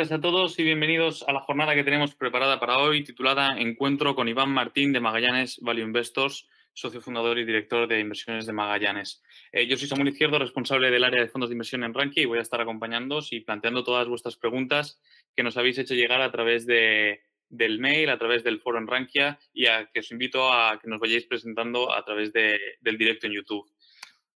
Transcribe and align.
Tardes 0.00 0.12
a 0.12 0.20
todos 0.22 0.58
y 0.58 0.62
bienvenidos 0.62 1.26
a 1.28 1.32
la 1.34 1.40
jornada 1.40 1.74
que 1.74 1.84
tenemos 1.84 2.14
preparada 2.14 2.58
para 2.58 2.78
hoy, 2.78 3.04
titulada 3.04 3.58
Encuentro 3.58 4.14
con 4.14 4.28
Iván 4.28 4.48
Martín 4.48 4.94
de 4.94 5.00
Magallanes 5.00 5.58
Value 5.60 5.82
Investors, 5.82 6.48
socio 6.72 7.02
fundador 7.02 7.38
y 7.38 7.44
director 7.44 7.86
de 7.86 8.00
inversiones 8.00 8.46
de 8.46 8.54
Magallanes. 8.54 9.22
Eh, 9.52 9.66
yo 9.66 9.76
soy 9.76 9.88
Samuel 9.88 10.08
Izquierdo, 10.08 10.38
responsable 10.38 10.90
del 10.90 11.04
área 11.04 11.20
de 11.20 11.28
fondos 11.28 11.50
de 11.50 11.54
inversión 11.54 11.84
en 11.84 11.92
Rankia 11.92 12.22
y 12.22 12.24
voy 12.24 12.38
a 12.38 12.40
estar 12.40 12.62
acompañándoos 12.62 13.30
y 13.34 13.40
planteando 13.40 13.84
todas 13.84 14.08
vuestras 14.08 14.36
preguntas 14.36 15.02
que 15.36 15.42
nos 15.42 15.58
habéis 15.58 15.76
hecho 15.76 15.92
llegar 15.92 16.22
a 16.22 16.32
través 16.32 16.64
de, 16.64 17.20
del 17.50 17.78
mail, 17.78 18.08
a 18.08 18.16
través 18.16 18.42
del 18.42 18.60
foro 18.60 18.78
en 18.78 18.86
Rankia 18.86 19.38
y 19.52 19.66
a 19.66 19.90
que 19.92 20.00
os 20.00 20.10
invito 20.12 20.50
a 20.50 20.78
que 20.80 20.88
nos 20.88 20.98
vayáis 20.98 21.26
presentando 21.26 21.92
a 21.92 22.02
través 22.06 22.32
del 22.32 22.96
directo 22.96 23.26
en 23.26 23.34
YouTube. 23.34 23.70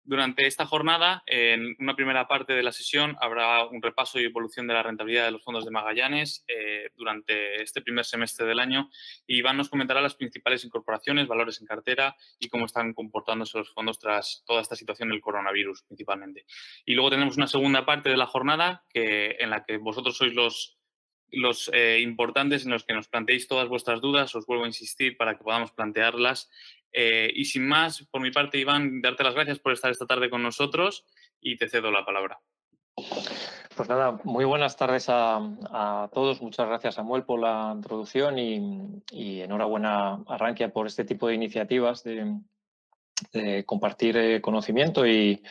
Durante 0.02 0.46
esta 0.46 0.66
jornada, 0.66 1.22
en 1.26 1.76
una 1.78 1.94
primera 1.94 2.26
parte 2.26 2.54
de 2.54 2.62
la 2.62 2.72
sesión, 2.72 3.16
habrá 3.20 3.66
un 3.66 3.82
repaso 3.82 4.18
y 4.18 4.24
evolución 4.24 4.66
de 4.66 4.74
la 4.74 4.82
rentabilidad 4.82 5.26
de 5.26 5.30
los 5.30 5.44
fondos 5.44 5.64
de 5.64 5.70
Magallanes 5.70 6.44
eh, 6.48 6.90
durante 6.96 7.62
este 7.62 7.82
primer 7.82 8.04
semestre 8.04 8.46
del 8.46 8.60
año. 8.60 8.90
Y 9.26 9.38
Iván 9.38 9.58
nos 9.58 9.68
comentará 9.68 10.00
las 10.00 10.14
principales 10.14 10.64
incorporaciones, 10.64 11.28
valores 11.28 11.60
en 11.60 11.66
cartera 11.66 12.16
y 12.38 12.48
cómo 12.48 12.64
están 12.64 12.94
comportándose 12.94 13.58
los 13.58 13.72
fondos 13.72 13.98
tras 13.98 14.42
toda 14.46 14.62
esta 14.62 14.74
situación 14.74 15.10
del 15.10 15.20
coronavirus, 15.20 15.82
principalmente. 15.82 16.46
Y 16.86 16.94
luego 16.94 17.10
tenemos 17.10 17.36
una 17.36 17.46
segunda 17.46 17.84
parte 17.84 18.08
de 18.08 18.16
la 18.16 18.26
jornada 18.26 18.84
que, 18.88 19.36
en 19.38 19.50
la 19.50 19.64
que 19.64 19.76
vosotros 19.76 20.16
sois 20.16 20.34
los, 20.34 20.79
los 21.32 21.70
eh, 21.72 22.00
importantes 22.00 22.64
en 22.64 22.70
los 22.70 22.84
que 22.84 22.94
nos 22.94 23.08
planteéis 23.08 23.48
todas 23.48 23.68
vuestras 23.68 24.00
dudas. 24.00 24.34
Os 24.34 24.46
vuelvo 24.46 24.64
a 24.64 24.68
insistir 24.68 25.16
para 25.16 25.36
que 25.36 25.44
podamos 25.44 25.72
plantearlas 25.72 26.50
eh, 26.92 27.30
y 27.34 27.44
sin 27.44 27.66
más, 27.66 28.06
por 28.10 28.20
mi 28.20 28.30
parte, 28.30 28.58
Iván, 28.58 29.00
darte 29.00 29.24
las 29.24 29.34
gracias 29.34 29.58
por 29.58 29.72
estar 29.72 29.90
esta 29.90 30.06
tarde 30.06 30.30
con 30.30 30.42
nosotros 30.42 31.04
y 31.40 31.56
te 31.56 31.68
cedo 31.68 31.90
la 31.90 32.04
palabra. 32.04 32.40
Pues 33.76 33.88
nada, 33.88 34.20
muy 34.24 34.44
buenas 34.44 34.76
tardes 34.76 35.06
a, 35.08 36.10
todos. 36.12 36.42
Muchas 36.42 36.66
gracias, 36.66 36.96
Samuel, 36.96 37.22
por 37.24 37.40
la 37.40 37.72
introducción 37.74 38.38
y, 38.38 39.40
enhorabuena 39.40 40.22
a 40.26 40.36
Rankia 40.36 40.72
por 40.72 40.86
este 40.86 41.04
tipo 41.04 41.28
de 41.28 41.34
iniciativas 41.34 42.04
de, 42.04 42.34
compartir 43.64 44.16
eh, 44.16 44.40
conocimiento 44.40 45.06
y, 45.06 45.42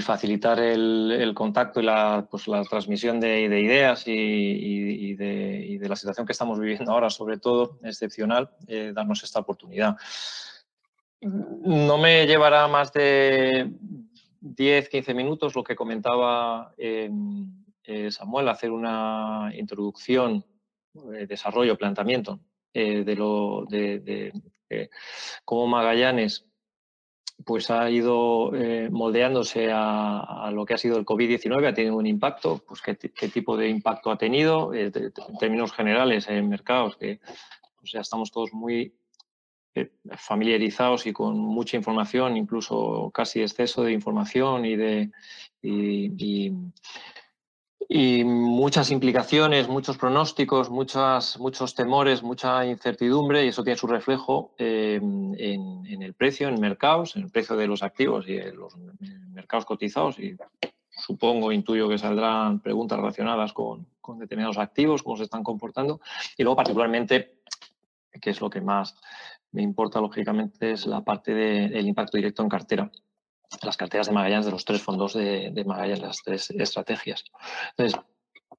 facilitar 0.00 0.58
el, 0.58 1.32
contacto 1.34 1.80
y 1.80 1.84
la, 1.84 2.26
pues, 2.30 2.48
la 2.48 2.64
transmisión 2.64 3.20
de, 3.20 3.42
ideas 3.42 4.04
y, 4.06 5.14
de, 5.14 5.88
la 5.88 5.96
situación 5.96 6.26
que 6.26 6.32
estamos 6.32 6.58
viviendo 6.58 6.92
ahora, 6.92 7.08
sobre 7.08 7.38
todo 7.38 7.78
excepcional, 7.82 8.50
eh, 8.66 8.92
darnos 8.94 9.22
esta 9.22 9.40
oportunidad. 9.40 9.96
No 11.20 11.98
me 11.98 12.26
llevará 12.26 12.66
más 12.68 12.92
de 12.92 13.70
10, 14.40 14.88
15 14.88 15.14
minutos 15.14 15.54
lo 15.54 15.64
que 15.64 15.76
comentaba 15.76 16.74
em, 16.76 17.64
eh, 17.84 18.10
Samuel, 18.10 18.48
hacer 18.48 18.70
una 18.70 19.52
introducción, 19.54 20.44
eh, 21.14 21.26
desarrollo, 21.26 21.78
planteamiento 21.78 22.40
eh, 22.74 23.04
de, 23.04 23.14
lo, 23.14 23.64
de, 23.68 24.32
cómo 25.44 25.68
Magallanes 25.68 26.46
pues 27.44 27.70
ha 27.70 27.88
ido 27.90 28.50
moldeándose 28.90 29.70
a, 29.72 30.50
lo 30.52 30.64
que 30.64 30.74
ha 30.74 30.78
sido 30.78 30.98
el 30.98 31.04
COVID-19, 31.04 31.68
ha 31.68 31.74
tenido 31.74 31.96
un 31.96 32.06
impacto, 32.06 32.62
pues 32.66 32.80
qué, 32.82 32.94
tipo 33.28 33.56
de 33.56 33.68
impacto 33.68 34.10
ha 34.10 34.18
tenido, 34.18 34.74
en 34.74 34.92
términos 35.38 35.72
generales 35.72 36.28
en 36.28 36.48
mercados, 36.48 36.96
que 36.96 37.20
pues 37.78 37.92
ya 37.92 38.00
estamos 38.00 38.32
todos 38.32 38.52
muy 38.52 38.94
eh, 39.76 39.92
familiarizados 40.16 41.06
y 41.06 41.12
con 41.12 41.36
mucha 41.38 41.76
información, 41.76 42.36
incluso 42.38 43.10
casi 43.12 43.42
exceso 43.42 43.84
de 43.84 43.92
información 43.92 44.64
y 44.64 44.74
de 44.74 45.10
y, 45.60 46.50
muchas 48.24 48.90
implicaciones, 48.90 49.68
muchos 49.68 49.96
pronósticos, 49.96 50.70
muchas, 50.70 51.38
muchos 51.38 51.74
temores, 51.74 52.22
mucha 52.22 52.66
incertidumbre 52.66 53.44
y 53.44 53.48
eso 53.48 53.62
tiene 53.62 53.78
su 53.78 53.86
reflejo 53.86 54.54
eh, 54.58 54.98
en, 55.00 56.02
el 56.02 56.14
precio, 56.14 56.48
en 56.48 56.60
mercados, 56.60 57.16
en 57.16 57.22
el 57.24 57.30
precio 57.30 57.56
de 57.56 57.66
los 57.66 57.82
activos 57.82 58.28
y 58.28 58.36
en 58.36 58.56
los 58.56 58.76
mercados 59.32 59.64
cotizados 59.64 60.18
y 60.18 60.36
supongo, 60.90 61.52
intuyo 61.52 61.88
que 61.88 61.98
saldrán 61.98 62.60
preguntas 62.60 62.98
relacionadas 62.98 63.52
con, 63.52 63.86
con 64.00 64.18
determinados 64.18 64.58
activos, 64.58 65.02
cómo 65.02 65.16
se 65.16 65.24
están 65.24 65.42
comportando 65.42 66.00
y 66.36 66.42
luego 66.42 66.56
particularmente, 66.56 67.40
que 68.20 68.30
es 68.30 68.40
lo 68.40 68.50
que 68.50 68.60
más 68.60 68.96
me 69.52 69.62
importa, 69.62 70.00
lógicamente, 70.00 70.72
es 70.72 70.86
la 70.86 71.02
parte 71.02 71.32
del 71.32 71.86
impacto 71.86 72.16
directo 72.16 72.42
en 72.42 72.48
cartera. 72.48 72.90
Las 73.62 73.76
carteras 73.76 74.08
de 74.08 74.12
Magallanes 74.12 74.46
de 74.46 74.52
los 74.52 74.64
tres 74.64 74.82
fondos 74.82 75.14
de, 75.14 75.64
Magallanes, 75.66 76.00
las 76.00 76.22
tres 76.22 76.50
estrategias. 76.50 77.24
Entonces, 77.76 78.00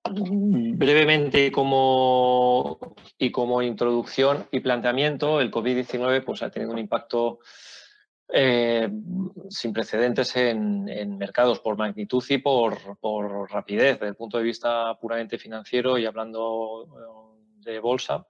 brevemente 0.09 1.51
como, 1.51 2.79
y 3.17 3.31
como 3.31 3.61
introducción 3.61 4.47
y 4.51 4.59
planteamiento, 4.59 5.41
el 5.41 5.51
COVID-19 5.51 6.23
pues, 6.23 6.41
ha 6.43 6.49
tenido 6.49 6.71
un 6.71 6.79
impacto 6.79 7.39
eh, 8.29 8.89
sin 9.49 9.71
precedentes 9.71 10.35
en, 10.35 11.17
mercados 11.17 11.59
por 11.59 11.77
magnitud 11.77 12.23
y 12.27 12.37
por, 12.39 12.97
por, 12.99 13.49
rapidez, 13.49 13.93
desde 13.99 14.09
el 14.09 14.15
punto 14.15 14.37
de 14.37 14.43
vista 14.43 14.97
puramente 14.99 15.37
financiero 15.37 15.97
y 15.97 16.05
hablando 16.05 16.85
eh, 16.85 17.71
de 17.71 17.79
bolsa. 17.79 18.27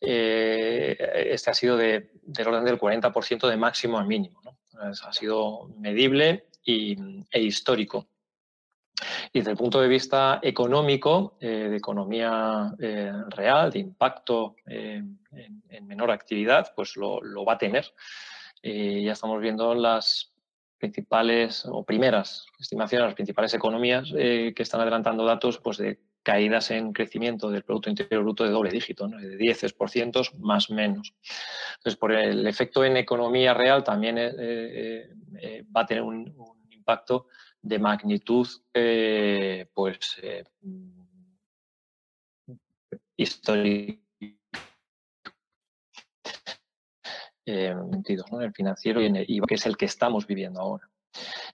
Eh, 0.00 0.96
este 1.30 1.50
ha 1.50 1.54
sido 1.54 1.76
de, 1.76 2.10
del 2.22 2.48
orden 2.48 2.64
del 2.64 2.78
40% 2.78 3.48
de 3.48 3.56
máximo 3.56 3.98
a 3.98 4.04
mínimo. 4.04 4.40
Ha 4.80 5.12
sido 5.12 5.68
medible 5.78 6.46
y, 6.64 6.96
e 7.30 7.42
histórico. 7.42 8.06
Y 9.32 9.40
desde 9.40 9.50
el 9.50 9.56
punto 9.56 9.80
de 9.80 9.88
vista 9.88 10.40
económico, 10.42 11.36
eh, 11.40 11.68
de 11.68 11.76
economía 11.76 12.74
eh, 12.78 13.12
real, 13.28 13.70
de 13.70 13.80
impacto 13.80 14.56
en, 14.64 15.18
menor 15.82 16.10
actividad, 16.10 16.72
pues 16.74 16.96
lo, 16.96 17.20
va 17.44 17.54
a 17.54 17.58
tener. 17.58 17.92
ya 18.62 19.12
estamos 19.12 19.40
viendo 19.40 19.74
las 19.74 20.32
principales 20.78 21.64
o 21.66 21.84
primeras 21.84 22.46
estimaciones, 22.58 23.06
las 23.06 23.14
principales 23.14 23.54
economías 23.54 24.10
que 24.12 24.54
están 24.58 24.80
adelantando 24.80 25.24
datos 25.24 25.58
pues, 25.58 25.76
de 25.76 26.00
caídas 26.26 26.72
en 26.72 26.92
crecimiento 26.92 27.48
del 27.52 27.62
Producto 27.62 27.88
Interior 27.88 28.24
Bruto 28.24 28.42
de 28.42 28.50
doble 28.50 28.72
dígito, 28.72 29.06
de 29.06 29.38
10% 29.38 30.36
más 30.40 30.70
menos. 30.70 31.14
Entonces, 31.76 31.96
por 31.96 32.10
el 32.10 32.44
efecto 32.48 32.84
en 32.84 32.96
economía 32.96 33.54
real 33.54 33.84
también 33.84 34.18
eh, 34.18 34.32
eh, 34.36 35.10
eh, 35.40 35.64
va 35.74 35.82
a 35.82 35.86
tener 35.86 36.02
un, 36.02 36.34
impacto 36.70 37.28
de 37.62 37.78
magnitud 37.78 38.48
pues, 39.72 40.20
histórica. 43.16 44.02
en 47.46 48.42
el 48.42 48.52
financiero 48.52 49.00
y 49.00 49.40
que 49.42 49.54
es 49.54 49.66
el 49.66 49.76
que 49.76 49.84
estamos 49.84 50.26
viviendo 50.26 50.60
ahora. 50.60 50.90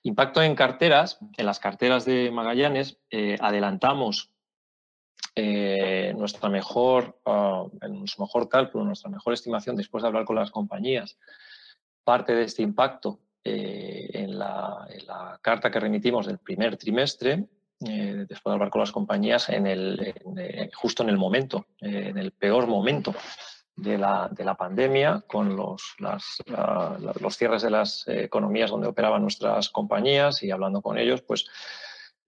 Impacto 0.02 0.42
en 0.42 0.54
carteras. 0.54 1.18
En 1.36 1.44
las 1.44 1.60
carteras 1.60 2.06
de 2.06 2.30
Magallanes 2.30 2.98
adelantamos 3.40 4.31
eh, 5.34 6.12
nuestra 6.16 6.50
mejor, 6.50 7.18
uh, 7.24 7.70
nuestro 7.88 8.24
mejor 8.24 8.48
cálculo, 8.50 8.84
nuestra 8.84 9.10
mejor 9.10 9.32
estimación 9.32 9.76
después 9.76 10.02
de 10.02 10.08
hablar 10.08 10.26
con 10.26 10.36
las 10.36 10.50
compañías, 10.50 11.16
parte 12.04 12.34
de 12.34 12.44
este 12.44 12.62
impacto 12.62 13.18
eh, 13.42 14.10
en, 14.12 14.38
la, 14.38 14.86
carta 15.40 15.70
que 15.70 15.80
remitimos 15.80 16.26
del 16.26 16.38
primer 16.38 16.76
trimestre, 16.76 17.46
eh, 17.80 18.26
después 18.28 18.50
de 18.50 18.52
hablar 18.52 18.70
con 18.70 18.80
las 18.80 18.92
compañías, 18.92 19.48
en 19.48 19.66
el, 19.66 20.14
justo 20.74 21.02
en 21.02 21.08
el 21.08 21.16
momento, 21.16 21.66
en 21.80 22.18
el 22.18 22.32
peor 22.32 22.66
momento 22.66 23.14
de 23.74 23.96
la, 23.96 24.28
de 24.30 24.44
la 24.44 24.54
pandemia, 24.54 25.24
con 25.26 25.56
los, 25.56 25.94
los 25.98 27.36
cierres 27.36 27.62
de 27.62 27.70
las 27.70 28.04
economías 28.06 28.70
donde 28.70 28.86
operaban 28.86 29.22
nuestras 29.22 29.70
compañías 29.70 30.42
y 30.42 30.50
hablando 30.50 30.82
con 30.82 30.98
ellos, 30.98 31.22
pues 31.22 31.46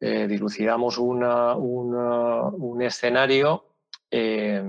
eh, 0.06 0.26
dilucidamos 0.28 0.98
un 0.98 2.82
escenario 2.82 3.70
eh, 4.10 4.62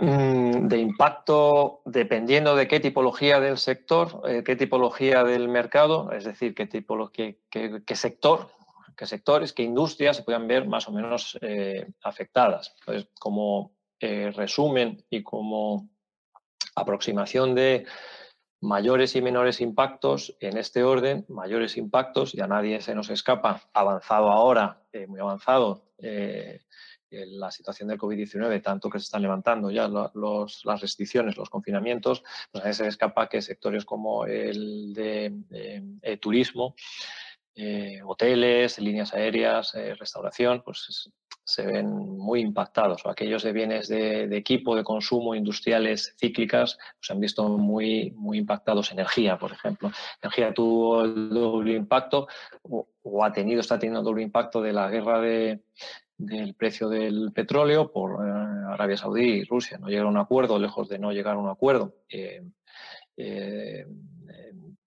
mm, 0.00 0.66
de 0.66 0.78
impacto 0.78 1.82
dependiendo 1.84 2.56
de 2.56 2.66
qué 2.66 2.80
tipología 2.80 3.38
del 3.38 3.58
sector, 3.58 4.22
eh, 4.26 4.42
qué 4.44 4.56
tipología 4.56 5.22
del 5.22 5.48
mercado, 5.48 6.10
es 6.10 6.24
decir, 6.24 6.52
qué, 6.56 6.68
qué, 6.68 7.94
sector, 7.94 8.50
qué 8.96 9.06
sectores, 9.06 9.52
qué 9.52 9.62
industrias 9.62 10.16
se 10.16 10.24
puedan 10.24 10.48
ver 10.48 10.66
más 10.66 10.88
o 10.88 10.90
menos 10.90 11.38
afectadas. 12.02 12.74
Entonces, 12.80 13.08
como 13.20 13.70
resumen 14.00 15.04
y 15.10 15.22
como 15.22 15.88
aproximación 16.74 17.54
de 17.54 17.86
mayores 18.62 19.14
y 19.16 19.20
menores 19.20 19.60
impactos 19.60 20.34
en 20.40 20.56
este 20.56 20.82
orden, 20.82 21.26
mayores 21.28 21.76
impactos, 21.76 22.34
y 22.34 22.40
a 22.40 22.46
nadie 22.46 22.80
se 22.80 22.94
nos 22.94 23.10
escapa, 23.10 23.68
avanzado 23.74 24.30
ahora, 24.30 24.80
muy 25.08 25.20
avanzado, 25.20 25.84
la 27.12 27.50
situación 27.50 27.88
del 27.88 27.98
COVID-19, 27.98 28.62
tanto 28.62 28.88
que 28.88 28.98
se 28.98 29.04
están 29.04 29.22
levantando 29.22 29.70
ya 29.70 29.88
las 29.88 30.80
restricciones, 30.80 31.36
los 31.36 31.50
confinamientos, 31.50 32.22
pues 32.50 32.64
a 32.64 32.72
se 32.72 32.86
escapa 32.86 33.28
que 33.28 33.42
sectores 33.42 33.84
como 33.84 34.26
el 34.26 34.94
de 34.94 35.32
eh, 36.02 36.16
turismo, 36.16 36.74
eh, 37.54 38.00
hoteles, 38.04 38.78
líneas 38.78 39.12
aéreas, 39.12 39.74
eh, 39.74 39.94
restauración, 39.94 40.62
pues 40.64 41.10
se 41.44 41.66
ven 41.66 41.88
muy 41.88 42.40
impactados. 42.40 43.04
O 43.04 43.10
aquellos 43.10 43.42
de 43.42 43.52
bienes 43.52 43.88
de, 43.88 44.36
equipo, 44.36 44.76
de 44.76 44.84
consumo, 44.84 45.34
industriales, 45.34 46.14
cíclicas, 46.18 46.76
pues 46.76 47.06
se 47.06 47.12
han 47.12 47.20
visto 47.20 47.48
muy, 47.48 48.12
muy 48.12 48.38
impactados. 48.38 48.92
Energía, 48.92 49.38
por 49.38 49.52
ejemplo. 49.52 49.90
Energía 50.22 50.54
tuvo 50.54 51.04
el 51.04 51.30
doble 51.30 51.74
impacto 51.74 52.26
o, 52.62 52.88
o 53.02 53.24
ha 53.24 53.32
tenido, 53.32 53.60
está 53.60 53.78
teniendo 53.78 54.00
el 54.00 54.04
doble 54.04 54.22
impacto 54.22 54.60
de 54.60 54.72
la 54.72 54.88
guerra 54.88 55.20
de, 55.20 55.62
del 56.26 56.54
precio 56.54 56.88
del 56.88 57.32
petróleo 57.32 57.90
por 57.90 58.24
eh, 58.26 58.30
Arabia 58.68 58.96
Saudí 58.96 59.24
y 59.24 59.44
Rusia. 59.44 59.78
No 59.78 59.88
llegaron 59.88 60.16
a 60.16 60.20
un 60.20 60.24
acuerdo, 60.24 60.58
lejos 60.58 60.88
de 60.88 60.98
no 60.98 61.12
llegar 61.12 61.34
a 61.34 61.38
un 61.38 61.48
acuerdo. 61.48 61.96
Eh, 62.08 62.42
eh, 63.16 63.86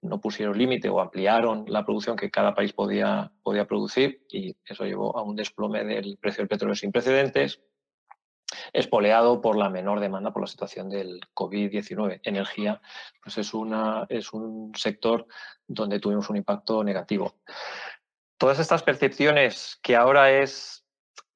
no 0.06 0.22
pusieron 0.22 0.58
límite 0.58 0.90
o 0.90 1.00
ampliaron 1.00 1.66
la 1.68 1.86
producción 1.86 2.16
que 2.16 2.32
cada 2.32 2.54
país 2.54 2.74
podía, 2.74 3.32
podía 3.44 3.66
producir 3.66 4.26
y 4.30 4.56
eso 4.66 4.86
llevó 4.86 5.18
a 5.18 5.24
un 5.24 5.36
desplome 5.36 5.84
del 5.84 6.18
precio 6.18 6.42
del 6.42 6.48
petróleo 6.48 6.76
sin 6.76 6.92
precedentes, 6.92 7.62
espoleado 8.74 9.42
por 9.42 9.58
la 9.58 9.70
menor 9.70 10.00
demanda 10.00 10.32
por 10.32 10.44
la 10.44 10.48
situación 10.48 10.90
del 10.90 11.20
COVID-19. 11.34 12.22
Energía 12.24 12.82
pues 13.24 13.38
es, 13.38 13.54
una, 13.54 14.06
es 14.10 14.34
un 14.34 14.72
sector 14.76 15.28
donde 15.68 16.00
tuvimos 16.00 16.30
un 16.30 16.38
impacto 16.38 16.84
negativo. 16.84 17.36
Todas 18.38 18.60
estas 18.60 18.84
percepciones 18.84 19.80
que 19.82 19.96
ahora 19.96 20.32
es 20.32 20.85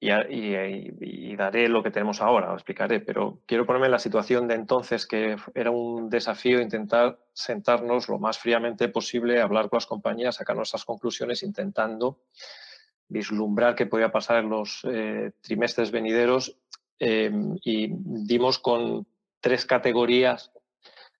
y, 0.01 1.35
daré 1.35 1.67
lo 1.67 1.83
que 1.83 1.91
tenemos 1.91 2.21
ahora, 2.21 2.47
lo 2.47 2.53
explicaré, 2.53 3.01
pero 3.01 3.39
quiero 3.45 3.65
ponerme 3.65 3.87
en 3.87 3.91
la 3.91 3.99
situación 3.99 4.47
de 4.47 4.55
entonces 4.55 5.05
que 5.05 5.35
era 5.53 5.71
un 5.71 6.09
desafío 6.09 6.61
intentar 6.61 7.19
sentarnos 7.33 8.07
lo 8.07 8.17
más 8.17 8.37
fríamente 8.37 8.87
posible, 8.87 9.41
hablar 9.41 9.69
con 9.69 9.77
las 9.77 9.85
compañías, 9.85 10.35
sacar 10.35 10.55
nuestras 10.55 10.85
conclusiones, 10.85 11.43
intentando 11.43 12.19
vislumbrar 13.09 13.75
qué 13.75 13.87
podía 13.87 14.11
pasar 14.11 14.43
en 14.43 14.49
los 14.49 14.81
eh, 14.83 15.31
trimestres 15.41 15.91
venideros 15.91 16.57
em, 16.99 17.57
y 17.63 17.89
dimos 17.91 18.59
con 18.59 19.05
tres 19.41 19.65
categorías 19.65 20.51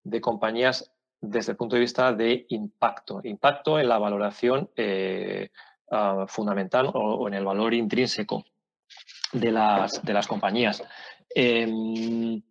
de 0.04 0.22
compañías 0.22 0.92
desde 1.20 1.52
el 1.52 1.58
punto 1.58 1.76
de 1.76 1.82
vista 1.82 2.14
de 2.14 2.46
impacto. 2.50 3.20
Impacto 3.24 3.80
en 3.80 3.90
la 3.90 3.98
valoración 3.98 4.70
eh, 4.76 5.50
ah, 5.92 6.26
fundamental 6.28 6.92
o 6.94 7.28
en 7.28 7.34
el 7.34 7.44
valor 7.44 7.74
intrínseco 7.74 8.46
de 9.34 9.52
las, 9.52 10.04
de 10.04 10.14
las 10.14 10.28
compañías. 10.28 10.84
Em, 11.34 12.42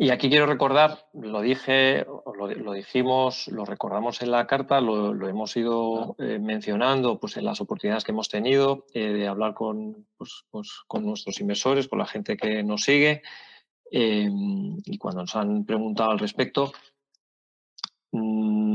y 0.00 0.10
aquí 0.10 0.28
quiero 0.28 0.46
recordar, 0.46 1.06
lo 1.12 1.40
dije, 1.40 2.06
lo, 2.36 2.72
dijimos, 2.72 3.48
lo 3.48 3.64
recordamos 3.64 4.22
en 4.22 4.30
la 4.30 4.46
carta, 4.46 4.80
lo, 4.80 5.28
hemos 5.28 5.56
ido 5.56 6.14
eh, 6.20 6.38
mencionando 6.38 7.18
pues, 7.18 7.36
en 7.36 7.44
las 7.44 7.60
oportunidades 7.60 8.04
que 8.04 8.12
hemos 8.12 8.28
tenido 8.28 8.86
eh, 8.94 9.08
de 9.08 9.26
hablar 9.26 9.54
con, 9.54 10.06
pues, 10.16 10.44
pues, 10.50 10.70
con 10.86 11.04
nuestros 11.04 11.40
inversores, 11.40 11.88
con 11.88 11.98
la 11.98 12.06
gente 12.06 12.36
que 12.36 12.62
nos 12.62 12.84
sigue 12.84 13.22
em, 13.90 14.78
y 14.84 14.98
cuando 14.98 15.22
nos 15.22 15.34
han 15.34 15.64
preguntado 15.64 16.12
al 16.12 16.20
respecto. 16.20 16.72
Mm, 18.12 18.67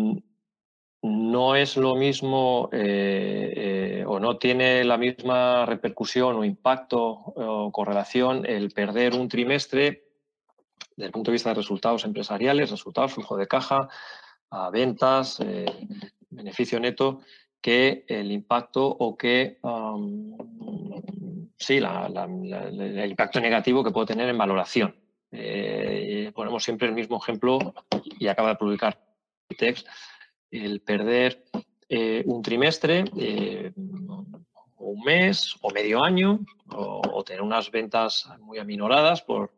no 1.03 1.57
es 1.57 1.75
lo 1.75 1.95
mismo 1.95 2.69
eh, 2.71 3.53
eh, 3.55 4.05
o 4.07 4.21
no 4.21 4.38
tiene 4.38 4.85
la 4.85 4.97
misma 4.97 5.65
repercusión 5.65 6.38
o 6.38 6.45
impacto 6.45 7.01
o 7.01 7.71
correlación 7.73 8.45
el 8.45 8.71
perder 8.71 9.13
un 9.13 9.27
trimestre 9.27 10.05
desde 10.95 11.07
el 11.07 11.11
punto 11.11 11.29
de 11.29 11.33
vista 11.33 11.50
de 11.50 11.55
resultados 11.55 12.05
empresariales, 12.05 12.71
resultados, 12.71 13.13
flujo 13.13 13.35
de 13.35 13.47
caja, 13.47 13.89
ventas, 14.71 15.39
eh, 15.41 15.65
beneficio 16.29 16.79
neto, 16.79 17.19
que 17.59 18.05
el 18.07 18.31
impacto 18.31 18.85
o 18.85 19.17
que 19.17 19.57
sí, 21.57 21.77
el 21.77 23.09
impacto 23.09 23.41
negativo 23.41 23.83
que 23.83 23.91
puede 23.91 24.07
tener 24.07 24.29
en 24.29 24.38
valoración. 24.38 24.95
ponemos 26.35 26.63
siempre 26.63 26.88
el 26.88 26.94
mismo 26.94 27.17
ejemplo 27.17 27.73
y 28.19 28.27
acaba 28.27 28.50
de 28.50 28.55
publicar 28.55 29.00
text 29.57 29.88
el 30.53 30.81
perder 30.81 31.44
eh, 31.89 32.23
un 32.25 32.41
trimestre, 32.41 33.05
eh, 33.17 33.71
o 33.75 34.85
un 34.85 35.01
mes, 35.03 35.55
o 35.61 35.71
medio 35.71 36.03
año, 36.03 36.39
o, 36.69 37.23
tener 37.23 37.41
unas 37.41 37.71
ventas 37.71 38.27
muy 38.39 38.59
aminoradas 38.59 39.21
por, 39.21 39.51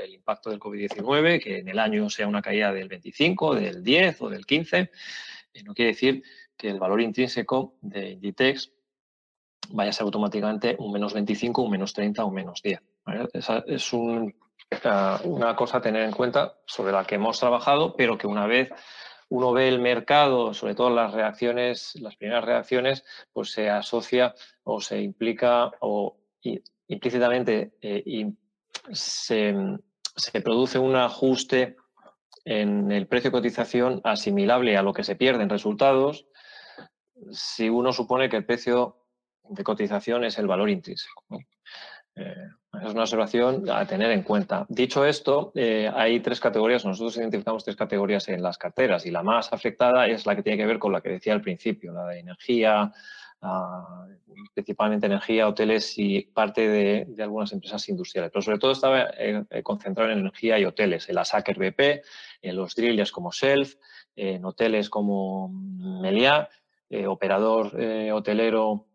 el 0.00 0.14
impacto 0.14 0.50
del 0.50 0.60
COVID-19, 0.60 1.42
que 1.42 1.58
en 1.58 1.68
el 1.68 1.78
año 1.78 2.08
sea 2.08 2.28
una 2.28 2.42
caída 2.42 2.72
del 2.72 2.88
25, 2.88 3.54
del 3.54 3.82
10 3.82 4.22
o 4.22 4.28
del 4.28 4.46
15, 4.46 4.78
eh, 4.78 5.62
no 5.64 5.74
quiere 5.74 5.92
decir 5.92 6.22
que 6.56 6.68
el 6.68 6.78
valor 6.78 7.00
intrínseco 7.00 7.74
de 7.80 8.10
Inditex 8.10 8.72
vaya 9.70 9.90
a 9.90 9.92
ser 9.92 10.04
automáticamente 10.04 10.76
un 10.78 10.92
menos 10.92 11.12
25, 11.12 11.62
un 11.62 11.70
menos 11.70 11.92
30 11.92 12.24
o 12.24 12.28
un 12.28 12.34
menos 12.34 12.62
10. 12.62 12.80
Esa 13.32 13.64
es 13.66 13.92
una 13.92 15.56
cosa 15.56 15.78
a 15.78 15.80
tener 15.80 16.02
en 16.02 16.12
cuenta 16.12 16.58
sobre 16.66 16.92
la 16.92 17.04
que 17.04 17.14
hemos 17.16 17.38
trabajado, 17.40 17.94
pero 17.96 18.18
que 18.18 18.26
una 18.26 18.46
vez 18.46 18.70
uno 19.30 19.52
ve 19.52 19.68
el 19.68 19.80
mercado, 19.80 20.54
sobre 20.54 20.74
todo 20.74 20.90
las 20.90 21.12
reacciones, 21.12 21.94
las 22.00 22.16
primeras 22.16 22.44
reacciones, 22.44 23.04
pues 23.32 23.52
se 23.52 23.68
asocia 23.68 24.34
o 24.64 24.80
se 24.80 25.00
implica 25.00 25.70
o 25.80 26.16
implícitamente 26.88 27.72
eh, 27.82 28.32
se, 28.92 29.54
produce 30.42 30.78
un 30.78 30.96
ajuste 30.96 31.76
en 32.44 32.90
el 32.90 33.06
precio 33.06 33.30
de 33.30 33.38
cotización 33.38 34.00
asimilable 34.04 34.76
a 34.76 34.82
lo 34.82 34.92
que 34.92 35.04
se 35.04 35.16
pierde 35.16 35.42
en 35.42 35.50
resultados 35.50 36.26
si 37.30 37.68
uno 37.68 37.92
supone 37.92 38.28
que 38.28 38.36
el 38.36 38.46
precio 38.46 39.04
de 39.42 39.64
cotización 39.64 40.24
es 40.24 40.38
el 40.38 40.46
valor 40.46 40.70
intrínseco. 40.70 41.24
Eh, 42.18 42.48
es 42.82 42.92
una 42.92 43.02
observación 43.02 43.68
a 43.70 43.86
tener 43.86 44.10
en 44.10 44.22
cuenta. 44.22 44.66
Dicho 44.68 45.04
esto, 45.04 45.52
eh, 45.54 45.90
hay 45.94 46.20
tres 46.20 46.40
categorías. 46.40 46.84
Nosotros 46.84 47.16
identificamos 47.16 47.64
tres 47.64 47.76
categorías 47.76 48.28
en 48.28 48.42
las 48.42 48.58
carteras 48.58 49.06
y 49.06 49.10
la 49.10 49.22
más 49.22 49.52
afectada 49.52 50.06
es 50.06 50.26
la 50.26 50.36
que 50.36 50.42
tiene 50.42 50.58
que 50.58 50.66
ver 50.66 50.78
con 50.78 50.92
la 50.92 51.00
que 51.00 51.10
decía 51.10 51.32
al 51.32 51.40
principio, 51.40 51.92
la 51.92 52.06
de 52.06 52.20
energía, 52.20 52.92
ah, 53.40 54.06
principalmente 54.52 55.06
energía, 55.06 55.48
hoteles 55.48 55.94
y 55.96 56.22
parte 56.22 56.68
de, 56.68 57.22
algunas 57.22 57.52
empresas 57.52 57.88
industriales. 57.88 58.30
Pero 58.32 58.42
sobre 58.42 58.58
todo 58.58 58.72
estaba 58.72 59.06
eh, 59.16 59.44
concentrado 59.62 60.10
en 60.10 60.18
energía 60.18 60.58
y 60.58 60.64
hoteles, 60.64 61.08
en 61.08 61.14
la 61.14 61.24
Sacker 61.24 61.58
BP, 61.58 62.02
en 62.42 62.56
los 62.56 62.74
drillers 62.74 63.12
como 63.12 63.32
Self, 63.32 63.74
en 64.14 64.44
hoteles 64.44 64.90
como 64.90 65.48
Meliá, 65.48 66.48
operador 67.06 67.76
hotelero 68.12 68.87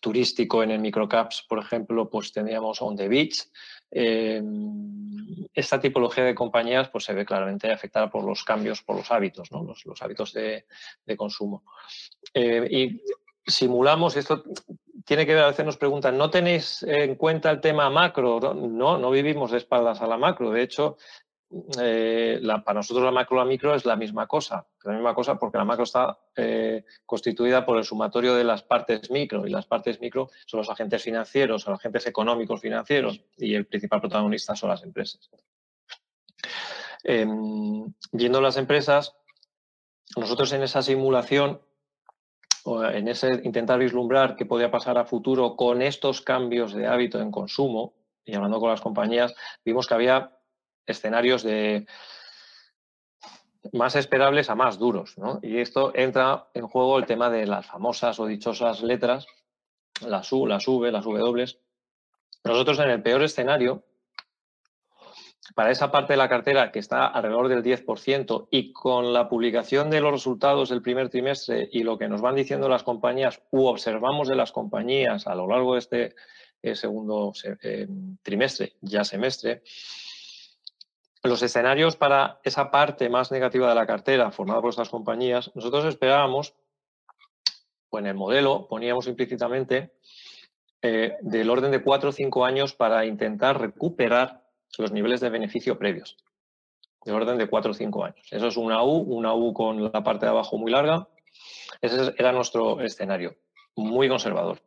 turístico 0.00 0.62
en 0.62 0.70
el 0.70 0.80
microcaps, 0.80 1.44
por 1.48 1.58
ejemplo, 1.58 2.08
pues 2.08 2.32
teníamos 2.32 2.80
On 2.82 2.96
the 2.96 3.08
Beach. 3.08 3.48
Em, 3.90 5.46
esta 5.54 5.80
tipología 5.80 6.24
de 6.24 6.34
compañías 6.34 6.88
pues, 6.90 7.04
se 7.04 7.14
ve 7.14 7.24
claramente 7.24 7.70
afectada 7.70 8.10
por 8.10 8.24
los 8.24 8.44
cambios, 8.44 8.82
por 8.82 8.96
los 8.96 9.10
hábitos, 9.10 9.50
¿no? 9.52 9.62
los, 9.64 10.02
hábitos 10.02 10.32
de, 10.32 10.64
consumo. 11.16 11.64
Eh, 12.34 12.68
y 12.70 13.02
simulamos, 13.46 14.16
esto 14.16 14.42
tiene 15.04 15.24
que 15.24 15.34
ver, 15.34 15.44
a 15.44 15.48
veces 15.48 15.64
nos 15.64 15.76
preguntan, 15.76 16.18
¿no 16.18 16.30
tenéis 16.30 16.82
en 16.82 17.14
cuenta 17.14 17.50
el 17.50 17.60
tema 17.60 17.88
macro? 17.90 18.40
No, 18.54 18.98
no 18.98 19.10
vivimos 19.10 19.52
de 19.52 19.58
espaldas 19.58 20.00
a 20.02 20.06
la 20.06 20.18
macro. 20.18 20.50
De 20.50 20.62
hecho, 20.62 20.96
eh, 21.80 22.40
para 22.64 22.80
nosotros 22.80 23.04
la 23.04 23.12
macro 23.12 23.36
y 23.36 23.38
la 23.38 23.44
micro 23.44 23.74
es 23.74 23.84
la 23.84 23.96
misma 23.96 24.26
cosa. 24.26 24.66
La 24.84 24.92
misma 24.92 25.14
cosa 25.14 25.38
porque 25.38 25.58
la 25.58 25.64
macro 25.64 25.84
está 25.84 26.18
eh, 26.34 26.84
constituida 27.04 27.64
por 27.64 27.78
el 27.78 27.84
sumatorio 27.84 28.34
de 28.34 28.44
las 28.44 28.62
partes 28.62 29.10
micro 29.10 29.46
y 29.46 29.50
las 29.50 29.66
partes 29.66 30.00
micro 30.00 30.28
son 30.46 30.58
los 30.58 30.70
agentes 30.70 31.02
financieros, 31.02 31.66
los 31.66 31.78
agentes 31.78 32.06
económicos 32.06 32.60
financieros 32.60 33.20
y 33.36 33.54
el 33.54 33.66
principal 33.66 34.00
protagonista 34.00 34.56
son 34.56 34.70
las 34.70 34.82
empresas. 34.82 35.30
Em, 37.04 37.94
viendo 38.10 38.40
las 38.40 38.56
empresas, 38.56 39.14
nosotros 40.16 40.52
en 40.52 40.62
esa 40.62 40.82
simulación 40.82 41.60
en 42.92 43.06
ese 43.06 43.40
intentar 43.44 43.78
vislumbrar 43.78 44.34
qué 44.34 44.44
podía 44.44 44.72
pasar 44.72 44.98
a 44.98 45.04
futuro 45.04 45.54
con 45.54 45.82
estos 45.82 46.20
cambios 46.20 46.74
de 46.74 46.88
hábito 46.88 47.20
en 47.20 47.30
consumo, 47.30 47.94
y 48.24 48.34
hablando 48.34 48.58
con 48.58 48.70
las 48.70 48.80
compañías, 48.80 49.34
vimos 49.64 49.86
que 49.86 49.94
había 49.94 50.35
escenarios 50.86 51.42
de 51.42 51.86
más 53.72 53.96
esperables 53.96 54.50
a 54.50 54.54
más 54.54 54.78
duros. 54.78 55.18
¿no? 55.18 55.40
Y 55.42 55.58
esto 55.58 55.92
entra 55.94 56.48
en 56.54 56.66
juego 56.66 56.98
el 56.98 57.06
tema 57.06 57.30
de 57.30 57.46
las 57.46 57.66
famosas 57.66 58.18
o 58.20 58.26
dichosas 58.26 58.82
letras, 58.82 59.26
las 60.06 60.30
U, 60.32 60.46
las 60.46 60.66
V, 60.66 60.90
las 60.92 61.04
W. 61.04 61.46
Nosotros 62.44 62.78
en 62.78 62.90
el 62.90 63.02
peor 63.02 63.22
escenario, 63.22 63.84
para 65.54 65.70
esa 65.70 65.90
parte 65.90 66.12
de 66.12 66.16
la 66.16 66.28
cartera 66.28 66.72
que 66.72 66.78
está 66.78 67.06
alrededor 67.06 67.48
del 67.48 67.62
10% 67.62 68.48
y 68.50 68.72
con 68.72 69.12
la 69.12 69.28
publicación 69.28 69.90
de 69.90 70.00
los 70.00 70.12
resultados 70.12 70.68
del 70.68 70.82
primer 70.82 71.08
trimestre 71.08 71.68
y 71.72 71.82
lo 71.82 71.98
que 71.98 72.08
nos 72.08 72.20
van 72.20 72.34
diciendo 72.34 72.68
las 72.68 72.82
compañías 72.82 73.40
u 73.50 73.66
observamos 73.66 74.28
de 74.28 74.36
las 74.36 74.52
compañías 74.52 75.26
a 75.26 75.34
lo 75.34 75.48
largo 75.48 75.74
de 75.74 75.78
este 75.78 76.14
eh, 76.62 76.74
segundo 76.74 77.32
eh, 77.62 77.86
trimestre, 78.22 78.74
ya 78.80 79.04
semestre, 79.04 79.62
los 81.26 81.42
escenarios 81.42 81.96
para 81.96 82.40
esa 82.44 82.70
parte 82.70 83.08
más 83.08 83.30
negativa 83.30 83.68
de 83.68 83.74
la 83.74 83.86
cartera 83.86 84.30
formada 84.30 84.60
por 84.60 84.70
estas 84.70 84.88
compañías, 84.88 85.50
nosotros 85.54 85.84
esperábamos, 85.84 86.54
o 87.90 87.98
en 87.98 88.06
el 88.06 88.14
modelo 88.14 88.66
poníamos 88.68 89.06
implícitamente, 89.06 89.92
eh, 90.82 91.16
del 91.20 91.50
orden 91.50 91.70
de 91.70 91.82
cuatro 91.82 92.10
o 92.10 92.12
cinco 92.12 92.44
años 92.44 92.74
para 92.74 93.06
intentar 93.06 93.60
recuperar 93.60 94.44
los 94.78 94.92
niveles 94.92 95.20
de 95.20 95.30
beneficio 95.30 95.78
previos. 95.78 96.16
Del 97.04 97.14
orden 97.14 97.38
de 97.38 97.48
cuatro 97.48 97.70
o 97.70 97.74
cinco 97.74 98.04
años. 98.04 98.26
Eso 98.30 98.48
es 98.48 98.56
una 98.56 98.82
U, 98.82 98.98
una 98.98 99.34
U 99.34 99.52
con 99.52 99.82
la 99.82 100.04
parte 100.04 100.26
de 100.26 100.30
abajo 100.30 100.58
muy 100.58 100.70
larga. 100.70 101.08
Ese 101.80 102.14
era 102.18 102.32
nuestro 102.32 102.80
escenario, 102.80 103.36
muy 103.74 104.08
conservador. 104.08 104.60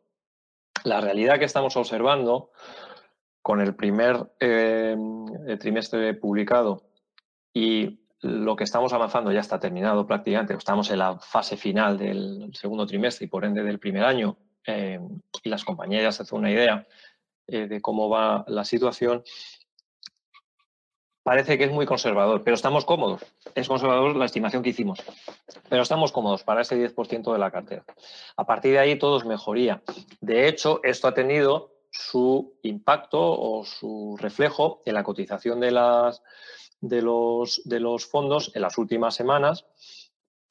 La 0.84 1.00
realidad 1.00 1.38
que 1.38 1.44
estamos 1.44 1.76
observando 1.76 2.50
con 3.42 3.60
el 3.60 3.74
primer 3.74 4.32
eh, 4.38 4.96
trimestre 5.58 6.14
publicado 6.14 6.82
y 7.52 8.00
lo 8.20 8.54
que 8.54 8.64
estamos 8.64 8.92
avanzando 8.92 9.32
ya 9.32 9.40
está 9.40 9.58
terminado 9.58 10.06
prácticamente, 10.06 10.54
estamos 10.54 10.90
en 10.90 10.98
la 10.98 11.18
fase 11.18 11.56
final 11.56 11.96
del 11.96 12.50
segundo 12.52 12.86
trimestre 12.86 13.26
y 13.26 13.28
por 13.28 13.44
ende 13.44 13.62
del 13.62 13.78
primer 13.78 14.04
año, 14.04 14.36
eh, 14.66 15.00
y 15.42 15.48
las 15.48 15.64
compañías 15.64 16.02
ya 16.02 16.12
se 16.12 16.22
hacen 16.22 16.38
una 16.38 16.50
idea 16.50 16.86
eh, 17.46 17.66
de 17.66 17.80
cómo 17.80 18.10
va 18.10 18.44
la 18.46 18.64
situación, 18.64 19.22
parece 21.22 21.56
que 21.56 21.64
es 21.64 21.72
muy 21.72 21.86
conservador, 21.86 22.42
pero 22.44 22.54
estamos 22.54 22.84
cómodos. 22.84 23.22
Es 23.54 23.68
conservador 23.68 24.14
la 24.16 24.26
estimación 24.26 24.62
que 24.62 24.70
hicimos, 24.70 25.02
pero 25.68 25.82
estamos 25.82 26.12
cómodos 26.12 26.44
para 26.44 26.60
ese 26.60 26.76
10% 26.76 27.32
de 27.32 27.38
la 27.38 27.50
cartera. 27.50 27.84
A 28.36 28.44
partir 28.44 28.72
de 28.72 28.80
ahí 28.80 28.98
todo 28.98 29.16
es 29.16 29.24
mejoría. 29.24 29.82
De 30.20 30.46
hecho, 30.46 30.80
esto 30.82 31.08
ha 31.08 31.14
tenido 31.14 31.79
su 31.90 32.58
impacto 32.62 33.18
o 33.20 33.64
su 33.64 34.16
reflejo 34.18 34.82
en 34.84 34.94
la 34.94 35.02
cotización 35.02 35.60
de, 35.60 35.72
las, 35.72 36.22
de, 36.80 37.02
los, 37.02 37.62
de 37.64 37.80
los 37.80 38.06
fondos 38.06 38.52
en 38.54 38.62
las 38.62 38.78
últimas 38.78 39.14
semanas, 39.14 39.66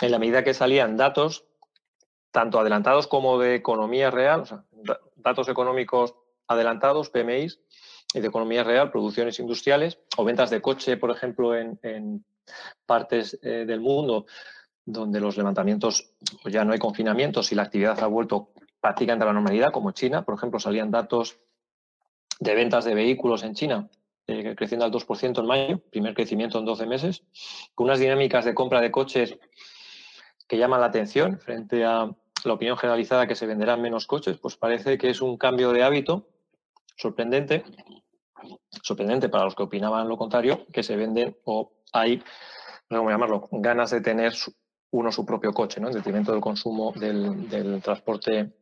en 0.01 0.11
la 0.11 0.19
medida 0.19 0.43
que 0.43 0.53
salían 0.53 0.97
datos, 0.97 1.45
tanto 2.31 2.59
adelantados 2.59 3.07
como 3.07 3.39
de 3.39 3.55
economía 3.55 4.11
real, 4.11 4.41
o 4.41 4.45
sea, 4.45 4.65
datos 5.15 5.49
económicos 5.49 6.15
adelantados, 6.47 7.09
PMIs, 7.09 7.59
y 8.13 8.19
de 8.19 8.27
economía 8.27 8.63
real, 8.63 8.91
producciones 8.91 9.39
industriales 9.39 9.99
o 10.17 10.23
ventas 10.23 10.49
de 10.49 10.61
coche, 10.61 10.97
por 10.97 11.11
ejemplo, 11.11 11.55
en, 11.55 12.25
partes 12.87 13.37
eh, 13.43 13.65
del 13.67 13.79
mundo 13.79 14.25
donde 14.83 15.19
los 15.19 15.37
levantamientos 15.37 16.15
pues 16.41 16.51
ya 16.51 16.65
no 16.65 16.73
hay 16.73 16.79
confinamientos 16.79 17.51
y 17.51 17.55
la 17.55 17.61
actividad 17.61 18.01
ha 18.01 18.07
vuelto 18.07 18.53
prácticamente 18.81 19.23
a 19.23 19.27
la 19.27 19.33
normalidad, 19.33 19.71
como 19.71 19.91
China. 19.91 20.23
Por 20.23 20.35
ejemplo, 20.35 20.59
salían 20.59 20.91
datos 20.91 21.37
de 22.39 22.55
ventas 22.55 22.85
de 22.85 22.95
vehículos 22.95 23.43
en 23.43 23.53
China, 23.53 23.89
eh, 24.27 24.55
creciendo 24.55 24.85
al 24.85 24.91
2% 24.91 25.39
en 25.39 25.45
mayo, 25.45 25.79
primer 25.89 26.13
crecimiento 26.13 26.59
en 26.59 26.65
12 26.65 26.85
meses, 26.85 27.23
con 27.75 27.85
unas 27.85 27.99
dinámicas 27.99 28.45
de 28.45 28.53
compra 28.53 28.81
de 28.81 28.91
coches 28.91 29.37
que 30.47 30.57
llaman 30.57 30.81
la 30.81 30.87
atención 30.87 31.39
frente 31.39 31.83
a 31.83 32.09
la 32.45 32.53
opinión 32.53 32.77
generalizada 32.77 33.27
que 33.27 33.35
se 33.35 33.45
venderán 33.45 33.81
menos 33.81 34.07
coches, 34.07 34.37
pues 34.37 34.55
parece 34.55 34.97
que 34.97 35.09
es 35.09 35.21
un 35.21 35.37
cambio 35.37 35.71
de 35.71 35.83
hábito 35.83 36.27
sorprendente, 36.95 37.63
sorprendente 38.83 39.29
para 39.29 39.45
los 39.45 39.55
que 39.55 39.63
opinaban 39.63 40.07
lo 40.07 40.17
contrario, 40.17 40.65
que 40.71 40.83
se 40.83 40.95
venden 40.95 41.37
o 41.45 41.71
hay, 41.91 42.17
no 42.17 42.23
sé 42.23 42.97
cómo 42.97 43.09
llamarlo, 43.09 43.47
ganas 43.51 43.91
de 43.91 44.01
tener 44.01 44.33
uno 44.91 45.11
su 45.11 45.25
propio 45.25 45.53
coche, 45.53 45.79
¿no? 45.79 45.87
en 45.87 45.93
detrimento 45.93 46.31
del 46.31 46.41
consumo 46.41 46.91
del, 46.93 47.49
del 47.49 47.81
transporte 47.81 48.58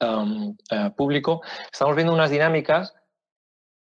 eh, 0.00 0.90
público, 0.96 1.42
estamos 1.72 1.96
viendo 1.96 2.12
unas 2.12 2.30
dinámicas 2.30 2.94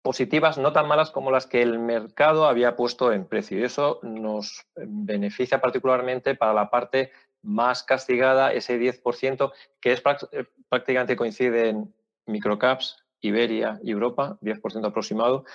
positivas 0.04 0.58
no 0.58 0.72
tan 0.74 0.86
malas 0.86 1.10
como 1.10 1.30
las 1.30 1.46
que 1.46 1.62
el 1.62 1.78
mercado 1.78 2.46
había 2.46 2.76
puesto 2.76 3.10
en 3.10 3.24
precio. 3.24 3.58
Y 3.58 3.64
eso 3.64 4.00
nos 4.02 4.66
beneficia 4.76 5.62
particularmente 5.62 6.34
para 6.34 6.52
la 6.52 6.68
parte 6.68 7.10
más 7.42 7.82
castigada, 7.82 8.52
ese 8.52 8.78
10%, 8.78 9.52
que 9.80 9.92
es 9.92 10.02
eh, 10.32 10.44
prácticamente 10.68 11.16
coincide 11.16 11.70
en 11.70 11.94
microcaps, 12.26 13.02
Iberia 13.22 13.80
y 13.82 13.92
Europa, 13.92 14.36
10% 14.42 14.86
aproximado, 14.86 15.46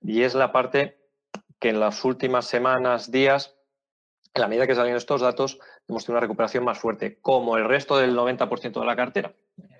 y 0.00 0.22
es 0.22 0.34
la 0.34 0.52
parte 0.52 0.98
que 1.58 1.68
en 1.68 1.80
las 1.80 2.02
últimas 2.04 2.46
semanas, 2.46 3.10
días, 3.10 3.57
en 4.38 4.42
la 4.42 4.48
medida 4.48 4.66
que 4.66 4.74
salen 4.74 4.94
estos 4.94 5.20
datos, 5.20 5.58
hemos 5.88 6.04
tenido 6.04 6.18
una 6.18 6.26
recuperación 6.26 6.64
más 6.64 6.78
fuerte, 6.78 7.18
como 7.20 7.56
el 7.56 7.64
resto 7.64 7.98
del 7.98 8.16
90% 8.16 8.80
de 8.80 8.86
la 8.86 8.96
cartera. 8.96 9.32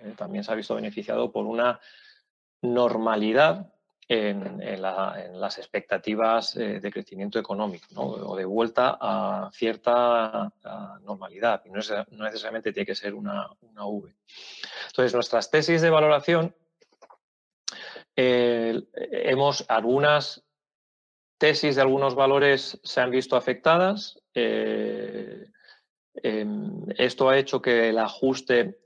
Eh, 0.03 0.15
también 0.17 0.43
se 0.43 0.51
ha 0.51 0.57
visto 0.57 0.75
beneficiado 0.75 1.31
por 1.31 1.47
una 1.47 1.81
normalidad 2.63 3.73
en, 4.09 4.81
las 4.81 5.59
expectativas 5.59 6.57
eh, 6.57 6.81
de 6.81 6.91
crecimiento 6.91 7.39
económico 7.39 8.03
o 8.03 8.35
de 8.35 8.45
vuelta 8.45 8.99
a 9.01 9.51
cierta 9.53 10.53
normalidad. 11.03 11.63
No, 11.67 12.25
necesariamente 12.25 12.73
tiene 12.73 12.87
que 12.87 12.95
ser 12.95 13.15
una, 13.15 13.49
V. 13.61 14.13
Entonces, 14.89 15.15
nuestras 15.15 15.51
tesis 15.51 15.83
de 15.83 15.91
valoración, 15.91 16.55
eh, 18.17 18.83
hemos 18.93 19.65
algunas 19.69 20.43
tesis 21.39 21.77
de 21.77 21.83
algunos 21.83 22.15
valores 22.15 22.79
se 22.83 23.01
han 23.01 23.11
visto 23.11 23.37
afectadas. 23.37 24.21
Em, 26.23 26.85
esto 26.97 27.29
ha 27.29 27.39
hecho 27.39 27.63
que 27.63 27.89
el 27.89 27.99
ajuste 27.99 28.79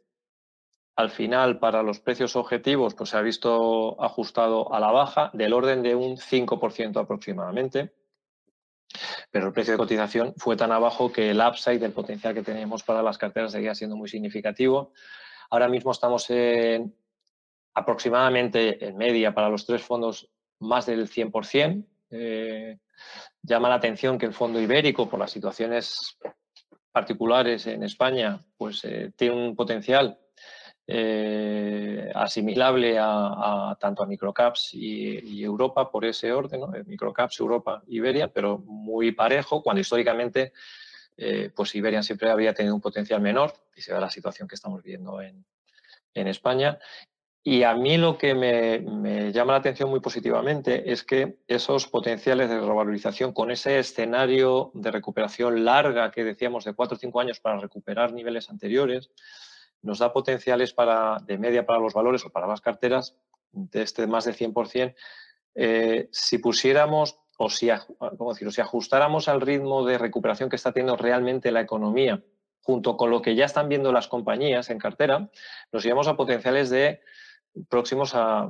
al 0.97 1.11
final 1.11 1.59
para 1.59 1.83
los 1.83 2.01
precios 2.01 2.37
objetivos 2.37 2.95
pues 2.95 3.11
se 3.11 3.17
ha 3.17 3.23
visto 3.23 4.03
ajustado 4.03 4.73
a 4.75 4.81
la 4.81 4.91
baja 4.91 5.31
del 5.33 5.53
orden 5.53 5.83
de 5.83 5.95
un 5.95 6.19
5% 6.19 7.01
aproximadamente. 7.01 7.95
Pero 9.31 9.47
el 9.47 9.53
precio 9.55 9.73
de 9.73 9.79
cotización 9.79 10.35
fue 10.37 10.57
tan 10.57 10.71
abajo 10.71 11.11
que 11.11 11.31
el 11.31 11.41
upside 11.41 11.81
del 11.81 11.93
potencial 11.93 12.35
que 12.35 12.43
tenemos 12.43 12.83
para 12.83 13.03
las 13.03 13.17
carteras 13.17 13.53
seguía 13.53 13.75
siendo 13.75 13.97
muy 13.97 14.09
significativo. 14.09 14.93
Ahora 15.49 15.69
mismo 15.69 15.93
estamos 15.93 16.29
en 16.29 16.95
aproximadamente 17.75 18.87
en 18.87 18.97
media 18.99 19.33
para 19.35 19.49
los 19.49 19.65
tres 19.65 19.83
fondos 19.83 20.31
más 20.59 20.85
del 20.85 21.09
100%. 21.09 21.87
Eh, 22.15 22.79
llama 23.43 23.71
la 23.71 23.77
atención 23.77 24.19
que 24.19 24.27
el 24.27 24.35
fondo 24.35 24.61
ibérico, 24.61 25.09
por 25.09 25.19
las 25.19 25.31
situaciones 25.31 26.19
particulares 26.93 27.67
en 27.67 27.83
España, 27.83 28.45
pues 28.57 28.85
eh, 28.85 29.13
tiene 29.17 29.35
un 29.35 29.57
potencial 29.57 30.19
eh, 30.87 32.13
asimilable 32.15 32.99
a, 33.01 33.75
tanto 33.81 34.03
a 34.03 34.07
microcaps 34.07 34.75
y, 34.75 35.43
Europa 35.43 35.91
por 35.91 36.05
ese 36.05 36.33
orden, 36.33 36.61
microcaps, 36.87 37.41
Europa, 37.41 37.83
Iberia, 37.87 38.29
pero 38.29 38.59
muy 38.59 39.13
parejo, 39.13 39.63
cuando 39.63 39.81
históricamente 39.81 40.53
pues 41.55 41.75
Iberia 41.77 42.03
siempre 42.03 42.31
había 42.31 42.53
tenido 42.53 42.75
un 42.75 42.81
potencial 42.81 43.21
menor, 43.21 43.53
y 43.77 43.81
se 43.81 43.93
ve 43.95 44.01
la 44.01 44.11
situación 44.11 44.49
que 44.49 44.57
estamos 44.57 44.83
viendo 44.83 45.21
en, 45.21 45.45
España. 46.15 46.79
Y 47.45 47.65
a 47.65 47.75
mí 47.75 47.97
lo 47.97 48.19
que 48.19 48.35
me, 48.35 49.33
llama 49.33 49.53
la 49.53 49.59
atención 49.59 49.91
muy 49.91 49.99
positivamente 49.99 50.93
es 50.93 51.03
que 51.03 51.39
esos 51.49 51.89
potenciales 51.89 52.49
de 52.49 52.61
revalorización 52.61 53.33
con 53.33 53.51
ese 53.51 53.81
escenario 53.81 54.71
de 54.75 54.93
recuperación 54.93 55.65
larga 55.65 56.13
que 56.13 56.23
decíamos 56.23 56.65
de 56.65 56.75
4 56.75 56.97
o 56.97 56.99
5 56.99 57.21
años 57.21 57.41
para 57.41 57.59
recuperar 57.59 58.13
niveles 58.13 58.49
anteriores, 58.49 59.11
nos 59.83 59.99
da 59.99 60.13
potenciales 60.13 60.73
de 61.27 61.39
media 61.39 61.67
para 61.67 61.81
los 61.81 61.95
valores 61.95 62.25
o 62.25 62.31
para 62.31 62.47
las 62.47 62.61
carteras 62.61 63.17
de 63.51 63.83
este 63.83 64.07
más 64.07 64.25
de 64.25 64.35
100%. 64.35 64.95
Eh, 65.57 66.09
si 66.13 66.39
pusiéramos 66.39 67.19
o 67.39 67.51
si, 67.51 67.71
¿cómo 68.19 68.35
si 68.35 68.61
ajustáramos 68.61 69.27
al 69.27 69.41
ritmo 69.41 69.85
de 69.85 69.99
recuperación 69.99 70.49
que 70.49 70.55
está 70.55 70.71
teniendo 70.71 70.97
realmente 70.97 71.51
la 71.51 71.61
economía, 71.61 72.23
junto 72.61 72.97
con 72.97 73.11
lo 73.11 73.21
que 73.21 73.35
ya 73.35 73.47
están 73.47 73.69
viendo 73.69 73.93
las 73.93 74.07
compañías 74.07 74.71
en 74.71 74.79
cartera, 74.79 75.29
nos 75.73 75.83
llevamos 75.83 76.07
a 76.07 76.17
potenciales 76.17 76.71
de 76.71 77.01
próximos 77.69 78.15
a, 78.15 78.49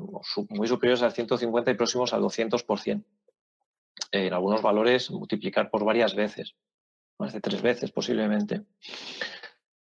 muy 0.49 0.69
superiores 0.69 1.03
al 1.03 1.13
150 1.13 1.71
y 1.71 1.75
próximos 1.75 2.13
al 2.13 2.23
200%. 2.23 3.05
En 4.11 4.33
algunos 4.33 4.63
valores 4.63 5.11
multiplicar 5.11 5.71
por 5.71 5.85
varias 5.85 6.15
veces, 6.15 6.55
más 7.19 7.33
de 7.33 7.41
tres 7.41 7.63
veces 7.63 7.91
posiblemente. 7.91 8.63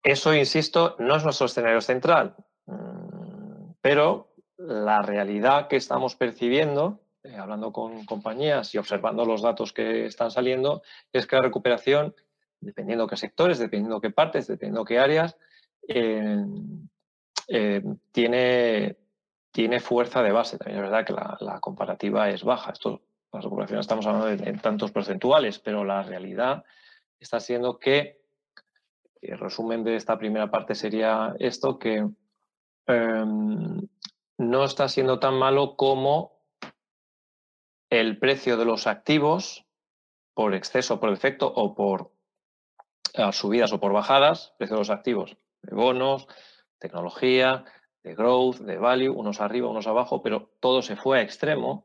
Eso, 0.03 0.33
insisto, 0.33 0.95
no 0.99 1.15
es 1.15 1.23
nuestro 1.23 1.47
escenario 1.47 1.81
central, 1.81 2.35
mm, 2.65 3.71
pero 3.81 4.33
la 4.57 5.01
realidad 5.01 5.67
que 5.67 5.75
estamos 5.75 6.15
percibiendo 6.15 7.01
hablando 7.35 7.71
con 7.71 8.05
compañías 8.05 8.73
y 8.73 8.77
observando 8.77 9.25
los 9.25 9.41
datos 9.41 9.73
que 9.73 10.05
están 10.05 10.31
saliendo, 10.31 10.81
es 11.11 11.27
que 11.27 11.35
la 11.35 11.41
recuperación, 11.41 12.15
dependiendo 12.59 13.07
qué 13.07 13.17
sectores, 13.17 13.59
dependiendo 13.59 13.99
qué 14.01 14.11
partes, 14.11 14.47
dependiendo 14.47 14.85
qué 14.85 14.99
áreas, 14.99 15.37
tiene, 18.11 18.97
tiene 19.57 19.79
fuerza 19.79 20.21
de 20.21 20.31
base. 20.31 20.59
También 20.59 20.77
es 20.77 20.91
verdad 20.91 21.03
que 21.03 21.13
la, 21.43 21.59
comparativa 21.59 22.29
es 22.29 22.43
baja. 22.43 22.73
Esto, 22.73 23.01
la 23.33 23.41
recuperación 23.41 23.79
estamos 23.79 24.05
hablando 24.05 24.27
de, 24.27 24.53
tantos 24.59 24.91
porcentuales, 24.91 25.57
pero 25.57 25.83
la 25.83 26.03
realidad 26.03 26.63
está 27.19 27.39
siendo 27.39 27.79
que, 27.79 28.21
el 29.19 29.39
resumen 29.39 29.83
de 29.83 29.95
esta 29.95 30.19
primera 30.19 30.51
parte 30.51 30.75
sería 30.75 31.33
esto, 31.39 31.79
que 31.79 32.07
em, 32.85 33.87
no 34.37 34.63
está 34.63 34.87
siendo 34.89 35.17
tan 35.17 35.33
malo 35.33 35.75
como 35.75 36.39
el 37.89 38.19
precio 38.19 38.57
de 38.57 38.65
los 38.65 38.85
activos 38.85 39.65
por 40.35 40.53
exceso, 40.53 40.99
por 40.99 41.09
defecto 41.09 41.51
o 41.51 41.73
por 41.73 42.11
subidas 43.31 43.73
o 43.73 43.79
por 43.79 43.91
bajadas, 43.91 44.53
precio 44.59 44.75
de 44.75 44.81
los 44.81 44.91
activos, 44.91 45.35
de 45.63 45.75
bonos, 45.75 46.27
tecnología, 46.77 47.65
de 48.03 48.15
growth, 48.15 48.57
de 48.57 48.77
value, 48.77 49.13
unos 49.13 49.41
arriba, 49.41 49.69
unos 49.69 49.87
abajo, 49.87 50.21
pero 50.21 50.51
todo 50.59 50.81
se 50.81 50.95
fue 50.95 51.19
a 51.19 51.21
extremo, 51.21 51.83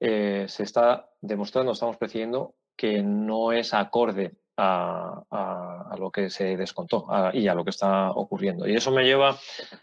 eh, 0.00 0.46
se 0.48 0.62
está 0.62 1.10
demostrando, 1.20 1.72
estamos 1.72 1.96
percibiendo 1.96 2.54
que 2.76 3.02
no 3.02 3.52
es 3.52 3.74
acorde 3.74 4.36
a, 4.56 5.94
lo 5.98 6.10
que 6.10 6.30
se 6.30 6.56
descontó 6.56 7.06
y 7.32 7.48
a 7.48 7.54
lo 7.54 7.64
que 7.64 7.70
está 7.70 8.10
ocurriendo. 8.12 8.68
Y 8.68 8.74
eso 8.74 8.90
me 8.92 9.04
lleva 9.04 9.36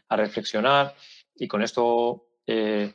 a 0.09 0.15
reflexionar 0.15 0.93
y 1.35 1.47
con 1.47 1.61
esto, 1.61 2.27
eh, 2.47 2.93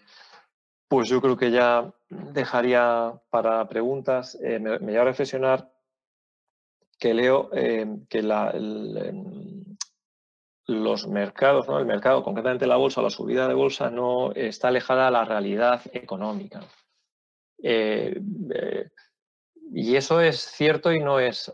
pues 0.89 1.09
yo 1.09 1.21
creo 1.21 1.37
que 1.37 1.50
ya 1.50 1.93
dejaría 2.09 3.12
para 3.31 3.69
preguntas, 3.69 4.39
eh, 4.43 4.59
me, 4.59 4.79
lleva 4.79 5.03
a 5.03 5.07
reflexionar 5.07 5.71
que 6.99 7.15
leo 7.15 7.50
que 7.50 8.23
la, 8.23 8.53
los 10.67 11.07
mercados, 11.07 11.69
¿no? 11.69 11.79
el 11.79 11.87
mercado, 11.87 12.23
concretamente 12.23 12.67
la 12.67 12.76
bolsa, 12.76 13.02
la 13.02 13.11
subida 13.11 13.49
de 13.49 13.55
bolsa, 13.55 13.90
no 13.90 14.33
está 14.33 14.69
alejada 14.69 15.09
a 15.09 15.11
la 15.11 15.25
realidad 15.25 15.83
económica. 15.93 16.61
Eh, 17.62 18.21
eh, 18.55 18.88
y 19.73 19.97
eso 19.97 20.21
es 20.21 20.40
cierto 20.40 20.93
y 20.93 21.00
no 21.00 21.21
es, 21.21 21.52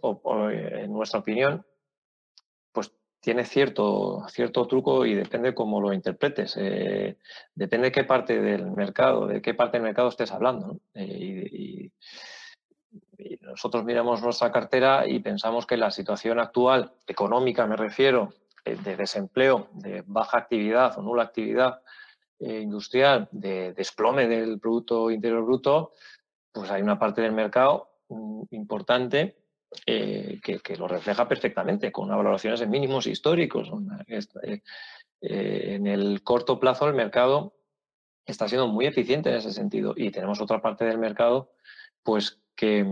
en 0.51 0.93
nuestra 0.93 1.21
opinión, 1.21 1.65
pues 2.73 2.93
tiene 3.21 3.45
cierto, 3.45 4.27
cierto 4.29 4.67
truco 4.67 5.05
y 5.05 5.15
depende 5.15 5.55
cómo 5.55 5.81
lo 5.81 5.93
interpretes. 5.93 6.57
Eh, 6.59 7.19
depende 7.55 7.89
de 7.89 7.93
qué 7.93 8.05
parte 8.05 8.41
del 8.41 8.71
mercado, 8.71 9.27
de 9.27 9.43
qué 9.43 9.55
parte 9.55 9.77
del 9.77 9.85
mercado 9.85 10.09
estés 10.09 10.33
hablando. 10.33 10.81
y, 10.95 11.93
nosotros 13.41 13.85
miramos 13.85 14.23
nuestra 14.23 14.53
cartera 14.53 15.07
y 15.07 15.21
pensamos 15.21 15.67
que 15.67 15.77
la 15.77 15.91
situación 15.91 16.39
actual, 16.39 16.93
económica 17.07 17.67
me 17.67 17.77
refiero, 17.77 18.35
de 18.75 18.97
desempleo, 18.97 19.69
de 19.73 20.03
baja 20.07 20.39
actividad 20.39 20.99
o 20.99 21.03
nula 21.03 21.23
actividad 21.23 21.83
eh, 22.39 22.61
industrial, 22.61 23.29
de 23.31 23.73
desplome 23.73 24.27
del 24.27 24.59
Producto 24.59 25.11
Interior 25.11 25.45
Bruto, 25.45 25.93
pues 26.53 26.71
hay 26.71 26.83
una 26.83 26.99
parte 26.99 27.23
del 27.23 27.33
mercado 27.33 27.89
mm, 28.09 28.43
importante 28.51 29.37
eh, 29.87 30.41
que, 30.43 30.77
lo 30.77 30.89
refleja 30.89 31.29
perfectamente, 31.29 31.93
con 31.93 32.07
unas 32.07 32.19
valoraciones 32.19 32.61
en 32.61 32.71
mínimos 32.71 33.07
históricos. 33.07 33.71
Eh, 34.09 34.61
en 35.21 35.87
el 35.87 36.23
corto 36.23 36.61
plazo 36.61 36.87
el 36.89 36.95
mercado 36.95 37.57
está 38.27 38.49
siendo 38.49 38.69
muy 38.69 38.87
eficiente 38.87 39.31
en 39.31 39.37
ese 39.37 39.53
sentido 39.53 39.95
y 39.97 40.11
tenemos 40.11 40.41
otra 40.41 40.61
parte 40.61 40.85
del 40.85 40.99
mercado 40.99 41.53
pues 42.03 42.41
que, 42.57 42.85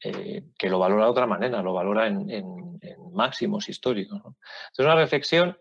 eh, 0.00 0.44
que 0.56 0.70
lo 0.70 0.78
valora 0.78 1.04
de 1.04 1.10
otra 1.10 1.26
manera, 1.26 1.60
lo 1.62 1.74
valora 1.74 2.06
en, 2.06 2.78
máximos 3.12 3.68
históricos. 3.68 4.22
Es 4.72 4.78
una 4.78 4.94
reflexión 4.94 5.58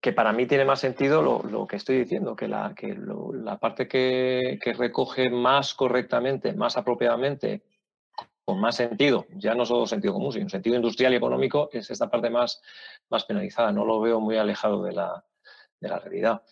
que 0.00 0.12
para 0.12 0.32
mí 0.32 0.46
tiene 0.46 0.64
más 0.64 0.80
sentido 0.80 1.20
lo, 1.20 1.66
que 1.66 1.76
estoy 1.76 1.98
diciendo, 1.98 2.34
que 2.34 2.48
la, 2.48 2.74
que 2.74 2.96
la 2.96 3.58
parte 3.58 3.86
que, 3.86 4.58
recoge 4.78 5.28
más 5.28 5.74
correctamente, 5.74 6.54
más 6.54 6.76
apropiadamente, 6.76 7.64
con 8.44 8.60
más 8.60 8.76
sentido, 8.76 9.26
ya 9.34 9.54
no 9.54 9.66
solo 9.66 9.86
sentido 9.86 10.14
común, 10.14 10.32
sino 10.32 10.48
sentido 10.48 10.76
industrial 10.76 11.12
y 11.12 11.16
económico, 11.16 11.68
es 11.72 11.90
esta 11.90 12.08
parte 12.08 12.30
más, 12.30 12.62
más 13.10 13.24
penalizada. 13.24 13.72
No 13.72 13.84
lo 13.84 14.00
veo 14.00 14.20
muy 14.20 14.36
alejado 14.36 14.84
de 14.84 14.92
la, 14.92 15.24
de 15.80 15.88
la 15.88 15.98
realidad. 15.98 16.42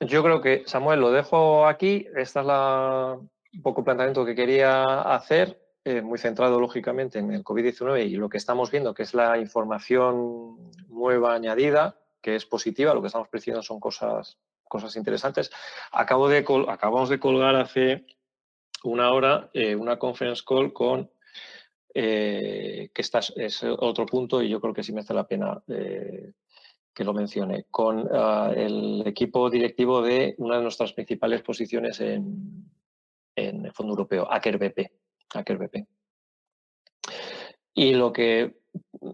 Yo 0.00 0.22
creo 0.22 0.40
que, 0.40 0.62
Samuel, 0.66 1.00
lo 1.00 1.12
dejo 1.12 1.66
aquí. 1.66 2.06
Este 2.16 2.40
es 2.40 2.46
la, 2.46 3.18
un 3.52 3.62
poco 3.62 3.82
el 3.82 3.84
planteamiento 3.84 4.24
que 4.24 4.34
quería 4.34 5.02
hacer, 5.02 5.60
eh, 5.84 6.00
muy 6.00 6.18
centrado 6.18 6.58
lógicamente 6.58 7.18
en 7.18 7.30
el 7.32 7.44
COVID-19 7.44 8.06
y 8.06 8.16
lo 8.16 8.30
que 8.30 8.38
estamos 8.38 8.70
viendo, 8.70 8.94
que 8.94 9.02
es 9.02 9.12
la 9.12 9.36
información 9.36 10.72
nueva 10.88 11.34
añadida, 11.34 11.98
que 12.22 12.34
es 12.34 12.46
positiva, 12.46 12.94
lo 12.94 13.02
que 13.02 13.08
estamos 13.08 13.28
percibiendo 13.28 13.62
son 13.62 13.78
cosas, 13.78 14.38
cosas 14.64 14.96
interesantes. 14.96 15.50
Acabo 15.92 16.30
de 16.30 16.38
acabamos 16.68 17.10
de 17.10 17.20
colgar 17.20 17.56
hace 17.56 18.06
una 18.84 19.12
hora 19.12 19.50
eh, 19.52 19.76
una 19.76 19.98
conference 19.98 20.42
call 20.46 20.72
con, 20.72 21.10
eh, 21.92 22.90
que 22.94 23.02
esta 23.02 23.20
es 23.36 23.62
otro 23.64 24.06
punto 24.06 24.42
y 24.42 24.48
yo 24.48 24.62
creo 24.62 24.72
que 24.72 24.82
sí 24.82 24.94
me 24.94 25.00
hace 25.00 25.12
la 25.12 25.26
pena 25.26 25.62
que 26.94 27.04
lo 27.04 27.12
mencione, 27.12 27.64
con 27.70 28.08
ah, 28.12 28.52
el 28.54 29.02
equipo 29.06 29.48
directivo 29.48 30.02
de 30.02 30.34
una 30.38 30.56
de 30.56 30.62
nuestras 30.62 30.92
principales 30.92 31.42
posiciones 31.42 32.00
en, 32.00 32.70
el 33.36 33.72
Fondo 33.72 33.92
Europeo, 33.92 34.30
Aker 34.30 34.58
BP, 34.58 34.90
Y 37.74 37.94
lo 37.94 38.12
que 38.12 38.60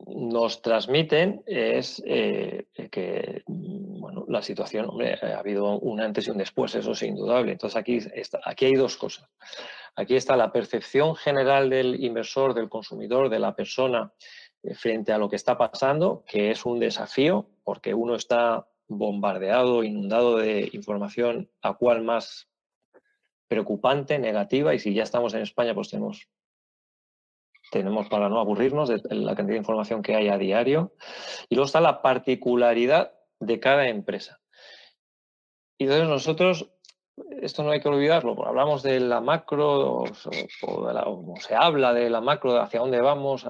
nos 0.09 0.63
transmiten 0.63 1.43
es 1.47 2.03
eh, 2.05 2.67
que 2.91 3.45
bueno, 3.47 4.25
la 4.29 4.43
situación, 4.43 4.89
hombre, 4.89 5.15
ha 5.23 5.39
habido 5.39 5.79
un 5.79 6.01
antes 6.01 6.27
y 6.27 6.31
un 6.31 6.39
después, 6.39 6.75
eso 6.75 6.93
es 6.93 7.03
indudable. 7.03 7.53
Entonces 7.53 7.77
aquí, 7.77 7.99
está, 8.15 8.41
aquí 8.45 8.65
hay 8.65 8.75
dos 8.75 8.97
cosas. 8.97 9.29
Aquí 9.95 10.15
está 10.15 10.37
la 10.37 10.53
percepción 10.53 11.17
general 11.17 11.71
del 11.71 12.03
inversor, 12.05 12.55
del 12.55 12.69
consumidor, 12.69 13.31
de 13.31 13.39
la 13.39 13.55
persona 13.55 14.13
eh, 14.13 14.46
frente 14.75 15.13
a 15.13 15.19
lo 15.19 15.29
que 15.29 15.37
está 15.37 15.57
pasando, 15.57 16.25
que 16.27 16.51
es 16.51 16.65
un 16.67 16.79
desafío, 16.79 17.47
porque 17.65 17.95
uno 17.95 18.15
está 18.15 18.67
bombardeado, 18.89 19.83
inundado 19.83 20.37
de 20.37 20.69
información 20.73 21.51
a 21.63 21.75
cual 21.75 22.03
más 22.03 22.49
preocupante, 23.49 24.19
negativa, 24.19 24.75
y 24.75 24.79
si 24.79 24.95
ya 24.95 25.03
estamos 25.03 25.35
en 25.35 25.43
España, 25.43 25.75
pues 25.75 25.91
tenemos, 25.91 26.29
tenemos 27.71 28.09
para 28.09 28.29
no 28.29 28.41
aburrirnos 28.41 28.89
de 28.89 29.01
la 29.15 29.35
cantidad 29.35 29.55
de 29.55 29.59
información 29.59 30.03
que 30.03 30.17
hay 30.17 30.29
a 30.29 30.39
diario. 30.39 30.95
Y 31.49 31.55
luego 31.55 31.67
está 31.67 31.81
la 31.81 32.03
particularidad 32.03 33.13
de 33.39 33.61
cada 33.61 33.89
empresa. 33.89 34.41
Y 35.79 35.85
entonces 35.85 36.09
nosotros, 36.09 36.71
esto 37.41 37.63
no 37.63 37.71
hay 37.71 37.81
que 37.81 37.89
olvidarlo, 37.89 38.47
hablamos 38.47 38.83
de 38.83 38.99
la 39.01 39.21
macro, 39.21 40.03
o, 40.03 41.37
se 41.41 41.55
habla 41.55 41.93
de 41.93 42.11
la 42.11 42.21
macro, 42.21 42.61
hacia 42.61 42.81
dónde 42.81 43.01
vamos, 43.01 43.47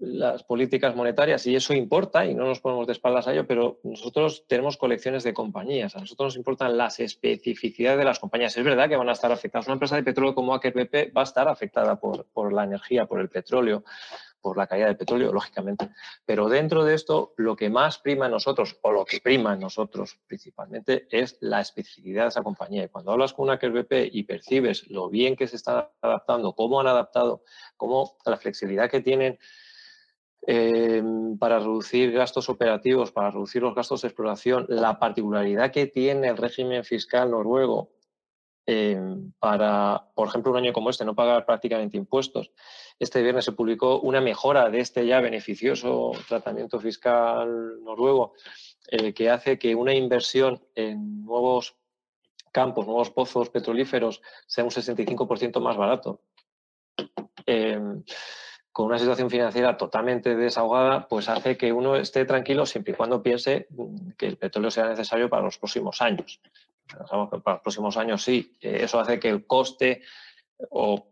las 0.00 0.42
políticas 0.42 0.96
monetarias 0.96 1.46
y 1.46 1.54
eso 1.54 1.74
importa 1.74 2.24
y 2.26 2.34
no 2.34 2.46
nos 2.46 2.60
ponemos 2.60 2.86
de 2.86 2.92
espaldas 2.92 3.26
a 3.28 3.32
ello, 3.32 3.46
pero 3.46 3.80
nosotros 3.82 4.44
tenemos 4.48 4.76
colecciones 4.76 5.24
de 5.24 5.34
compañías. 5.34 5.94
A 5.94 6.00
nosotros 6.00 6.28
nos 6.28 6.36
importan 6.36 6.76
las 6.76 7.00
especificidades 7.00 7.98
de 7.98 8.04
las 8.04 8.18
compañías. 8.18 8.56
Es 8.56 8.64
verdad 8.64 8.88
que 8.88 8.96
van 8.96 9.08
a 9.08 9.12
estar 9.12 9.30
afectadas. 9.30 9.66
Una 9.66 9.74
empresa 9.74 9.96
de 9.96 10.02
petróleo 10.02 10.34
como 10.34 10.54
Aker 10.54 10.72
BP 10.72 11.16
va 11.16 11.20
a 11.20 11.24
estar 11.24 11.48
afectada 11.48 11.96
por, 11.96 12.26
por 12.26 12.52
la 12.52 12.64
energía, 12.64 13.06
por 13.06 13.20
el 13.20 13.28
petróleo, 13.28 13.84
por 14.44 14.58
la 14.58 14.66
caída 14.66 14.86
del 14.86 14.98
petróleo, 14.98 15.32
lógicamente. 15.32 15.88
Pero 16.26 16.50
dentro 16.50 16.84
de 16.84 16.94
esto, 16.94 17.32
lo 17.38 17.56
que 17.56 17.70
más 17.70 17.98
prima 17.98 18.26
en 18.26 18.32
nosotros, 18.32 18.78
o 18.82 18.92
lo 18.92 19.04
que 19.06 19.18
prima 19.20 19.54
en 19.54 19.60
nosotros 19.60 20.18
principalmente, 20.26 21.08
es 21.10 21.38
la 21.40 21.62
especificidad 21.62 22.24
de 22.24 22.28
esa 22.28 22.42
compañía. 22.42 22.84
Y 22.84 22.88
cuando 22.88 23.12
hablas 23.12 23.32
con 23.32 23.44
una 23.44 23.56
BP 23.56 24.10
y 24.12 24.24
percibes 24.24 24.86
lo 24.90 25.08
bien 25.08 25.34
que 25.34 25.48
se 25.48 25.56
está 25.56 25.90
adaptando, 26.02 26.54
cómo 26.54 26.78
han 26.78 26.86
adaptado, 26.86 27.42
cómo 27.78 28.18
la 28.26 28.36
flexibilidad 28.36 28.90
que 28.90 29.00
tienen 29.00 29.38
Em, 30.46 31.38
para 31.38 31.58
reducir 31.58 32.12
gastos 32.12 32.50
operativos, 32.50 33.10
para 33.10 33.30
reducir 33.30 33.62
los 33.62 33.74
gastos 33.74 34.02
de 34.02 34.08
exploración, 34.08 34.66
la 34.68 34.98
particularidad 34.98 35.72
que 35.72 35.86
tiene 35.86 36.28
el 36.28 36.36
régimen 36.36 36.84
fiscal 36.84 37.30
noruego 37.30 37.92
em, 38.66 39.32
para, 39.38 40.10
por 40.14 40.28
ejemplo, 40.28 40.52
un 40.52 40.58
año 40.58 40.74
como 40.74 40.90
este, 40.90 41.06
no 41.06 41.14
pagar 41.14 41.46
prácticamente 41.46 41.96
impuestos. 41.96 42.50
Este 42.98 43.22
viernes 43.22 43.46
se 43.46 43.52
publicó 43.52 44.00
una 44.00 44.20
mejora 44.20 44.68
de 44.68 44.80
este 44.80 45.06
ya 45.06 45.20
beneficioso 45.20 46.12
tratamiento 46.28 46.78
fiscal 46.78 47.82
noruego 47.82 48.34
eh, 48.88 49.14
que 49.14 49.30
hace 49.30 49.58
que 49.58 49.74
una 49.74 49.94
inversión 49.94 50.62
en 50.74 51.24
nuevos 51.24 51.74
campos, 52.52 52.86
nuevos 52.86 53.10
pozos 53.10 53.48
petrolíferos 53.48 54.20
sea 54.46 54.64
un 54.64 54.70
65% 54.70 55.58
más 55.60 55.76
barato. 55.78 56.20
Em, 57.46 58.02
con 58.74 58.86
una 58.86 58.98
situación 58.98 59.30
financiera 59.30 59.76
totalmente 59.76 60.34
desahogada, 60.34 61.06
pues 61.06 61.28
hace 61.28 61.56
que 61.56 61.72
uno 61.72 61.94
esté 61.94 62.24
tranquilo 62.24 62.66
siempre 62.66 62.92
y 62.92 62.96
cuando 62.96 63.22
piense 63.22 63.68
que 64.18 64.26
el 64.26 64.36
petróleo 64.36 64.68
sea 64.68 64.88
necesario 64.88 65.30
para 65.30 65.44
los 65.44 65.58
próximos 65.58 66.02
años. 66.02 66.40
para 66.88 67.54
los 67.54 67.62
próximos 67.62 67.96
años 67.96 68.24
sí. 68.24 68.58
eso 68.60 68.98
hace 68.98 69.20
que 69.20 69.28
el 69.28 69.46
coste, 69.46 70.02
o 70.70 71.06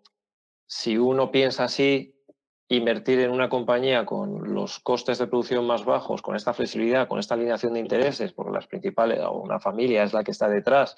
si 0.66 0.98
uno 0.98 1.30
piensa 1.30 1.62
así, 1.62 2.20
invertir 2.66 3.20
en 3.20 3.30
una 3.30 3.48
compañía 3.48 4.04
con 4.04 4.52
los 4.52 4.80
costes 4.80 5.18
de 5.18 5.28
producción 5.28 5.64
más 5.64 5.84
bajos, 5.84 6.20
con 6.20 6.34
esta 6.34 6.52
flexibilidad, 6.54 7.06
con 7.06 7.20
esta 7.20 7.34
alineación 7.34 7.74
de 7.74 7.80
intereses, 7.80 8.32
porque 8.32 8.50
las 8.50 8.66
principales, 8.66 9.20
o 9.20 9.34
una 9.34 9.60
familia 9.60 10.02
es 10.02 10.12
la 10.12 10.24
que 10.24 10.32
está 10.32 10.48
detrás, 10.48 10.96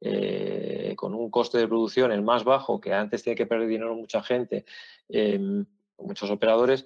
eh, 0.00 0.94
con 0.96 1.14
un 1.14 1.30
coste 1.30 1.58
de 1.58 1.68
producción 1.68 2.10
el 2.10 2.22
más 2.22 2.42
bajo, 2.42 2.80
que 2.80 2.92
antes 2.92 3.22
tiene 3.22 3.36
que 3.36 3.46
perder 3.46 3.68
dinero 3.68 3.94
mucha 3.94 4.24
gente, 4.24 4.64
em, 5.08 5.64
muchos 6.02 6.30
operadores, 6.30 6.84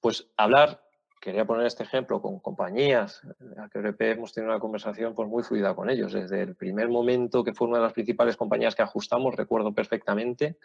pues 0.00 0.28
hablar, 0.36 0.82
quería 1.20 1.44
poner 1.44 1.66
este 1.66 1.82
ejemplo, 1.82 2.22
con 2.22 2.40
compañías, 2.40 3.20
a 3.58 3.68
que 3.68 4.10
hemos 4.10 4.32
tenido 4.32 4.52
una 4.52 4.60
conversación 4.60 5.14
pues, 5.14 5.28
muy 5.28 5.42
fluida 5.42 5.74
con 5.74 5.90
ellos, 5.90 6.12
desde 6.12 6.42
el 6.42 6.56
primer 6.56 6.88
momento 6.88 7.44
que 7.44 7.52
fue 7.52 7.68
una 7.68 7.78
de 7.78 7.84
las 7.84 7.92
principales 7.92 8.36
compañías 8.36 8.74
que 8.74 8.82
ajustamos, 8.82 9.36
recuerdo 9.36 9.74
perfectamente, 9.74 10.58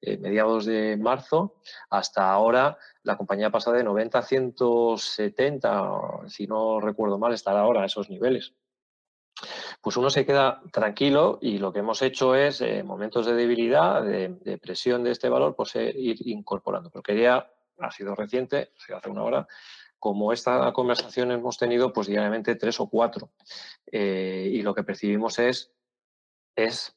eh, 0.00 0.18
mediados 0.18 0.64
de 0.64 0.96
marzo, 0.96 1.54
hasta 1.90 2.30
ahora 2.30 2.76
la 3.04 3.16
compañía 3.16 3.50
pasa 3.50 3.72
de 3.72 3.84
90 3.84 4.18
a 4.18 4.22
170, 4.22 5.90
si 6.26 6.46
no 6.46 6.80
recuerdo 6.80 7.18
mal, 7.18 7.32
estará 7.32 7.60
ahora 7.60 7.82
a 7.82 7.86
esos 7.86 8.10
niveles 8.10 8.54
pues 9.82 9.96
uno 9.96 10.10
se 10.10 10.24
queda 10.24 10.62
tranquilo 10.72 11.38
y 11.42 11.58
lo 11.58 11.72
que 11.72 11.80
hemos 11.80 12.00
hecho 12.02 12.36
es, 12.36 12.60
en 12.60 12.76
eh, 12.76 12.82
momentos 12.84 13.26
de 13.26 13.34
debilidad, 13.34 14.02
de, 14.02 14.58
presión 14.62 15.02
de 15.02 15.10
este 15.10 15.28
valor, 15.28 15.56
pues 15.56 15.74
eh, 15.74 15.92
ir 15.96 16.26
incorporando. 16.28 16.88
Pero 16.88 17.02
quería, 17.02 17.50
ha 17.78 17.90
sido 17.90 18.14
reciente, 18.14 18.72
hace 18.94 19.10
una 19.10 19.24
hora, 19.24 19.48
como 19.98 20.32
esta 20.32 20.72
conversación 20.72 21.32
hemos 21.32 21.58
tenido 21.58 21.92
pues 21.92 22.06
diariamente 22.06 22.54
tres 22.54 22.78
o 22.80 22.88
cuatro 22.88 23.32
eh, 23.90 24.48
y 24.52 24.62
lo 24.62 24.74
que 24.74 24.84
percibimos 24.84 25.38
es, 25.38 25.72
es 26.54 26.96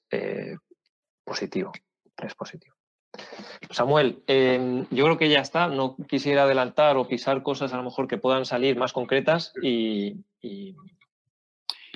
positivo, 1.24 1.72
es 2.18 2.36
positivo. 2.36 2.76
Samuel, 3.72 4.24
em, 4.28 4.86
yo 4.92 5.06
creo 5.06 5.18
que 5.18 5.30
ya 5.30 5.40
está. 5.40 5.68
No 5.68 5.96
quisiera 6.08 6.44
adelantar 6.44 6.98
o 6.98 7.08
pisar 7.08 7.44
cosas 7.44 7.74
a 7.74 7.78
lo 7.78 7.84
mejor 7.84 8.08
que 8.08 8.18
puedan 8.18 8.46
salir 8.46 8.78
más 8.78 8.94
concretas 8.94 9.54
y, 9.62 10.24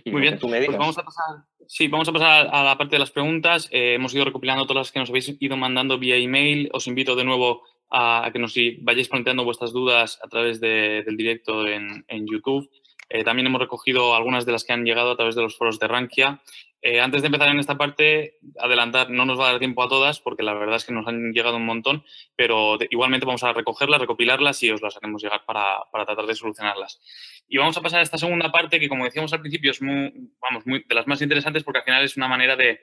muy 0.06 0.22
bien, 0.22 0.40
pues 0.40 0.78
vamos 0.78 0.98
a 0.98 1.04
pasar, 1.04 1.44
sí, 1.68 1.88
vamos 1.88 2.08
a 2.10 2.12
pasar 2.12 2.50
a 2.52 2.64
la 2.64 2.78
parte 2.78 2.96
de 2.96 3.00
las 3.00 3.12
preguntas. 3.12 3.68
Eh, 3.72 3.94
hemos 3.96 4.14
ido 4.14 4.26
recopilando 4.26 4.66
todas 4.66 4.88
las 4.88 4.92
que 4.92 5.00
nos 5.00 5.10
habéis 5.10 5.36
ido 5.40 5.58
mandando 5.58 6.00
vía 6.00 6.16
email. 6.16 6.70
Os 6.74 6.88
invito 6.88 7.16
de 7.16 7.24
nuevo 7.24 7.64
a, 7.90 8.30
que 8.32 8.40
nos 8.40 8.56
vayáis 8.82 9.10
planteando 9.10 9.44
vuestras 9.44 9.72
dudas 9.72 10.20
a 10.24 10.28
través 10.28 10.60
del 10.60 11.18
directo 11.18 11.68
en, 11.68 12.04
YouTube. 12.28 12.70
Eh, 13.10 13.24
también 13.24 13.48
hemos 13.48 13.62
recogido 13.62 14.16
algunas 14.16 14.46
de 14.46 14.52
las 14.52 14.64
que 14.64 14.74
han 14.74 14.86
llegado 14.86 15.12
a 15.12 15.18
través 15.18 15.36
de 15.36 15.42
los 15.42 15.58
foros 15.58 15.80
de 15.80 15.88
Rankia 15.88 16.42
eh, 16.82 17.02
antes 17.02 17.22
de 17.22 17.28
empezar 17.28 17.50
en 17.50 17.60
esta 17.60 17.78
parte, 17.78 18.38
adelantar, 18.58 19.10
no 19.10 19.26
nos 19.26 19.38
va 19.38 19.50
a 19.50 19.52
dar 19.52 19.60
tiempo 19.60 19.84
a 19.84 19.90
todas 19.90 20.22
porque 20.22 20.44
la 20.44 20.54
verdad 20.54 20.78
es 20.78 20.86
que 20.86 20.94
nos 20.94 21.08
han 21.08 21.34
llegado 21.34 21.58
un 21.58 21.66
montón, 21.66 22.06
pero 22.38 22.78
igualmente 22.90 23.26
vamos 23.26 23.44
a 23.44 23.52
recogerlas, 23.52 24.00
recopilarlas 24.00 24.64
y 24.64 24.72
os 24.72 24.82
las 24.82 24.96
haremos 24.96 25.22
llegar 25.22 25.44
para, 25.46 25.82
tratar 25.92 26.26
de 26.26 26.36
solucionarlas. 26.36 27.02
Y 27.50 27.58
vamos 27.58 27.76
a 27.76 27.82
pasar 27.82 28.00
a 28.00 28.04
esta 28.04 28.18
segunda 28.18 28.50
parte 28.52 28.80
que, 28.80 28.88
como 28.88 29.04
decíamos 29.04 29.34
al 29.34 29.42
principio, 29.42 29.72
es 29.72 29.82
muy, 29.82 30.32
vamos, 30.40 30.64
de 30.66 30.96
las 30.96 31.08
más 31.08 31.22
interesantes 31.22 31.64
porque 31.64 31.80
al 31.80 31.86
final 31.86 32.04
es 32.04 32.16
una 32.16 32.30
manera 32.30 32.56
de, 32.56 32.80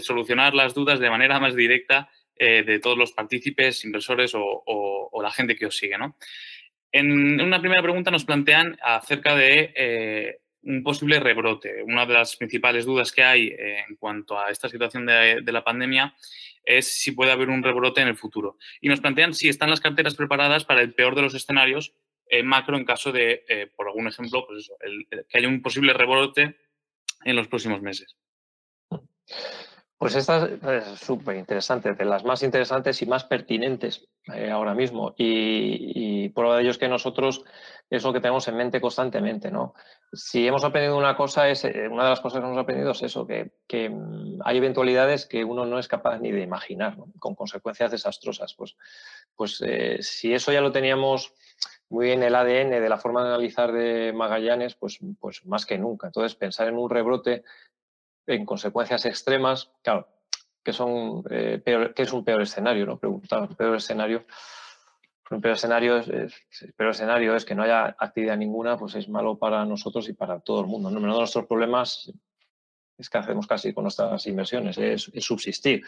solucionar 0.00 0.54
las 0.54 0.72
dudas 0.72 0.98
de 0.98 1.10
manera 1.10 1.38
más 1.38 1.54
directa 1.54 2.08
eh, 2.36 2.62
de 2.62 2.78
todos 2.78 2.96
los 2.96 3.12
partícipes, 3.12 3.84
inversores 3.84 4.32
o, 4.34 5.20
la 5.22 5.30
gente 5.30 5.54
que 5.54 5.66
os 5.66 5.76
sigue. 5.76 5.98
¿no? 5.98 6.16
En 6.94 7.40
una 7.40 7.58
primera 7.58 7.82
pregunta 7.82 8.12
nos 8.12 8.24
plantean 8.24 8.78
acerca 8.80 9.34
de 9.34 9.72
eh, 9.74 10.38
un 10.62 10.84
posible 10.84 11.18
rebrote. 11.18 11.82
Una 11.82 12.06
de 12.06 12.14
las 12.14 12.36
principales 12.36 12.84
dudas 12.84 13.10
que 13.10 13.24
hay 13.24 13.48
eh, 13.48 13.84
en 13.88 13.96
cuanto 13.96 14.38
a 14.38 14.48
esta 14.48 14.68
situación 14.68 15.04
de, 15.04 15.42
la 15.44 15.64
pandemia 15.64 16.14
es 16.64 16.86
si 17.00 17.10
puede 17.10 17.32
haber 17.32 17.48
un 17.48 17.64
rebrote 17.64 18.00
en 18.00 18.06
el 18.06 18.16
futuro. 18.16 18.58
Y 18.80 18.88
nos 18.88 19.00
plantean 19.00 19.34
si 19.34 19.48
están 19.48 19.70
las 19.70 19.80
carteras 19.80 20.14
preparadas 20.14 20.64
para 20.64 20.82
el 20.82 20.94
peor 20.94 21.16
de 21.16 21.22
los 21.22 21.34
escenarios 21.34 21.94
eh, 22.28 22.44
macro 22.44 22.76
en 22.76 22.84
caso 22.84 23.10
de, 23.10 23.72
por 23.74 23.88
algún 23.88 24.06
ejemplo, 24.06 24.46
pues 24.46 24.70
que 25.28 25.38
haya 25.38 25.48
un 25.48 25.62
posible 25.62 25.94
rebrote 25.94 26.58
en 27.24 27.34
los 27.34 27.48
próximos 27.48 27.82
meses. 27.82 28.16
Pues 30.04 30.16
esta 30.16 30.50
es 30.70 31.00
súper 31.00 31.34
interesante, 31.38 31.94
de 31.94 32.04
las 32.04 32.24
más 32.24 32.42
interesantes 32.42 33.00
y 33.00 33.06
más 33.06 33.24
pertinentes 33.24 34.06
eh, 34.34 34.50
ahora 34.50 34.74
mismo. 34.74 35.14
Y, 35.16 36.28
prueba 36.28 36.56
de 36.56 36.62
ello 36.62 36.72
es 36.72 36.76
que 36.76 36.88
nosotros 36.88 37.42
es 37.88 38.04
lo 38.04 38.12
que 38.12 38.20
tenemos 38.20 38.46
en 38.48 38.58
mente 38.58 38.82
constantemente. 38.82 39.50
¿no? 39.50 39.72
Si 40.12 40.46
hemos 40.46 40.62
aprendido 40.62 40.98
una 40.98 41.16
cosa, 41.16 41.48
es, 41.48 41.64
eh, 41.64 41.88
una 41.90 42.04
de 42.04 42.10
las 42.10 42.20
cosas 42.20 42.40
que 42.40 42.46
hemos 42.46 42.58
aprendido 42.58 42.90
es 42.90 43.02
eso, 43.02 43.26
que, 43.26 43.88
mm, 43.88 44.42
hay 44.44 44.58
eventualidades 44.58 45.24
que 45.24 45.42
uno 45.42 45.64
no 45.64 45.78
es 45.78 45.88
capaz 45.88 46.18
ni 46.18 46.32
de 46.32 46.42
imaginar, 46.42 46.98
con 47.18 47.34
consecuencias 47.34 47.90
desastrosas. 47.90 48.52
Pues, 48.52 48.76
pues 49.34 49.62
eh, 49.66 50.02
si 50.02 50.34
eso 50.34 50.52
ya 50.52 50.60
lo 50.60 50.70
teníamos 50.70 51.32
muy 51.88 52.10
en 52.10 52.22
el 52.22 52.34
ADN 52.34 52.78
de 52.78 52.88
la 52.90 52.98
forma 52.98 53.22
de 53.22 53.30
analizar 53.30 53.72
de 53.72 54.12
Magallanes, 54.12 54.74
pues, 54.74 54.98
pues 55.18 55.46
más 55.46 55.64
que 55.64 55.78
nunca. 55.78 56.08
Entonces, 56.08 56.34
pensar 56.34 56.68
en 56.68 56.76
un 56.76 56.90
rebrote 56.90 57.42
en 58.26 58.44
consecuencias 58.46 59.04
extremas, 59.04 59.70
claro, 59.82 60.08
que 60.62 60.72
son 60.72 61.22
eh, 61.30 61.62
que 61.94 62.02
es 62.02 62.12
un 62.12 62.24
peor 62.24 62.42
escenario, 62.42 62.86
¿no? 62.86 62.98
Preguntaba, 62.98 63.48
peor 63.48 63.76
escenario. 63.76 64.24
Un 65.30 65.40
peor 65.40 65.54
escenario 65.54 65.96
es, 65.98 66.34
peor 66.76 66.90
escenario 66.90 67.34
es 67.34 67.44
que 67.44 67.54
no 67.54 67.62
haya 67.62 67.96
actividad 67.98 68.36
ninguna, 68.36 68.78
pues 68.78 68.94
es 68.94 69.08
malo 69.08 69.38
para 69.38 69.64
nosotros 69.64 70.08
y 70.08 70.12
para 70.12 70.40
todo 70.40 70.60
el 70.60 70.66
mundo. 70.66 70.90
¿no? 70.90 70.98
Uno 70.98 71.12
de 71.12 71.18
nuestros 71.20 71.46
problemas 71.46 72.12
es 72.98 73.08
que 73.08 73.18
hacemos 73.18 73.46
casi 73.46 73.72
con 73.72 73.84
nuestras 73.84 74.26
inversiones, 74.26 74.78
es, 74.78 75.10
subsistir. 75.20 75.82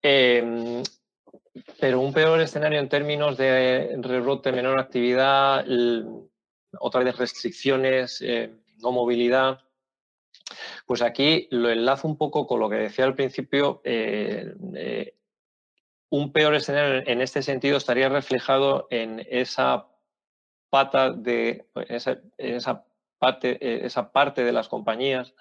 Em, 0.00 0.82
pero 1.80 2.00
un 2.00 2.12
peor 2.12 2.40
escenario 2.40 2.78
en 2.78 2.88
términos 2.88 3.36
de 3.36 3.98
rebrote, 4.00 4.52
menor 4.52 4.78
actividad, 4.78 5.66
otra 6.78 7.02
vez 7.02 7.16
restricciones, 7.18 8.22
eh, 8.22 8.54
no 8.80 8.92
movilidad, 8.92 9.60
pues 10.88 11.02
aquí 11.02 11.48
lo 11.50 11.70
enlazo 11.70 12.08
un 12.08 12.16
poco 12.16 12.46
con 12.46 12.60
lo 12.60 12.70
que 12.70 12.76
decía 12.76 13.04
al 13.04 13.14
principio. 13.14 13.80
Eh, 13.84 14.54
eh, 14.74 15.14
un 16.10 16.32
peor 16.32 16.54
escenario 16.54 17.02
en 17.06 17.20
este 17.20 17.42
sentido 17.42 17.76
estaría 17.76 18.08
reflejado 18.08 18.88
en 18.90 19.24
esa 19.28 19.86
pata 20.70 21.12
de 21.12 21.68
esa, 21.88 22.86
parte, 23.18 23.58
eh, 23.60 23.80
esa 23.84 24.10
parte 24.10 24.44
de 24.44 24.52
las 24.52 24.68
compañías 24.68 25.34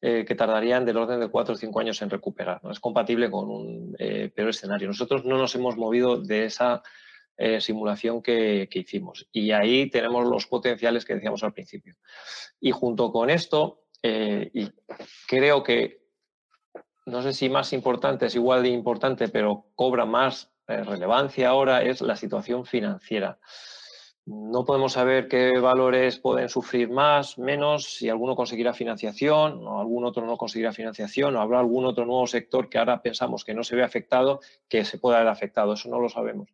que 0.00 0.34
tardarían 0.36 0.84
del 0.84 0.98
orden 0.98 1.18
de 1.18 1.28
cuatro 1.28 1.54
o 1.54 1.56
cinco 1.56 1.80
años 1.80 2.00
en 2.00 2.10
recuperar. 2.10 2.62
¿no? 2.62 2.70
Es 2.70 2.78
compatible 2.78 3.30
con 3.30 3.50
un 3.50 3.96
peor 3.96 4.50
escenario. 4.50 4.86
Nosotros 4.86 5.24
no 5.24 5.36
nos 5.36 5.54
hemos 5.56 5.76
movido 5.76 6.20
de 6.20 6.44
esa 6.44 6.82
simulación 7.58 8.22
que, 8.22 8.68
hicimos. 8.70 9.26
Y 9.32 9.50
ahí 9.50 9.90
tenemos 9.90 10.26
los 10.26 10.46
potenciales 10.46 11.04
que 11.04 11.14
decíamos 11.14 11.42
al 11.42 11.54
principio. 11.54 11.96
Y 12.60 12.70
junto 12.70 13.10
con 13.10 13.30
esto, 13.30 13.85
eh, 14.02 14.50
y 14.52 14.70
creo 15.26 15.62
que, 15.62 16.06
no 17.06 17.22
sé 17.22 17.32
si 17.32 17.48
más 17.48 17.72
importante, 17.72 18.26
es 18.26 18.34
igual 18.34 18.62
de 18.62 18.70
importante, 18.70 19.28
pero 19.28 19.66
cobra 19.74 20.04
más 20.04 20.50
eh, 20.68 20.82
relevancia 20.82 21.48
ahora, 21.48 21.82
es 21.82 22.00
la 22.00 22.16
situación 22.16 22.66
financiera. 22.66 23.38
No 24.26 24.64
podemos 24.64 24.94
saber 24.94 25.28
qué 25.28 25.56
valores 25.60 26.18
pueden 26.18 26.48
sufrir 26.48 26.90
más, 26.90 27.38
menos, 27.38 27.84
si 27.84 28.08
alguno 28.08 28.34
conseguirá 28.34 28.74
financiación 28.74 29.64
o 29.64 29.78
algún 29.78 30.04
otro 30.04 30.26
no 30.26 30.36
conseguirá 30.36 30.72
financiación 30.72 31.36
o 31.36 31.40
habrá 31.40 31.60
algún 31.60 31.86
otro 31.86 32.04
nuevo 32.04 32.26
sector 32.26 32.68
que 32.68 32.78
ahora 32.78 33.02
pensamos 33.02 33.44
que 33.44 33.54
no 33.54 33.62
se 33.62 33.76
ve 33.76 33.84
afectado, 33.84 34.40
que 34.68 34.84
se 34.84 34.98
pueda 34.98 35.18
haber 35.18 35.28
afectado. 35.28 35.74
Eso 35.74 35.88
no 35.88 36.00
lo 36.00 36.08
sabemos. 36.08 36.48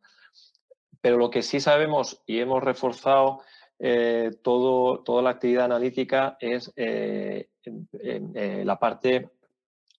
Pero 1.01 1.17
lo 1.17 1.31
que 1.31 1.41
sí 1.41 1.61
sabemos 1.61 2.23
y 2.27 2.41
hemos 2.41 2.63
reforzado 2.63 3.41
eh, 3.85 4.31
todo, 4.45 5.01
toda 5.01 5.23
la 5.23 5.31
actividad 5.31 5.65
analítica 5.65 6.37
es 6.39 6.73
eh, 6.77 7.49
eh, 7.65 8.63
la 8.65 8.79
parte 8.79 9.31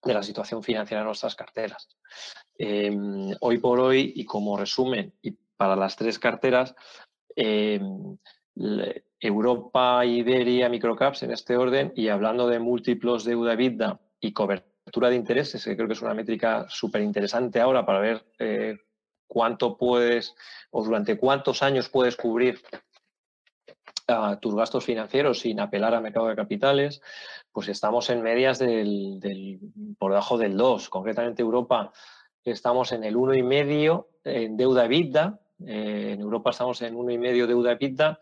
de 0.02 0.14
la 0.14 0.22
situación 0.22 0.62
financiera 0.62 1.02
de 1.02 1.06
nuestras 1.06 1.34
carteras. 1.34 1.86
Em, 2.56 3.34
hoy 3.40 3.58
por 3.58 3.80
hoy, 3.80 4.14
y 4.16 4.24
como 4.24 4.56
resumen, 4.56 5.12
y 5.20 5.32
para 5.32 5.76
las 5.76 5.96
tres 5.96 6.18
carteras, 6.18 6.74
em, 7.36 8.16
Europa, 9.20 10.02
Iberia, 10.06 10.70
Microcaps 10.70 11.22
en 11.24 11.32
este 11.32 11.54
orden, 11.54 11.92
y 11.94 12.08
hablando 12.08 12.48
de 12.48 12.60
múltiplos 12.60 13.24
deuda 13.24 13.52
EBITDA 13.52 14.00
y 14.18 14.32
cobertura 14.32 15.10
de 15.10 15.16
intereses, 15.16 15.62
que 15.62 15.76
creo 15.76 15.88
que 15.88 15.92
es 15.92 16.02
una 16.02 16.14
métrica 16.14 16.64
súper 16.70 17.02
interesante 17.02 17.60
ahora 17.60 17.84
para 17.84 18.00
ver 18.00 18.80
cuánto 19.26 19.76
puedes 19.76 20.34
o 20.70 20.82
durante 20.82 21.18
cuántos 21.18 21.62
años 21.62 21.90
puedes 21.90 22.16
cubrir 22.16 22.62
a 24.06 24.38
tus 24.40 24.54
gastos 24.54 24.84
financieros 24.84 25.40
sin 25.40 25.60
apelar 25.60 25.94
a 25.94 26.00
mercado 26.00 26.26
de 26.28 26.36
capitales, 26.36 27.00
pues 27.52 27.68
estamos 27.68 28.10
en 28.10 28.22
medias 28.22 28.58
del, 28.58 29.60
por 29.98 30.12
debajo 30.12 30.38
del 30.38 30.56
2. 30.56 30.88
Concretamente 30.88 31.42
Europa 31.42 31.92
estamos 32.44 32.92
en 32.92 33.04
el 33.04 33.16
1,5 33.16 34.06
en 34.24 34.56
deuda 34.56 34.84
EBITDA. 34.84 35.40
Eh, 35.66 36.10
en 36.14 36.20
Europa 36.20 36.50
estamos 36.50 36.82
en 36.82 36.94
1,5 36.94 37.46
deuda 37.46 37.72
EBITDA 37.72 38.20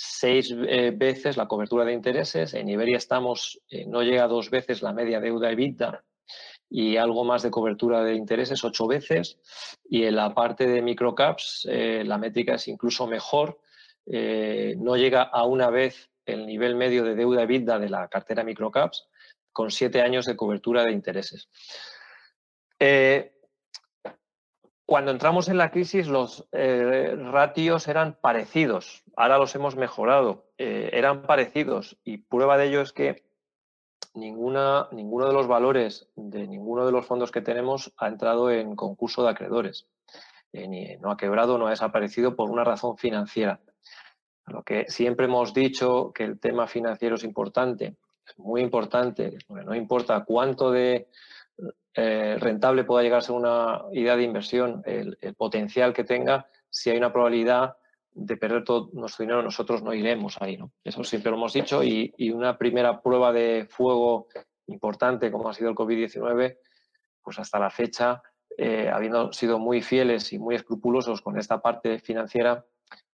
seis 0.00 0.54
eh, 0.56 0.92
veces 0.94 1.36
la 1.36 1.48
cobertura 1.48 1.84
de 1.84 1.92
intereses. 1.92 2.54
En 2.54 2.68
Iberia 2.68 2.96
estamos, 2.96 3.60
eh, 3.68 3.84
no 3.84 4.02
llega 4.02 4.24
a 4.24 4.28
dos 4.28 4.48
veces 4.48 4.80
la 4.80 4.92
media 4.92 5.18
deuda 5.18 5.50
EBITDA 5.50 6.04
y 6.70 6.96
algo 6.96 7.24
más 7.24 7.42
de 7.42 7.50
cobertura 7.50 8.04
de 8.04 8.14
intereses, 8.14 8.62
ocho 8.62 8.86
veces. 8.86 9.40
Y 9.88 10.04
en 10.04 10.14
la 10.14 10.34
parte 10.34 10.68
de 10.68 10.82
microcaps, 10.82 11.66
eh, 11.68 12.04
la 12.06 12.18
métrica 12.18 12.54
es 12.54 12.68
incluso 12.68 13.08
mejor. 13.08 13.58
No 14.10 14.96
llega 14.96 15.22
a 15.22 15.44
una 15.44 15.70
vez 15.70 16.10
el 16.24 16.46
nivel 16.46 16.76
medio 16.76 17.04
de 17.04 17.14
deuda 17.14 17.42
EBITDA 17.42 17.78
de 17.78 17.88
la 17.90 18.08
cartera 18.08 18.44
microcaps, 18.44 19.08
con 19.52 19.70
siete 19.70 20.00
años 20.00 20.26
de 20.26 20.36
cobertura 20.36 20.84
de 20.84 20.92
intereses. 20.92 21.48
Cuando 24.88 25.10
entramos 25.10 25.50
en 25.50 25.58
la 25.58 25.70
crisis, 25.70 26.08
los 26.08 26.48
eh, 26.50 27.14
ratios 27.14 27.88
eran 27.88 28.16
parecidos. 28.22 29.04
Ahora 29.18 29.36
los 29.36 29.54
hemos 29.54 29.76
mejorado. 29.76 30.46
Eh, 30.56 30.88
eran 30.94 31.24
parecidos 31.24 31.98
y 32.04 32.16
prueba 32.16 32.56
de 32.56 32.68
ello 32.68 32.80
es 32.80 32.94
que 32.94 33.22
ninguno 34.14 34.88
de 34.88 35.32
los 35.34 35.46
valores 35.46 36.08
de 36.16 36.48
ninguno 36.48 36.86
de 36.86 36.92
los 36.92 37.04
fondos 37.04 37.30
que 37.30 37.42
tenemos 37.42 37.92
ha 37.98 38.08
entrado 38.08 38.50
en 38.50 38.76
concurso 38.76 39.22
de 39.22 39.28
acreedores. 39.28 39.86
Eh, 40.54 40.66
ni, 40.66 40.96
no 40.96 41.10
ha 41.10 41.18
quebrado, 41.18 41.58
no 41.58 41.66
ha 41.66 41.70
desaparecido 41.70 42.34
por 42.34 42.48
una 42.48 42.64
razón 42.64 42.96
financiera. 42.96 43.60
Lo 44.50 44.62
que 44.62 44.86
siempre 44.88 45.26
hemos 45.26 45.54
dicho 45.54 46.12
que 46.14 46.24
el 46.24 46.38
tema 46.38 46.66
financiero 46.66 47.16
es 47.16 47.24
importante, 47.24 47.96
es 48.26 48.38
muy 48.38 48.60
importante, 48.60 49.38
no 49.48 49.74
importa 49.74 50.24
cuánto 50.24 50.70
de 50.70 51.08
eh, 51.94 52.36
rentable 52.38 52.84
pueda 52.84 53.02
llegar 53.02 53.18
a 53.18 53.22
ser 53.22 53.34
una 53.34 53.82
idea 53.92 54.16
de 54.16 54.22
inversión, 54.22 54.82
el, 54.86 55.16
potencial 55.36 55.92
que 55.92 56.04
tenga, 56.04 56.46
si 56.70 56.90
hay 56.90 56.96
una 56.96 57.12
probabilidad 57.12 57.76
de 58.12 58.36
perder 58.36 58.62
todo 58.62 58.90
nuestro 58.92 59.24
dinero, 59.24 59.42
nosotros 59.42 59.82
no 59.82 59.92
iremos 59.92 60.40
ahí. 60.40 60.56
¿no? 60.56 60.70
Eso 60.84 61.02
siempre 61.02 61.30
lo 61.30 61.36
hemos 61.36 61.52
dicho 61.52 61.82
y, 61.82 62.12
una 62.30 62.56
primera 62.56 63.00
prueba 63.00 63.32
de 63.32 63.66
fuego 63.68 64.28
importante 64.66 65.32
como 65.32 65.48
ha 65.48 65.54
sido 65.54 65.70
el 65.70 65.76
COVID-19, 65.76 66.58
pues 67.22 67.38
hasta 67.38 67.58
la 67.58 67.70
fecha, 67.70 68.22
eh, 68.56 68.88
habiendo 68.92 69.32
sido 69.32 69.58
muy 69.58 69.82
fieles 69.82 70.32
y 70.32 70.38
muy 70.38 70.54
escrupulosos 70.54 71.20
con 71.20 71.36
esta 71.36 71.60
parte 71.60 71.98
financiera, 71.98 72.64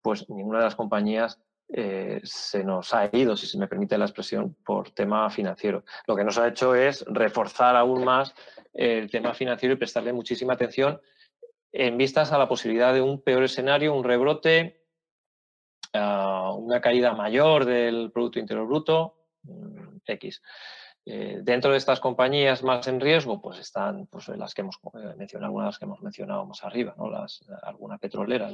pues 0.03 0.29
ninguna 0.29 0.59
de 0.59 0.65
las 0.65 0.77
compañías 0.77 1.41
eh, 1.73 2.21
se 2.25 2.65
nos 2.65 2.93
ha 2.95 3.09
ido, 3.13 3.37
si 3.37 3.47
se 3.47 3.59
me 3.59 3.69
permite 3.69 3.97
la 3.97 4.05
expresión, 4.05 4.57
por 4.65 4.91
tema 4.91 5.31
financiero. 5.31 5.85
Lo 6.07 6.17
que 6.17 6.25
nos 6.25 6.37
ha 6.39 6.49
hecho 6.49 6.75
es 6.75 7.05
reforzar 7.07 7.77
aún 7.77 8.05
más 8.05 8.35
el 8.73 9.11
tema 9.11 9.35
financiero 9.35 9.75
y 9.75 9.79
prestarle 9.79 10.13
muchísima 10.13 10.55
atención 10.55 11.01
en 11.73 11.97
vistas 11.97 12.33
a 12.33 12.39
la 12.39 12.49
posibilidad 12.49 12.93
de 12.93 13.01
un 13.01 13.23
peor 13.23 13.45
escenario, 13.45 13.95
un 13.95 14.03
rebrote, 14.03 14.85
ah, 15.95 16.53
una 16.57 16.81
caída 16.81 17.13
mayor 17.15 17.65
del 17.65 18.11
Producto 18.13 18.41
Interior 18.41 18.67
Bruto, 18.67 19.17
mm, 19.45 19.99
X. 20.07 20.43
Eh, 21.07 21.41
dentro 21.43 21.71
de 21.73 21.79
estas 21.79 21.99
compañías 21.99 22.63
más 22.63 22.87
en 22.87 23.01
riesgo, 23.01 23.41
pues 23.41 23.59
están 23.59 24.07
pues, 24.07 24.29
las 24.29 24.53
que 24.53 24.61
hemos 24.61 24.77
eh, 24.95 25.15
mencionado, 25.17 25.47
algunas 25.47 25.79
que 25.79 25.87
hemos 25.87 26.03
mencionado 26.03 26.45
más 26.45 26.63
arriba, 26.63 26.95
¿no? 26.99 27.09
las, 27.09 27.43
alguna 27.63 27.97
petrolera, 27.97 28.49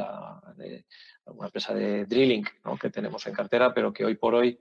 alguna 1.26 1.46
empresa 1.48 1.74
de 1.74 2.04
drilling 2.06 2.44
que 2.80 2.90
tenemos 2.90 3.26
en 3.26 3.34
cartera, 3.34 3.74
pero 3.74 3.92
que 3.92 4.04
hoy 4.04 4.14
por 4.14 4.36
hoy 4.36 4.58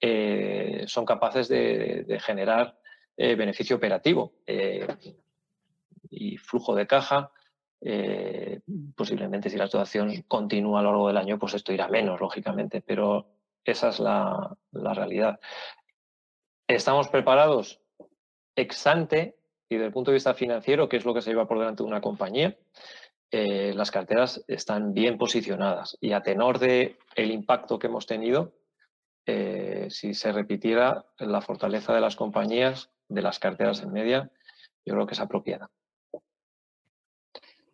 eh, 0.00 0.84
son 0.86 1.04
capaces 1.04 1.48
de, 1.48 2.18
generar 2.20 2.78
beneficio 3.18 3.76
operativo 3.76 4.34
y 6.10 6.36
flujo 6.36 6.74
de 6.74 6.86
caja. 6.86 7.30
posiblemente 8.94 9.48
si 9.48 9.56
la 9.56 9.66
situación 9.66 10.24
continúa 10.28 10.80
a 10.80 10.82
lo 10.82 10.90
largo 10.90 11.08
del 11.08 11.16
año, 11.16 11.38
pues 11.38 11.54
esto 11.54 11.72
irá 11.72 11.88
menos, 11.88 12.20
lógicamente, 12.20 12.82
pero 12.82 13.26
esa 13.64 13.88
es 13.88 14.00
la 14.00 14.56
realidad. 14.72 15.38
¿Estamos 16.68 17.08
preparados 17.08 17.80
ex 18.56 18.86
ante 18.88 19.36
y 19.68 19.76
desde 19.76 19.86
el 19.86 19.92
punto 19.92 20.10
de 20.10 20.16
vista 20.16 20.34
financiero, 20.34 20.88
que 20.88 20.96
es 20.96 21.04
lo 21.04 21.14
que 21.14 21.22
se 21.22 21.30
lleva 21.30 21.46
por 21.46 21.58
delante 21.58 21.82
de 21.82 21.88
una 21.88 22.00
compañía? 22.00 22.56
Eh, 23.30 23.72
las 23.74 23.90
carteras 23.90 24.44
están 24.48 24.92
bien 24.92 25.16
posicionadas 25.16 25.96
y 26.00 26.12
a 26.12 26.22
tenor 26.22 26.58
de 26.58 26.96
el 27.14 27.30
impacto 27.30 27.78
que 27.78 27.86
hemos 27.86 28.06
tenido, 28.06 28.52
eh, 29.26 29.86
si 29.90 30.14
se 30.14 30.32
repitiera 30.32 31.04
la 31.18 31.40
fortaleza 31.40 31.94
de 31.94 32.00
las 32.00 32.16
compañías, 32.16 32.90
de 33.08 33.22
las 33.22 33.38
carteras 33.38 33.82
en 33.82 33.92
media, 33.92 34.30
yo 34.84 34.94
creo 34.94 35.06
que 35.06 35.14
es 35.14 35.20
apropiada. 35.20 35.70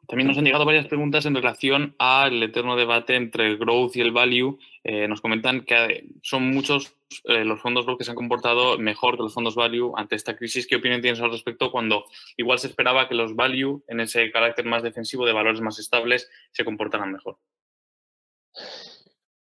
También 0.06 0.28
nos 0.28 0.36
han 0.36 0.44
llegado 0.44 0.66
varias 0.66 0.86
preguntas 0.86 1.24
en 1.24 1.34
relación 1.34 1.94
al 1.98 2.42
eterno 2.42 2.76
debate 2.76 3.16
entre 3.16 3.46
el 3.46 3.56
growth 3.56 3.96
y 3.96 4.02
el 4.02 4.12
value. 4.12 4.58
Eh, 4.84 5.08
nos 5.08 5.22
comentan 5.22 5.62
que 5.62 6.06
son 6.22 6.50
muchos 6.50 6.94
eh, 7.24 7.44
los 7.44 7.60
fondos 7.60 7.84
growth 7.84 7.98
que 7.98 8.04
se 8.04 8.10
han 8.10 8.16
comportado 8.16 8.78
mejor 8.78 9.16
que 9.16 9.22
los 9.22 9.34
fondos 9.34 9.54
value 9.54 9.92
ante 9.96 10.16
esta 10.16 10.36
crisis. 10.36 10.66
¿Qué 10.66 10.76
opinión 10.76 11.02
tienes 11.02 11.20
al 11.20 11.30
respecto 11.30 11.70
cuando 11.70 12.04
igual 12.36 12.58
se 12.58 12.68
esperaba 12.68 13.08
que 13.08 13.14
los 13.14 13.36
value, 13.36 13.82
en 13.88 14.00
ese 14.00 14.30
carácter 14.30 14.64
más 14.64 14.82
defensivo 14.82 15.26
de 15.26 15.32
valores 15.32 15.60
más 15.60 15.78
estables, 15.78 16.30
se 16.52 16.64
comportaran 16.64 17.12
mejor? 17.12 17.38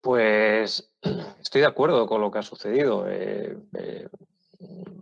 Pues 0.01 0.91
estoy 1.41 1.61
de 1.61 1.67
acuerdo 1.67 2.05
con 2.07 2.21
lo 2.21 2.31
que 2.31 2.39
ha 2.39 2.43
sucedido. 2.43 3.05
Eh, 3.09 3.57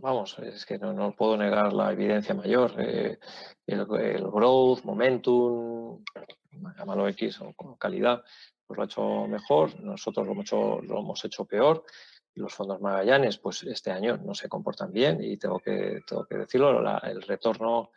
vamos, 0.02 0.38
es 0.39 0.65
que 0.65 0.78
no, 0.78 1.15
puedo 1.15 1.38
negar 1.38 1.73
la 1.73 1.91
evidencia 1.91 2.34
mayor 2.34 2.73
el, 3.67 3.88
growth, 4.32 4.84
momentum, 4.84 6.04
llámalo 6.78 7.08
X 7.10 7.39
o 7.41 7.78
calidad, 7.78 8.23
pues 8.65 8.78
lo 8.78 8.84
ha 8.84 8.86
hecho 8.86 9.28
mejor, 9.28 9.80
nosotros 9.80 10.26
lo 10.26 10.34
hemos 10.34 10.52
lo 10.52 10.99
hemos 10.99 11.26
hecho 11.26 11.45
peor. 11.45 11.84
Los 12.35 12.53
fondos 12.53 12.81
Magallanes, 12.81 13.37
pues 13.37 13.63
este 13.63 13.91
año 13.91 14.17
no 14.17 14.33
se 14.33 14.49
comportan 14.49 14.91
bien 14.91 15.23
y 15.23 15.37
tengo 15.37 15.59
que, 15.59 16.01
tengo 16.07 16.25
que 16.25 16.37
decirlo, 16.37 16.81
el 17.03 17.21
retorno 17.21 17.91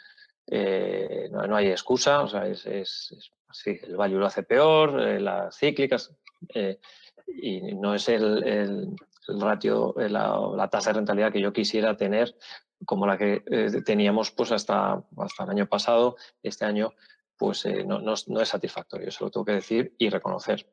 eh, 0.47 1.29
no, 1.31 1.57
hay 1.57 1.69
excusa, 1.69 2.23
o 2.23 2.29
sea, 2.29 2.47
es, 2.47 2.67
es, 2.67 3.31
el 3.65 3.97
value 3.97 4.19
lo 4.19 4.27
hace 4.27 4.45
peor, 4.45 5.01
eh, 5.01 5.21
las 5.21 5.57
cíclicas, 5.57 6.15
eh, 6.55 6.79
y 7.27 7.75
no 7.75 7.95
es 7.95 8.09
el, 8.09 8.45
el, 8.45 8.97
ratio, 9.41 9.95
la, 9.97 10.39
la, 10.55 10.69
tasa 10.69 10.91
de 10.91 10.99
rentabilidad 10.99 11.33
que 11.33 11.41
yo 11.41 11.53
quisiera 11.53 11.97
tener 11.97 12.37
como 12.85 13.07
la 13.07 13.19
que 13.19 13.43
teníamos 13.85 14.31
pues 14.31 14.53
hasta, 14.53 15.03
hasta 15.17 15.45
el 15.45 15.51
año 15.51 15.67
pasado, 15.67 16.17
este 16.43 16.65
año 16.65 16.93
pues 17.37 17.67
no, 17.85 18.01
no, 18.01 18.13
es 18.13 18.49
satisfactorio, 18.49 19.09
eso 19.09 19.25
lo 19.25 19.31
tengo 19.31 19.47
que 19.47 19.53
decir 19.53 19.95
y 19.99 20.11
reconocer. 20.11 20.67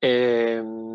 Em, 0.00 0.91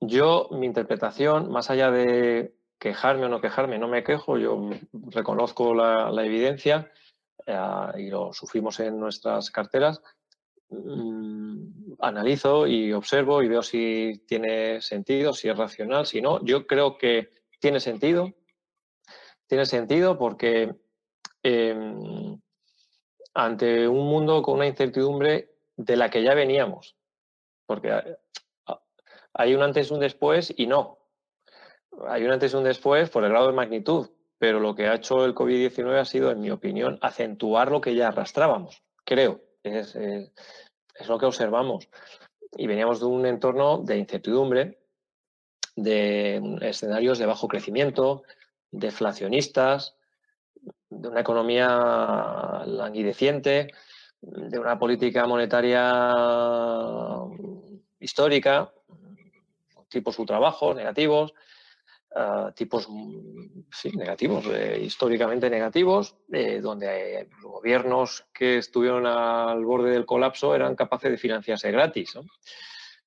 yo, 0.00 0.48
mi 0.52 0.66
interpretación, 0.66 1.50
más 1.50 1.70
allá 1.70 1.90
de 1.90 2.54
quejarme 2.78 3.26
o 3.26 3.28
no 3.28 3.40
quejarme, 3.40 3.78
no 3.78 3.88
me 3.88 4.02
quejo, 4.02 4.38
yo 4.38 4.70
reconozco 4.92 5.74
la, 5.74 6.10
evidencia 6.24 6.90
eh, 7.46 7.56
y 7.98 8.08
lo 8.08 8.32
sufrimos 8.32 8.80
en 8.80 8.98
nuestras 8.98 9.50
carteras, 9.50 10.02
mm, 10.68 11.94
analizo 12.00 12.66
y 12.66 12.92
observo 12.92 13.42
y 13.42 13.48
veo 13.48 13.62
si 13.62 14.24
tiene 14.26 14.80
sentido, 14.80 15.32
si 15.32 15.48
es 15.48 15.56
racional, 15.56 16.06
si 16.06 16.20
no. 16.20 16.44
Yo 16.44 16.66
creo 16.66 16.98
que 16.98 17.30
tiene 17.60 17.78
sentido, 17.78 18.32
tiene 19.46 19.64
sentido 19.66 20.18
porque 20.18 20.74
em, 21.42 22.40
ante 23.34 23.86
un 23.86 24.08
mundo 24.08 24.42
con 24.42 24.54
una 24.56 24.66
incertidumbre 24.66 25.54
de 25.76 25.96
la 25.96 26.10
que 26.10 26.22
ya 26.22 26.34
veníamos, 26.34 26.96
porque 27.66 27.92
hay 29.34 29.54
un 29.54 29.62
antes 29.62 29.90
y 29.90 29.94
un 29.94 30.00
después 30.00 30.52
y 30.56 30.66
no. 30.66 30.98
Hay 32.06 32.24
un 32.24 32.32
antes 32.32 32.52
y 32.52 32.56
un 32.56 32.64
después 32.64 33.10
por 33.10 33.24
el 33.24 33.30
grado 33.30 33.48
de 33.48 33.52
magnitud, 33.52 34.10
pero 34.38 34.60
lo 34.60 34.74
que 34.74 34.86
ha 34.86 34.94
hecho 34.94 35.24
el 35.24 35.34
COVID-19 35.34 35.98
ha 35.98 36.04
sido, 36.04 36.30
en 36.30 36.40
mi 36.40 36.50
opinión, 36.50 36.98
acentuar 37.00 37.70
lo 37.70 37.80
que 37.80 37.94
ya 37.94 38.08
arrastrábamos, 38.08 38.82
creo. 39.04 39.40
Es, 39.62 39.94
es 39.94 41.08
lo 41.08 41.18
que 41.18 41.26
observamos. 41.26 41.88
Y 42.56 42.66
veníamos 42.66 43.00
de 43.00 43.06
un 43.06 43.24
entorno 43.26 43.78
de 43.78 43.98
incertidumbre, 43.98 44.78
de 45.76 46.58
escenarios 46.60 47.18
de 47.18 47.26
bajo 47.26 47.48
crecimiento, 47.48 48.22
deflacionistas, 48.70 49.96
de 50.90 51.08
una 51.08 51.20
economía 51.20 52.62
languideciente, 52.66 53.72
de 54.20 54.58
una 54.58 54.78
política 54.78 55.26
monetaria 55.26 56.12
histórica, 57.98 58.72
tipos 59.92 60.16
su 60.16 60.26
trabajo 60.26 60.74
negativos, 60.74 61.34
ah, 62.16 62.52
tipos 62.56 62.88
negativos, 63.94 64.46
eh, 64.46 64.80
históricamente 64.82 65.48
negativos, 65.48 66.16
eh, 66.32 66.60
donde 66.60 67.28
los 67.42 67.52
gobiernos 67.52 68.26
que 68.32 68.58
estuvieron 68.58 69.06
al 69.06 69.64
borde 69.64 69.90
del 69.90 70.06
colapso 70.06 70.54
eran 70.54 70.74
capaces 70.74 71.10
de 71.10 71.18
financiarse 71.18 71.70
gratis. 71.70 72.18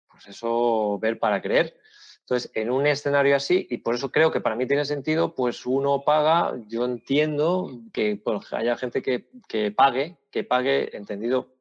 Pues 0.10 0.28
eso, 0.28 0.98
ver 1.00 1.20
para 1.20 1.42
creer. 1.42 1.78
Entonces, 2.26 2.50
en 2.56 2.72
un 2.72 2.88
escenario 2.88 3.36
así, 3.36 3.68
y 3.70 3.78
por 3.78 3.94
eso 3.94 4.12
creo 4.12 4.32
que 4.32 4.42
para 4.42 4.56
mí 4.56 4.66
tiene 4.66 4.84
sentido, 4.84 5.36
pues 5.36 5.64
uno 5.68 6.02
paga, 6.04 6.56
yo 6.68 6.84
entiendo 6.84 7.70
que 7.94 8.16
pues, 8.16 8.52
haya 8.52 8.76
gente 8.78 9.04
que, 9.04 9.28
pague, 9.72 10.18
que 10.32 10.44
pague, 10.44 10.98
entendido, 10.98 11.54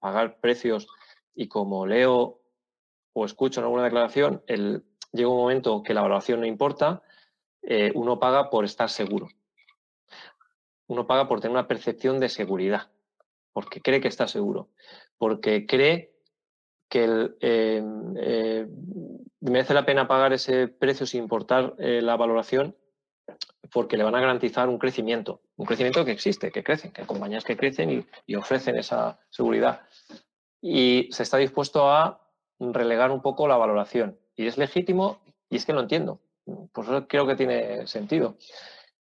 pagar 0.00 0.40
precios, 0.40 0.88
y 1.34 1.46
como 1.46 1.86
leo 1.86 2.41
o 3.12 3.24
escucho 3.24 3.60
en 3.60 3.64
alguna 3.64 3.84
declaración, 3.84 4.42
el, 4.46 4.84
llega 5.12 5.28
un 5.28 5.36
momento 5.36 5.82
que 5.82 5.94
la 5.94 6.02
valoración 6.02 6.40
no 6.40 6.46
importa, 6.46 7.02
eh, 7.62 7.92
uno 7.94 8.18
paga 8.18 8.50
por 8.50 8.64
estar 8.64 8.88
seguro. 8.88 9.28
Uno 10.88 11.06
paga 11.06 11.28
por 11.28 11.40
tener 11.40 11.52
una 11.52 11.68
percepción 11.68 12.18
de 12.18 12.28
seguridad, 12.28 12.90
porque 13.52 13.80
cree 13.80 14.00
que 14.00 14.08
está 14.08 14.26
seguro, 14.26 14.70
porque 15.16 15.66
cree 15.66 16.12
que 16.88 17.04
em, 17.40 18.14
eh, 18.18 18.66
merece 19.40 19.72
la 19.72 19.86
pena 19.86 20.08
pagar 20.08 20.32
ese 20.32 20.68
precio 20.68 21.06
sin 21.06 21.22
importar 21.22 21.74
eh, 21.78 22.02
la 22.02 22.16
valoración, 22.16 22.76
porque 23.72 23.96
le 23.96 24.04
van 24.04 24.14
a 24.14 24.20
garantizar 24.20 24.68
un 24.68 24.78
crecimiento, 24.78 25.40
un 25.56 25.64
crecimiento 25.64 26.04
que 26.04 26.10
existe, 26.10 26.50
que 26.50 26.62
crecen, 26.62 26.92
que 26.92 27.02
hay 27.02 27.06
compañías 27.06 27.44
que 27.44 27.56
crecen 27.56 28.06
y 28.26 28.34
ofrecen 28.34 28.76
esa 28.76 29.18
seguridad. 29.30 29.82
Y 30.60 31.08
se 31.12 31.22
está 31.22 31.38
dispuesto 31.38 31.90
a 31.90 32.21
relegar 32.72 33.10
un 33.10 33.22
poco 33.22 33.48
la 33.48 33.56
valoración. 33.56 34.18
Y 34.36 34.46
es 34.46 34.58
legítimo 34.58 35.18
y 35.48 35.56
es 35.56 35.66
que 35.66 35.72
lo 35.72 35.80
entiendo. 35.80 36.20
Por 36.72 36.84
eso 36.84 37.06
creo 37.06 37.26
que 37.26 37.36
tiene 37.36 37.86
sentido. 37.86 38.36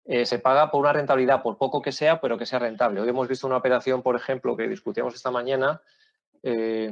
Eh, 0.06 0.26
se 0.26 0.40
paga 0.40 0.70
por 0.70 0.82
una 0.82 0.94
rentabilidad, 0.94 1.42
por 1.42 1.58
poco 1.58 1.82
que 1.82 1.92
sea, 1.92 2.22
pero 2.22 2.38
que 2.38 2.46
sea 2.46 2.60
rentable. 2.60 3.02
Hoy 3.02 3.10
hemos 3.10 3.28
visto 3.28 3.48
una 3.48 3.58
operación, 3.58 4.04
por 4.04 4.16
ejemplo, 4.16 4.56
que 4.56 4.68
discutíamos 4.68 5.16
esta 5.16 5.32
mañana 5.32 5.82
eh, 6.44 6.92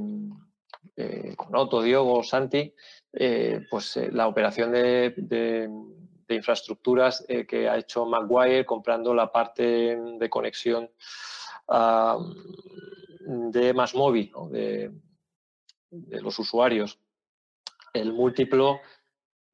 eh, 0.96 1.36
con 1.38 1.56
Otto, 1.56 1.82
Diogo, 1.82 2.24
Santi, 2.24 2.74
pues 3.70 3.98
la 4.12 4.28
operación 4.28 4.72
de, 4.72 5.70
infraestructuras 6.28 7.24
que 7.48 7.70
ha 7.70 7.78
hecho 7.78 8.08
Maguire 8.08 8.66
comprando 8.66 9.14
la 9.14 9.32
parte 9.32 9.96
de 9.96 10.30
conexión 10.32 10.90
ah, 11.68 12.18
de 13.20 13.74
más 13.76 13.94
móvil, 13.94 14.32
de 15.94 16.22
los 16.22 16.38
usuarios. 16.40 17.00
El 17.94 18.14
múltiplo 18.14 18.80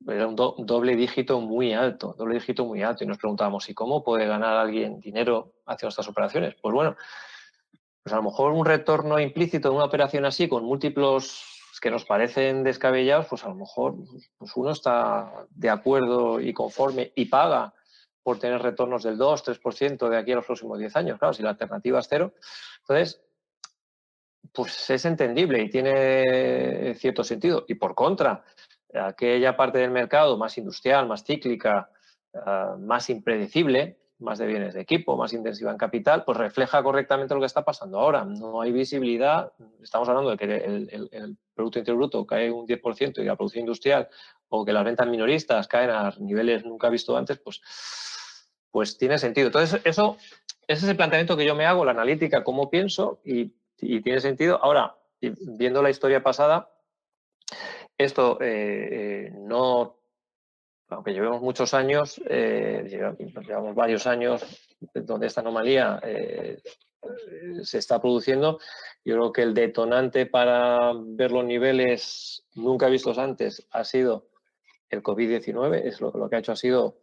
era 0.07 0.27
un 0.27 0.35
doble 0.35 0.95
dígito 0.95 1.41
muy 1.41 1.73
alto, 1.73 2.15
doble 2.17 2.35
dígito 2.35 2.65
muy 2.65 2.81
alto. 2.81 3.03
Y 3.03 3.07
nos 3.07 3.17
preguntábamos, 3.17 3.69
¿y 3.69 3.73
cómo 3.73 4.03
puede 4.03 4.25
ganar 4.25 4.55
alguien 4.55 4.99
dinero 4.99 5.53
haciendo 5.65 5.89
estas 5.89 6.07
operaciones? 6.07 6.55
Pues 6.61 6.73
bueno, 6.73 6.95
pues 8.01 8.13
a 8.13 8.17
lo 8.17 8.23
mejor 8.23 8.53
un 8.53 8.65
retorno 8.65 9.19
implícito 9.19 9.69
de 9.69 9.75
una 9.75 9.85
operación 9.85 10.25
así, 10.25 10.47
con 10.47 10.63
múltiplos 10.63 11.45
que 11.81 11.91
nos 11.91 12.05
parecen 12.05 12.63
descabellados, 12.63 13.27
pues 13.27 13.43
a 13.45 13.49
lo 13.49 13.55
mejor 13.55 13.95
pues 14.37 14.51
uno 14.55 14.71
está 14.71 15.47
de 15.49 15.69
acuerdo 15.69 16.41
y 16.41 16.53
conforme 16.53 17.11
y 17.15 17.25
paga 17.25 17.73
por 18.21 18.37
tener 18.37 18.61
retornos 18.61 19.03
del 19.03 19.17
2, 19.17 19.45
3% 19.45 20.09
de 20.09 20.17
aquí 20.17 20.33
a 20.33 20.35
los 20.35 20.45
próximos 20.45 20.77
10 20.77 20.95
años. 20.97 21.19
Claro, 21.19 21.33
si 21.33 21.41
la 21.41 21.51
alternativa 21.51 21.99
es 21.99 22.07
cero. 22.09 22.33
Entonces, 22.81 23.21
pues 24.53 24.89
es 24.89 25.05
entendible 25.05 25.61
y 25.61 25.69
tiene 25.69 26.93
cierto 26.95 27.23
sentido. 27.23 27.65
Y 27.67 27.75
por 27.75 27.95
contra, 27.95 28.43
aquella 28.93 29.55
parte 29.55 29.77
del 29.77 29.91
mercado 29.91 30.37
más 30.37 30.57
industrial, 30.57 31.07
más 31.07 31.23
cíclica, 31.23 31.89
ah, 32.33 32.75
más 32.79 33.09
impredecible, 33.09 33.99
más 34.19 34.37
de 34.37 34.47
bienes 34.47 34.73
de 34.73 34.81
equipo, 34.81 35.15
más 35.15 35.31
intensiva 35.33 35.71
en 35.71 35.77
capital, 35.77 36.23
pues 36.25 36.37
refleja 36.37 36.83
correctamente 36.83 37.33
lo 37.33 37.39
que 37.39 37.45
está 37.45 37.63
pasando 37.63 37.99
ahora. 37.99 38.25
No 38.25 38.61
hay 38.61 38.71
visibilidad, 38.71 39.53
estamos 39.81 40.09
hablando 40.09 40.31
de 40.31 40.37
que 40.37 40.43
el, 40.45 41.37
Producto 41.53 41.79
Interior 41.79 41.97
Bruto 41.97 42.25
cae 42.25 42.51
un 42.51 42.65
10% 42.65 43.19
y 43.21 43.25
la 43.25 43.35
producción 43.35 43.61
industrial 43.61 44.07
o 44.47 44.63
que 44.63 44.73
las 44.73 44.85
ventas 44.85 45.07
minoristas 45.07 45.67
caen 45.67 45.89
a 45.89 46.13
niveles 46.19 46.65
nunca 46.65 46.89
visto 46.89 47.17
antes, 47.17 47.37
pues, 47.39 47.61
pues 48.71 48.97
tiene 48.97 49.17
sentido. 49.17 49.47
Entonces, 49.47 49.81
eso, 49.83 50.17
ese 50.67 50.85
es 50.85 50.89
el 50.89 50.95
planteamiento 50.95 51.35
que 51.35 51.45
yo 51.45 51.55
me 51.55 51.65
hago, 51.65 51.83
la 51.83 51.91
analítica, 51.91 52.43
cómo 52.43 52.69
pienso 52.69 53.19
y, 53.25 53.53
y 53.81 54.01
tiene 54.01 54.19
sentido. 54.21 54.59
Ahora, 54.63 54.95
viendo 55.21 55.81
la 55.81 55.89
historia 55.89 56.23
pasada, 56.23 56.71
esto 57.97 58.39
eh, 58.41 59.27
eh, 59.27 59.31
no, 59.33 59.99
aunque 60.89 61.13
llevemos 61.13 61.41
muchos 61.41 61.73
años, 61.73 62.21
eh, 62.29 62.85
llevamos 62.87 63.75
varios 63.75 64.07
años 64.07 64.43
donde 64.93 65.27
esta 65.27 65.41
anomalía 65.41 65.99
se 67.63 67.77
está 67.77 67.99
produciendo, 67.99 68.59
yo 69.03 69.15
creo 69.15 69.31
que 69.33 69.41
el 69.41 69.53
detonante 69.53 70.25
para 70.25 70.93
ver 70.95 71.31
los 71.31 71.43
niveles 71.43 72.45
nunca 72.55 72.87
vistos 72.87 73.17
antes 73.17 73.67
ha 73.71 73.83
sido 73.83 74.29
el 74.89 75.03
COVID-19, 75.03 75.81
es 75.83 75.99
lo, 76.01 76.11
lo 76.11 76.29
que 76.29 76.37
ha 76.37 76.39
hecho 76.39 76.53
ha 76.53 76.55
sido 76.55 76.99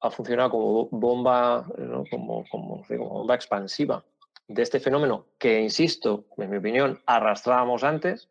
ha 0.00 0.10
funcionado 0.10 0.50
como 0.50 0.88
bomba, 0.90 1.66
como, 2.10 2.44
como, 2.50 2.84
bomba 2.88 3.34
expansiva 3.34 4.04
de 4.48 4.62
este 4.62 4.80
fenómeno 4.80 5.26
que, 5.38 5.60
insisto, 5.60 6.24
en 6.38 6.50
mi 6.50 6.56
opinión, 6.56 7.00
arrastrábamos 7.06 7.84
antes, 7.84 8.28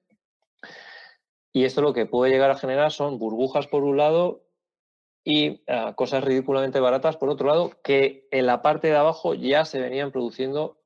y 1.54 1.66
esto 1.66 1.82
lo 1.82 1.94
que 1.94 2.06
puede 2.06 2.32
llegar 2.32 2.52
a 2.52 2.58
generar 2.58 2.92
son 2.92 3.18
burbujas 3.18 3.68
por 3.68 3.84
un 3.84 3.98
lado 3.98 4.44
y 5.24 5.64
ah, 5.68 5.94
cosas 5.96 6.24
ridículamente 6.24 6.80
baratas 6.80 7.18
por 7.18 7.30
otro 7.30 7.48
lado, 7.48 7.72
que 7.84 8.28
en 8.32 8.46
la 8.46 8.62
parte 8.62 8.88
de 8.88 8.96
abajo 8.96 9.34
ya 9.34 9.66
se 9.66 9.80
venían 9.80 10.12
produciendo, 10.12 10.80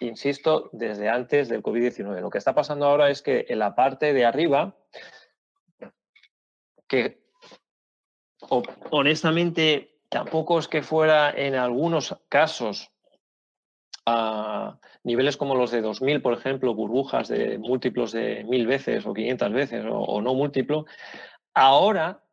insisto, 0.00 0.68
desde 0.72 1.08
antes 1.08 1.48
del 1.48 1.62
COVID-19. 1.62 2.20
Lo 2.20 2.30
que 2.30 2.38
está 2.38 2.54
pasando 2.54 2.86
ahora 2.86 3.10
es 3.10 3.22
que 3.22 3.46
en 3.48 3.58
la 3.58 3.74
parte 3.74 4.12
de 4.12 4.24
arriba, 4.24 4.76
que 6.88 7.22
honestamente 8.90 10.00
tampoco 10.08 10.58
es 10.58 10.68
que 10.68 10.82
fuera 10.82 11.30
en 11.30 11.54
algunos 11.54 12.16
casos 12.28 12.90
a 14.06 14.78
niveles 15.02 15.36
como 15.36 15.56
los 15.56 15.72
de 15.72 15.82
2000, 15.82 16.22
por 16.22 16.32
ejemplo, 16.32 16.74
burbujas 16.74 17.26
de 17.26 17.58
múltiplos 17.58 18.12
de 18.12 18.44
mil 18.44 18.66
veces 18.66 19.04
o 19.04 19.12
500 19.12 19.52
veces 19.52 19.84
o, 19.90 20.22
no 20.22 20.34
múltiplo, 20.34 20.86
ahora, 21.52 22.24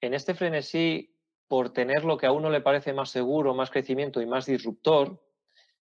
en 0.00 0.14
este 0.14 0.34
frenesí, 0.34 1.14
por 1.46 1.72
tener 1.72 2.04
lo 2.04 2.16
que 2.18 2.26
a 2.26 2.32
uno 2.32 2.50
le 2.50 2.60
parece 2.60 2.92
más 2.92 3.10
seguro, 3.10 3.54
más 3.54 3.70
crecimiento 3.70 4.20
y 4.20 4.26
más 4.26 4.46
disruptor, 4.46 5.22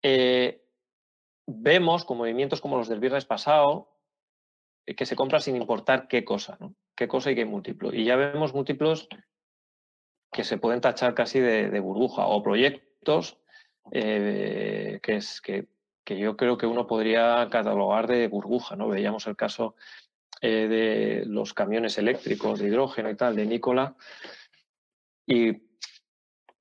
eh, 0.01 0.65
vemos 1.47 2.03
con 2.03 2.17
movimientos 2.17 2.59
como 2.59 2.77
los 2.77 2.89
del 2.89 2.99
viernes 2.99 3.25
pasado, 3.25 3.89
eh, 4.85 4.95
que 4.95 5.05
se 5.05 5.15
compra 5.15 5.39
sin 5.39 5.55
importar 5.55 6.09
qué 6.09 6.25
cosa, 6.25 6.57
qué 6.95 7.07
cosa 7.07 7.31
y 7.31 7.35
qué 7.35 7.45
múltiplo. 7.45 7.93
Y 7.93 8.03
ya 8.03 8.17
vemos 8.17 8.53
múltiplos 8.53 9.07
que 10.31 10.43
se 10.43 10.57
pueden 10.57 10.81
tachar 10.81 11.13
casi 11.13 11.39
de 11.39 11.79
burbuja 11.79 12.25
o 12.25 12.41
proyectos 12.41 13.42
eh, 13.91 14.99
que, 15.01 15.15
es, 15.17 15.41
que, 15.41 15.67
yo 16.05 16.35
creo 16.35 16.57
que 16.57 16.65
uno 16.65 16.87
podría 16.87 17.47
catalogar 17.49 18.07
de 18.07 18.27
burbuja. 18.27 18.75
¿no? 18.75 18.87
Veíamos 18.87 19.27
el 19.27 19.35
caso 19.35 19.75
eh, 20.41 20.67
de 20.67 21.23
los 21.25 21.53
camiones 21.53 21.97
eléctricos 21.97 22.59
de 22.59 22.67
hidrógeno 22.67 23.09
y 23.09 23.15
tal, 23.15 23.35
de 23.35 23.45
Nicola. 23.45 23.95
Y 25.25 25.53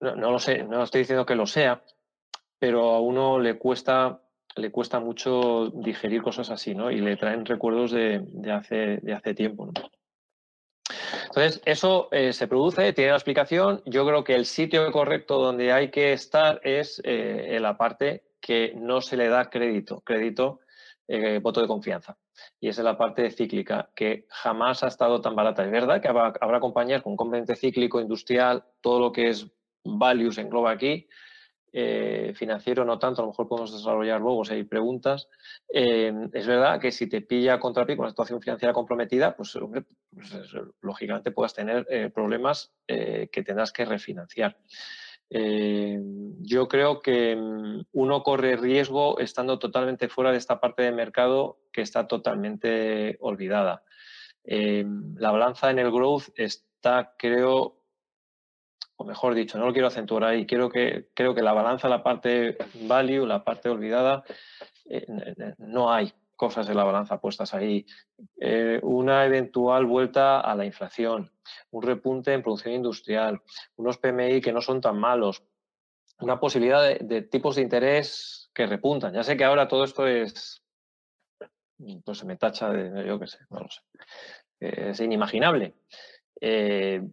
no, 0.01 0.31
lo 0.31 0.39
sé, 0.39 0.65
no 0.65 0.83
estoy 0.83 1.01
diciendo 1.01 1.27
que 1.27 1.35
lo 1.35 1.47
sea, 1.47 1.83
pero 2.59 2.91
a 2.91 3.01
uno 3.01 3.39
le 3.39 3.59
cuesta, 3.59 4.21
le 4.57 4.71
cuesta 4.71 5.01
mucho 5.01 5.71
digerir 5.75 6.23
cosas 6.23 6.51
así, 6.51 6.75
¿no? 6.75 6.91
Y 6.91 7.01
le 7.01 7.17
traen 7.17 7.45
recuerdos 7.45 7.93
de, 7.93 8.25
hace, 8.53 8.99
de 9.03 9.13
hace 9.13 9.35
tiempo. 9.35 9.71
Entonces, 11.27 11.61
eso 11.65 12.09
eh, 12.13 12.33
se 12.33 12.49
produce, 12.49 12.93
tiene 12.93 13.11
la 13.11 13.17
explicación. 13.17 13.83
Yo 13.87 14.07
creo 14.07 14.25
que 14.25 14.35
el 14.35 14.47
sitio 14.47 14.91
correcto 14.93 15.39
donde 15.39 15.73
hay 15.73 15.91
que 15.91 16.13
estar 16.13 16.61
es 16.63 17.01
eh, 17.05 17.57
en 17.57 17.63
la 17.63 17.77
parte 17.77 18.25
que 18.41 18.73
no 18.77 19.01
se 19.01 19.17
le 19.17 19.29
da 19.29 19.51
crédito, 19.51 20.01
crédito, 20.01 20.61
eh, 21.09 21.39
voto 21.41 21.61
de 21.61 21.69
confianza. 21.69 22.17
Y 22.61 22.69
esa 22.69 22.81
es 22.81 22.85
la 22.85 22.99
parte 22.99 23.31
cíclica, 23.31 23.91
que 23.95 24.27
jamás 24.29 24.83
ha 24.83 24.89
estado 24.89 25.21
tan 25.21 25.37
barata. 25.37 25.65
Es 25.65 25.71
verdad 25.71 26.01
que 26.01 26.09
habrá, 26.09 26.33
habrá 26.41 26.61
compañías 26.61 27.03
con 27.03 27.17
componente 27.17 27.57
cíclico, 27.57 28.01
industrial, 28.01 28.65
todo 28.81 28.99
lo 28.99 29.13
que 29.13 29.29
es 29.29 29.47
values 29.85 30.39
engloba 30.39 30.71
aquí, 30.71 31.09
eh, 31.75 32.33
financiero 32.35 32.85
no 32.85 32.99
tanto, 32.99 33.23
a 33.23 33.25
lo 33.25 33.31
mejor 33.31 33.49
podemos 33.49 33.73
desarrollar 33.73 34.21
luego 34.21 34.45
si 34.45 34.55
hay 34.55 34.65
preguntas. 34.65 35.29
Eh, 35.73 36.13
es 36.33 36.47
verdad 36.47 36.79
que 36.79 36.93
si 36.93 37.09
te 37.09 37.23
pilla 37.23 37.59
contra 37.59 37.87
con 37.87 38.01
una 38.01 38.11
situación 38.11 38.43
financiera 38.43 38.75
comprometida, 38.75 39.35
pues, 39.35 39.59
pues 40.13 40.55
lógicamente 40.83 41.31
puedas 41.31 41.55
tener 41.55 41.87
eh, 41.89 42.11
problemas 42.11 42.73
que 42.87 43.43
tendrás 43.43 43.73
que 43.73 43.87
refinanciar. 43.87 44.59
yo 45.31 46.69
creo 46.69 47.01
que 47.01 47.35
mm, 47.37 47.87
uno 47.93 48.23
corre 48.23 48.57
riesgo 48.57 49.19
estando 49.19 49.59
totalmente 49.59 50.09
fuera 50.09 50.31
de 50.31 50.39
esta 50.39 50.61
parte 50.61 50.83
de 50.83 50.93
mercado 50.93 51.59
que 51.73 51.81
está 51.81 52.07
totalmente 52.07 53.17
olvidada. 53.21 53.83
la 54.45 55.31
balanza 55.31 55.71
en 55.71 55.79
el 55.79 55.91
growth 55.91 56.29
está, 56.37 57.15
creo, 57.17 57.82
mejor 59.05 59.35
dicho, 59.35 59.59
no 59.59 59.67
lo 59.67 59.73
quiero 59.73 59.89
acentuar 59.89 60.25
ahí, 60.25 60.47
quiero 60.47 60.69
que, 60.69 61.09
creo 61.15 61.35
que 61.35 61.43
la 61.43 61.53
balanza, 61.53 61.89
la 61.89 62.03
parte 62.03 62.57
value, 62.87 63.27
la 63.27 63.45
parte 63.45 63.69
olvidada, 63.69 64.25
eh, 64.85 65.07
no 65.59 65.93
hay 65.93 66.13
cosas 66.37 66.69
en 66.69 66.77
la 66.77 66.85
balanza 66.85 67.21
puestas 67.21 67.55
ahí. 67.55 67.87
Eh, 68.41 68.81
una 68.83 69.25
eventual 69.25 69.87
vuelta 69.87 70.41
a 70.41 70.55
la 70.55 70.65
inflación, 70.65 71.31
un 71.71 71.83
repunte 71.83 72.33
en 72.33 72.43
producción 72.43 72.75
industrial, 72.75 73.41
unos 73.77 73.99
PMI 73.99 74.41
que 74.41 74.53
no 74.53 74.61
son 74.61 74.81
tan 74.81 74.99
malos, 74.99 75.45
una 76.21 76.39
posibilidad 76.39 76.99
de, 76.99 77.23
tipos 77.23 77.57
de 77.57 77.63
interés 77.63 78.51
que 78.55 78.67
repuntan. 78.67 79.15
Ya 79.15 79.23
sé 79.23 79.37
que 79.37 79.45
ahora 79.45 79.69
todo 79.69 79.85
esto 79.85 80.07
es 80.07 80.63
pues 82.05 82.19
se 82.19 82.27
me 82.27 82.37
tacha 82.37 82.71
de, 82.71 83.07
yo 83.07 83.19
qué 83.19 83.27
sé, 83.27 83.39
no 83.51 83.59
lo 83.59 83.69
sé. 83.69 83.81
es 84.61 85.01
inimaginable. 85.01 85.75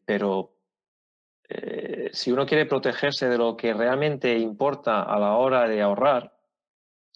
pero 0.05 0.58
si 2.11 2.31
uno 2.31 2.45
quiere 2.45 2.65
protegerse 2.65 3.27
de 3.27 3.37
lo 3.37 3.57
que 3.57 3.73
realmente 3.73 4.37
importa 4.37 5.03
a 5.03 5.19
la 5.19 5.35
hora 5.35 5.67
de 5.67 5.81
ahorrar, 5.81 6.35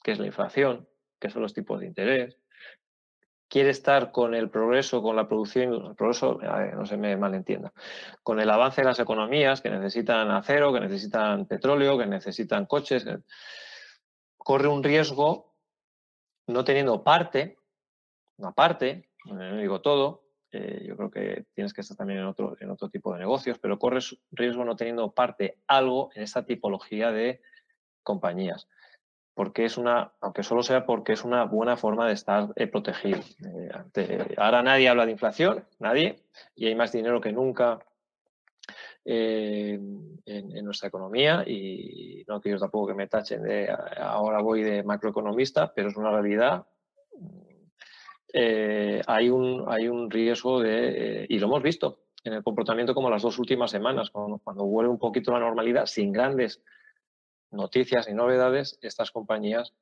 que 0.04 0.12
es 0.12 0.20
la 0.20 0.26
inflación, 0.26 0.88
que 1.20 1.30
son 1.30 1.42
los 1.42 1.54
tipos 1.54 1.80
de 1.80 1.88
interés, 1.88 2.38
quiere 3.48 3.70
estar 3.70 4.12
con 4.12 4.34
el 4.34 4.50
progreso, 4.50 5.04
con 5.04 5.16
la 5.16 5.28
producción, 5.28 5.74
el 5.74 5.96
progreso, 5.96 6.40
no 6.42 6.86
se 6.86 6.98
me 6.98 7.16
malentienda, 7.16 7.72
con 8.24 8.40
el 8.40 8.50
avance 8.50 8.82
de 8.82 8.88
las 8.88 9.00
economías 9.00 9.62
que 9.62 9.70
necesitan 9.70 10.32
acero, 10.32 10.74
que 10.74 10.80
necesitan 10.80 11.46
petróleo, 11.46 11.98
que 11.98 12.08
necesitan 12.08 12.66
coches, 12.66 13.06
corre 14.38 14.68
un 14.68 14.84
riesgo 14.84 15.54
no 16.48 16.64
teniendo 16.64 17.04
parte, 17.04 17.58
una 18.38 18.52
parte, 18.54 19.10
no 19.26 19.58
digo 19.58 19.82
todo, 19.82 20.23
eh, 20.54 20.86
yo 20.88 20.96
creo 20.96 21.12
que 21.12 21.46
tienes 21.54 21.74
que 21.74 21.82
estar 21.82 21.98
también 21.98 22.20
en 22.20 22.26
otro, 22.26 22.56
en 22.60 22.70
otro 22.70 22.90
tipo 22.90 23.14
de 23.14 23.20
negocios, 23.20 23.60
pero 23.60 23.78
corres 23.78 24.18
riesgo 24.32 24.64
no 24.64 24.76
teniendo 24.76 25.12
parte 25.12 25.58
algo 25.68 26.10
en 26.16 26.24
esta 26.24 26.46
tipología 26.46 27.12
de 27.12 27.42
compañías 28.04 28.68
porque 29.34 29.66
es 29.66 29.78
una, 29.78 30.12
aunque 30.22 30.44
solo 30.44 30.64
sea 30.64 30.86
porque 30.86 31.14
es 31.14 31.24
una 31.24 31.46
buena 31.46 31.76
forma 31.76 32.08
de 32.08 32.14
estar 32.14 32.50
eh, 32.56 32.68
protegido. 32.68 33.20
Eh, 33.96 34.36
ahora 34.38 34.62
nadie 34.62 34.90
habla 34.90 35.06
de 35.06 35.12
inflación, 35.12 35.66
nadie, 35.80 36.20
y 36.56 36.68
hay 36.68 36.76
más 36.76 36.92
dinero 36.92 37.20
que 37.20 37.32
nunca 37.32 37.80
eh, 39.06 39.80
en, 40.26 40.66
nuestra 40.66 40.88
economía 40.88 41.44
y 41.46 42.24
no 42.28 42.40
quiero 42.40 42.60
tampoco 42.60 42.88
que 42.88 42.94
me 42.94 43.08
tachen 43.08 43.44
de 43.44 43.70
ahora 43.98 44.42
voy 44.42 44.64
de 44.64 44.84
macroeconomista, 44.84 45.74
pero 45.74 45.90
es 45.90 45.98
una 45.98 46.12
realidad. 46.12 46.66
Hay, 48.34 49.30
un, 49.30 49.66
hay 49.68 49.88
un 49.88 50.10
riesgo 50.10 50.60
de, 50.60 51.26
y 51.30 51.40
lo 51.40 51.48
hemos 51.48 51.64
visto 51.64 52.04
en 52.24 52.34
el 52.34 52.44
comportamiento 52.44 52.94
como 52.94 53.10
las 53.10 53.22
dos 53.22 53.38
últimas 53.38 53.72
semanas, 53.72 54.10
cuando, 54.10 54.66
vuelve 54.66 54.92
un 54.92 54.98
poquito 54.98 55.32
la 55.32 55.40
normalidad 55.40 55.86
sin 55.86 56.12
grandes 56.12 56.62
noticias 57.52 58.08
y 58.08 58.14
novedades, 58.14 58.80
estas 58.82 59.12
compañías, 59.12 59.74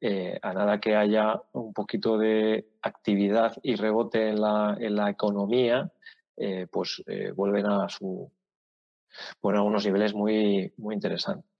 eh, 0.00 0.38
a 0.42 0.52
nada 0.52 0.80
que 0.80 0.96
haya 0.96 1.40
un 1.52 1.72
poquito 1.72 2.18
de 2.18 2.66
actividad 2.82 3.56
y 3.62 3.76
rebote 3.76 4.28
en 4.28 4.40
la, 4.40 4.76
en 4.78 4.96
la 4.96 5.08
economía, 5.08 5.90
eh, 6.36 6.66
pues 6.70 7.02
eh, 7.06 7.30
vuelven 7.30 7.66
a 7.66 7.88
su 7.88 8.30
bueno, 9.40 9.60
a 9.60 9.62
unos 9.62 9.86
niveles 9.86 10.12
muy, 10.12 10.72
muy 10.76 10.94
interesantes. 10.96 11.53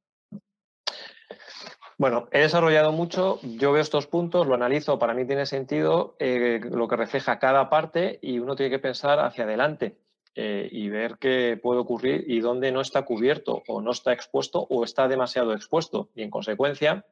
Bueno, 1.97 2.29
he 2.33 2.41
desarrollado 2.41 2.93
mucho, 2.93 3.39
yo 3.43 3.73
veo 3.73 3.83
estos 3.83 4.07
puntos, 4.07 4.47
lo 4.47 4.55
analizo, 4.55 4.99
para 4.99 5.15
mí 5.15 5.25
tiene 5.27 5.47
sentido 5.47 6.17
lo 6.19 6.89
que 6.89 6.97
refleja 6.97 7.39
cada 7.39 7.71
parte 7.71 8.19
y 8.21 8.41
uno 8.41 8.57
tiene 8.57 8.71
que 8.71 8.79
pensar 8.81 9.21
hacia 9.21 9.45
adelante. 9.45 9.97
Eh, 10.37 10.69
y 10.73 10.89
ver 10.89 11.17
qué 11.21 11.57
puede 11.63 11.79
ocurrir 11.79 12.25
y 12.27 12.41
dónde 12.41 12.73
no 12.73 12.81
está 12.81 13.03
cubierto 13.03 13.63
o 13.69 13.81
no 13.81 13.93
está 13.93 14.13
expuesto 14.13 14.67
o 14.69 14.83
está 14.83 15.07
demasiado 15.07 15.55
expuesto. 15.55 16.09
Y 16.17 16.23
en 16.23 16.31
consecuencia, 16.31 17.07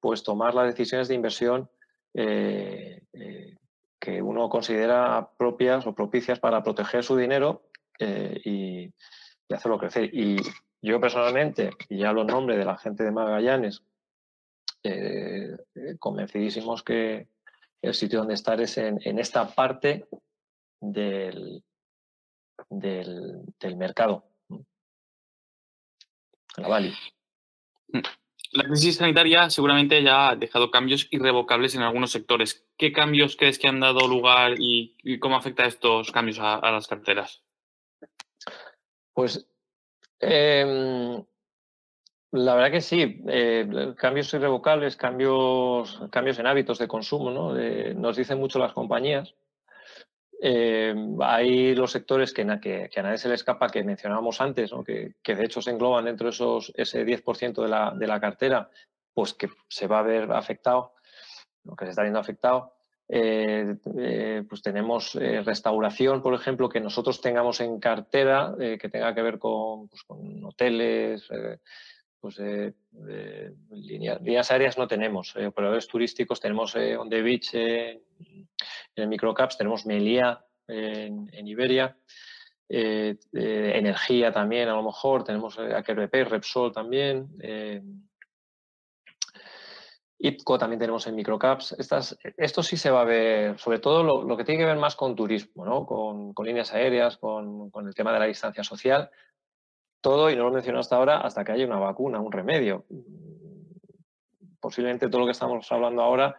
pues 0.00 0.22
tomar 0.22 0.54
las 0.54 0.68
decisiones 0.68 1.08
de 1.08 1.14
inversión 1.14 1.68
eh, 2.14 3.02
eh, 3.12 3.56
que 3.98 4.22
uno 4.22 4.48
considera 4.48 5.28
propias 5.36 5.86
o 5.86 5.94
propicias 5.94 6.40
para 6.40 6.62
proteger 6.62 7.04
su 7.04 7.16
dinero 7.16 7.64
y, 7.98 8.90
hacerlo 9.50 9.78
crecer. 9.78 10.08
Y 10.14 10.36
yo 10.80 10.98
personalmente, 11.00 11.70
y 11.90 11.98
ya 11.98 12.12
lo 12.12 12.24
nombre 12.24 12.56
de 12.56 12.64
la 12.64 12.78
gente 12.78 13.04
de 13.04 13.12
Magallanes, 13.12 13.82
convencidísimos 15.98 16.82
que 16.82 17.28
el 17.82 17.94
sitio 17.94 18.20
donde 18.20 18.34
estar 18.34 18.60
es 18.60 18.76
en 18.78 19.18
esta 19.18 19.46
parte 19.54 20.06
del, 20.80 21.62
del, 22.68 23.76
mercado. 23.76 24.24
La 26.56 26.80
mm. 26.80 28.02
La 28.52 28.64
crisis 28.64 28.96
sanitaria 28.96 29.50
seguramente 29.50 30.00
ya 30.02 30.28
ha 30.28 30.36
dejado 30.36 30.70
cambios 30.70 31.08
irrevocables 31.10 31.74
en 31.74 31.82
algunos 31.82 32.12
sectores. 32.12 32.68
¿Qué 32.76 32.92
cambios 32.92 33.36
crees 33.36 33.58
que 33.58 33.66
han 33.66 33.80
dado 33.80 34.06
lugar 34.06 34.54
y, 34.58 35.18
cómo 35.18 35.36
afecta 35.36 35.66
estos 35.66 36.12
cambios 36.12 36.38
a, 36.40 36.60
las 36.70 36.86
carteras? 36.86 37.42
Pues 39.12 39.44
em, 40.20 41.24
la 42.34 42.56
verdad 42.56 42.72
que 42.72 42.80
sí, 42.80 43.22
eh, 43.28 43.94
cambios 43.96 44.34
irrevocables, 44.34 44.96
cambios, 44.96 46.02
cambios 46.10 46.36
en 46.40 46.48
hábitos 46.48 46.80
de 46.80 46.88
consumo, 46.88 47.30
¿no? 47.30 47.54
nos 47.94 48.16
dicen 48.16 48.40
mucho 48.40 48.58
las 48.58 48.72
compañías. 48.72 49.36
Eh, 50.42 50.92
hay 51.20 51.76
los 51.76 51.92
sectores 51.92 52.34
que, 52.34 52.44
que, 52.60 53.00
a 53.00 53.02
nadie 53.04 53.18
se 53.18 53.28
le 53.28 53.36
escapa, 53.36 53.68
que 53.68 53.84
mencionábamos 53.84 54.40
antes, 54.40 54.72
que, 54.84 55.34
de 55.36 55.44
hecho 55.44 55.62
se 55.62 55.70
engloban 55.70 56.06
dentro 56.06 56.26
de 56.26 56.32
esos, 56.32 56.72
ese 56.74 57.06
10% 57.06 57.62
de 57.62 57.68
la, 57.68 57.94
de 57.96 58.06
la, 58.08 58.18
cartera, 58.18 58.68
pues 59.14 59.32
que 59.34 59.48
se 59.68 59.86
va 59.86 60.00
a 60.00 60.02
ver 60.02 60.32
afectado, 60.32 60.94
que 61.78 61.84
se 61.84 61.90
está 61.90 62.02
viendo 62.02 62.18
afectado. 62.18 62.72
Eh, 63.06 63.76
pues 64.48 64.60
tenemos 64.60 65.14
restauración, 65.14 66.20
por 66.20 66.34
ejemplo, 66.34 66.68
que 66.68 66.80
nosotros 66.80 67.20
tengamos 67.20 67.60
en 67.60 67.78
cartera, 67.78 68.56
que 68.58 68.88
tenga 68.88 69.14
que 69.14 69.22
ver 69.22 69.38
con, 69.38 69.88
pues, 69.88 70.02
con 70.02 70.44
hoteles, 70.44 71.30
pues 72.24 72.40
líneas, 73.70 74.50
aéreas 74.50 74.78
no 74.78 74.88
tenemos, 74.88 75.36
operadores 75.36 75.86
turísticos 75.86 76.40
tenemos 76.40 76.74
On 76.74 77.10
the 77.10 77.20
Beach 77.20 77.54
en 77.54 79.08
microcaps 79.10 79.58
tenemos 79.58 79.84
Melia 79.84 80.42
en, 80.66 81.46
Iberia, 81.46 81.98
eh, 82.66 83.16
eh, 83.34 83.72
energía 83.74 84.32
también 84.32 84.70
a 84.70 84.74
lo 84.74 84.82
mejor, 84.82 85.22
tenemos 85.22 85.58
eh, 85.58 85.94
BP, 85.94 86.24
Repsol 86.24 86.72
también, 86.72 87.28
IPCO 90.18 90.58
también 90.58 90.80
tenemos 90.80 91.06
en 91.06 91.16
microcaps. 91.16 91.72
Estas, 91.72 92.16
esto 92.38 92.62
sí 92.62 92.78
se 92.78 92.90
va 92.90 93.02
a 93.02 93.04
ver, 93.04 93.58
sobre 93.58 93.78
todo 93.78 94.24
lo, 94.24 94.36
que 94.38 94.44
tiene 94.44 94.60
que 94.60 94.66
ver 94.66 94.78
más 94.78 94.96
con 94.96 95.14
turismo, 95.14 95.66
¿no? 95.66 95.84
con, 95.84 96.32
líneas 96.42 96.72
aéreas, 96.72 97.18
con, 97.18 97.70
el 97.86 97.94
tema 97.94 98.14
de 98.14 98.20
la 98.20 98.24
distancia 98.24 98.64
social. 98.64 99.10
Todo, 100.04 100.28
y 100.28 100.36
no 100.36 100.44
lo 100.44 100.50
menciono 100.50 100.80
hasta 100.80 100.96
ahora, 100.96 101.20
hasta 101.22 101.44
que 101.44 101.52
haya 101.52 101.64
una 101.64 101.78
vacuna, 101.78 102.20
un 102.20 102.30
remedio. 102.30 102.84
Posiblemente 104.60 105.08
todo 105.08 105.20
lo 105.20 105.26
que 105.26 105.32
estamos 105.32 105.72
hablando 105.72 106.02
ahora, 106.02 106.36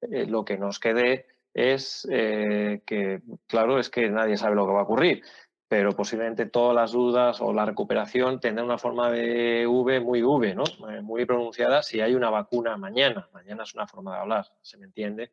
lo 0.00 0.44
que 0.44 0.56
nos 0.56 0.78
quede 0.78 1.26
es 1.52 2.06
eh, 2.12 2.80
que, 2.86 3.20
claro, 3.48 3.80
es 3.80 3.90
que 3.90 4.08
nadie 4.08 4.36
sabe 4.36 4.54
lo 4.54 4.66
que 4.66 4.72
va 4.72 4.82
a 4.82 4.84
ocurrir, 4.84 5.24
pero 5.66 5.96
posiblemente 5.96 6.46
todas 6.46 6.76
las 6.76 6.92
dudas 6.92 7.40
o 7.40 7.52
la 7.52 7.64
recuperación 7.66 8.38
tendrá 8.38 8.62
una 8.62 8.78
forma 8.78 9.10
de 9.10 9.66
V 9.66 9.98
muy 9.98 10.22
V, 10.22 10.54
¿no? 10.54 10.62
Eh, 10.88 11.02
muy 11.02 11.24
pronunciada 11.24 11.82
si 11.82 12.00
hay 12.00 12.14
una 12.14 12.30
vacuna 12.30 12.76
mañana. 12.76 13.28
Mañana 13.32 13.64
es 13.64 13.74
una 13.74 13.88
forma 13.88 14.14
de 14.14 14.20
hablar, 14.20 14.46
¿se 14.62 14.78
me 14.78 14.84
entiende? 14.84 15.32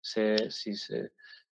si 0.00 0.70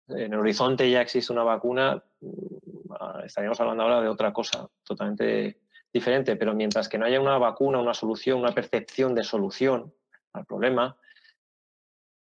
en 0.08 0.32
el 0.32 0.38
horizonte 0.38 0.90
ya 0.90 1.02
existe 1.02 1.34
una 1.34 1.42
vacuna, 1.42 2.02
mm, 2.20 2.92
ah, 2.98 3.22
estaríamos 3.26 3.60
hablando 3.60 3.82
ahora 3.82 4.00
de 4.00 4.08
otra 4.08 4.32
cosa 4.32 4.66
totalmente 4.82 5.65
diferente, 5.96 6.36
pero 6.36 6.54
mientras 6.54 6.88
que 6.88 6.98
no 6.98 7.06
haya 7.06 7.20
una 7.20 7.38
vacuna, 7.38 7.80
una 7.80 7.94
solución, 7.94 8.38
una 8.38 8.52
percepción 8.52 9.14
de 9.14 9.24
solución 9.24 9.92
al 10.32 10.46
problema, 10.46 10.96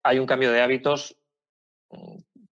hay 0.03 0.19
un 0.19 0.25
cambio 0.25 0.51
de 0.51 0.61
hábitos 0.61 1.17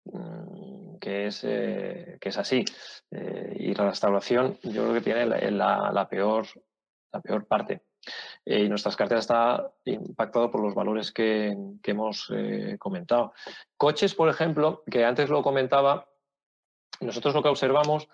Mm, 0.06 0.98
que 1.00 1.28
es, 1.28 1.44
eh, 1.44 2.18
que 2.20 2.30
es 2.30 2.38
así. 2.38 2.64
Eh, 3.12 3.56
y 3.60 3.74
la 3.74 3.90
restauración 3.90 4.58
yo 4.64 4.84
creo 4.84 4.94
que 4.94 5.02
tiene 5.02 5.26
la, 5.26 6.08
peor, 6.10 6.48
la 7.12 7.22
peor 7.22 7.48
parte. 7.48 7.84
Eh, 8.46 8.64
y 8.64 8.70
nuestras 8.70 8.96
carteras 8.96 9.26
está 9.26 9.72
impactado 9.86 10.50
por 10.52 10.62
los 10.62 10.74
valores 10.74 11.12
que, 11.12 11.56
hemos 11.84 12.32
comentado. 12.80 13.34
Coches, 13.78 14.16
por 14.16 14.30
ejemplo, 14.30 14.84
que 14.90 15.06
antes 15.06 15.30
lo 15.30 15.44
comentaba, 15.44 16.08
nosotros 17.00 17.34
lo 17.34 17.42
que 17.42 17.50
observamos 17.50 18.08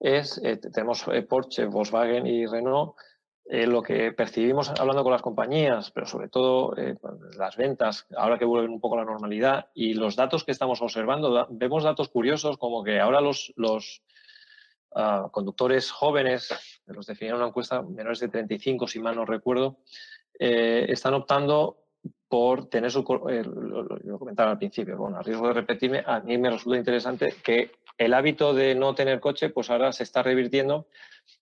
es, 0.00 0.40
tenemos 0.72 1.04
Porsche, 1.28 1.66
Volkswagen 1.66 2.26
y 2.26 2.46
Renault, 2.46 2.94
eh, 3.50 3.66
lo 3.66 3.82
que 3.82 4.12
percibimos 4.12 4.68
hablando 4.78 5.02
con 5.02 5.12
las 5.12 5.22
compañías, 5.22 5.90
pero 5.90 6.06
sobre 6.06 6.28
todo 6.28 6.76
eh, 6.76 6.96
las 7.38 7.56
ventas, 7.56 8.06
ahora 8.14 8.38
que 8.38 8.44
vuelven 8.44 8.70
un 8.70 8.78
poco 8.78 8.96
a 8.96 8.98
la 8.98 9.10
normalidad, 9.10 9.70
y 9.72 9.94
los 9.94 10.16
datos 10.16 10.44
que 10.44 10.52
estamos 10.52 10.82
observando, 10.82 11.46
vemos 11.48 11.82
datos 11.82 12.10
curiosos 12.10 12.58
como 12.58 12.84
que 12.84 13.00
ahora 13.00 13.22
los, 13.22 13.54
los 13.56 14.02
ah, 14.94 15.28
conductores 15.32 15.90
jóvenes, 15.90 16.82
los 16.84 17.06
definieron 17.06 17.40
una 17.40 17.48
encuesta, 17.48 17.80
menores 17.80 18.20
de 18.20 18.28
35, 18.28 18.86
si 18.86 19.00
mal 19.00 19.16
no 19.16 19.24
recuerdo, 19.24 19.78
eh, 20.38 20.84
están 20.90 21.14
optando 21.14 21.78
por 22.28 22.66
tener 22.66 22.90
su... 22.90 23.00
lo, 23.00 24.18
comentaba 24.18 24.50
al 24.50 24.58
principio, 24.58 24.98
bueno, 24.98 25.16
a 25.16 25.22
riesgo 25.22 25.48
de 25.48 25.54
repetirme, 25.54 26.04
a 26.06 26.20
mí 26.20 26.36
me 26.36 26.50
resulta 26.50 26.76
interesante 26.76 27.34
que 27.42 27.70
el 27.98 28.14
hábito 28.14 28.54
de 28.54 28.74
no 28.76 28.94
tener 28.94 29.20
coche, 29.20 29.50
pues 29.50 29.70
ahora 29.70 29.92
se 29.92 30.04
está 30.04 30.22
revirtiendo 30.22 30.86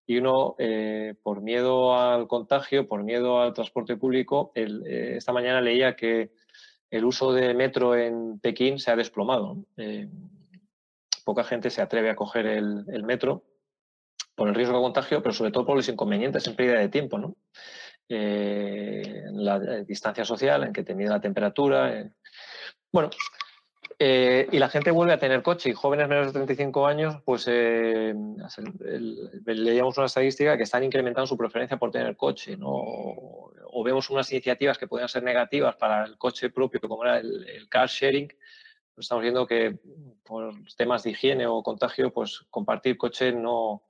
y 0.07 0.19
uno, 0.19 0.55
eh, 0.59 1.15
por 1.23 1.43
miedo 1.43 1.99
al 1.99 2.27
contagio, 2.29 2.89
por 2.89 3.03
miedo 3.03 3.41
al 3.41 3.53
transporte 3.53 3.97
público, 3.97 4.53
eh, 4.55 5.15
esta 5.17 5.33
mañana 5.33 5.61
leía 5.61 5.97
que 5.97 6.31
el 6.91 7.05
uso 7.05 7.33
de 7.33 7.53
metro 7.55 7.97
en 7.97 8.39
Pekín 8.39 8.79
se 8.79 8.91
ha 8.91 8.97
desplomado. 8.97 9.65
Eh, 9.77 10.09
poca 11.25 11.45
gente 11.45 11.71
se 11.71 11.83
atreve 11.83 12.09
a 12.11 12.17
coger 12.17 12.47
el, 12.47 13.03
metro 13.03 13.43
por 14.37 14.49
el 14.49 14.55
riesgo 14.55 14.77
de 14.77 14.83
contagio, 14.83 15.23
pero 15.23 15.35
sobre 15.35 15.51
todo 15.51 15.67
por 15.67 15.77
los 15.77 15.89
inconvenientes 15.89 16.47
en 16.47 16.55
pérdida 16.55 16.79
de 16.79 16.89
tiempo. 16.89 17.19
¿no? 17.19 17.37
La 18.09 19.59
distancia 19.83 20.25
social, 20.25 20.63
en 20.63 20.73
que 20.73 20.85
tenía 20.85 21.11
la 21.11 21.21
temperatura. 21.21 22.09
Bueno, 22.93 23.11
eh, 23.99 24.47
y 24.53 24.59
la 24.59 24.69
gente 24.69 24.91
vuelve 24.91 25.15
a 25.15 25.19
tener 25.19 25.43
coche 25.43 25.71
y 25.71 25.73
jóvenes 25.73 26.07
menores 26.07 26.33
de 26.33 26.39
35 26.39 26.87
años, 26.87 27.17
pues 27.25 27.47
eh, 27.49 28.15
leíamos 29.47 29.97
una 29.97 30.07
estadística 30.07 30.57
que 30.59 30.65
están 30.65 30.85
incrementando 30.85 31.27
su 31.27 31.39
preferencia 31.39 31.79
por 31.79 31.91
tener 31.91 32.15
coche, 32.15 32.59
¿no? 32.59 32.69
o, 32.69 33.83
vemos 33.85 34.11
unas 34.11 34.31
iniciativas 34.33 34.77
que 34.77 34.87
pueden 34.87 35.09
ser 35.09 35.23
negativas 35.23 35.77
para 35.77 36.05
el 36.05 36.19
coche 36.19 36.51
propio, 36.51 36.81
como 36.81 37.05
era 37.05 37.19
el, 37.19 37.69
car 37.71 37.89
sharing, 37.89 38.29
pues 38.95 39.05
estamos 39.05 39.23
viendo 39.23 39.47
que 39.47 39.79
por 40.25 40.53
temas 40.77 41.03
de 41.03 41.11
higiene 41.11 41.47
o 41.47 41.63
contagio, 41.63 42.13
pues 42.13 42.41
compartir 42.51 42.99
coche 42.99 43.33
no, 43.33 43.83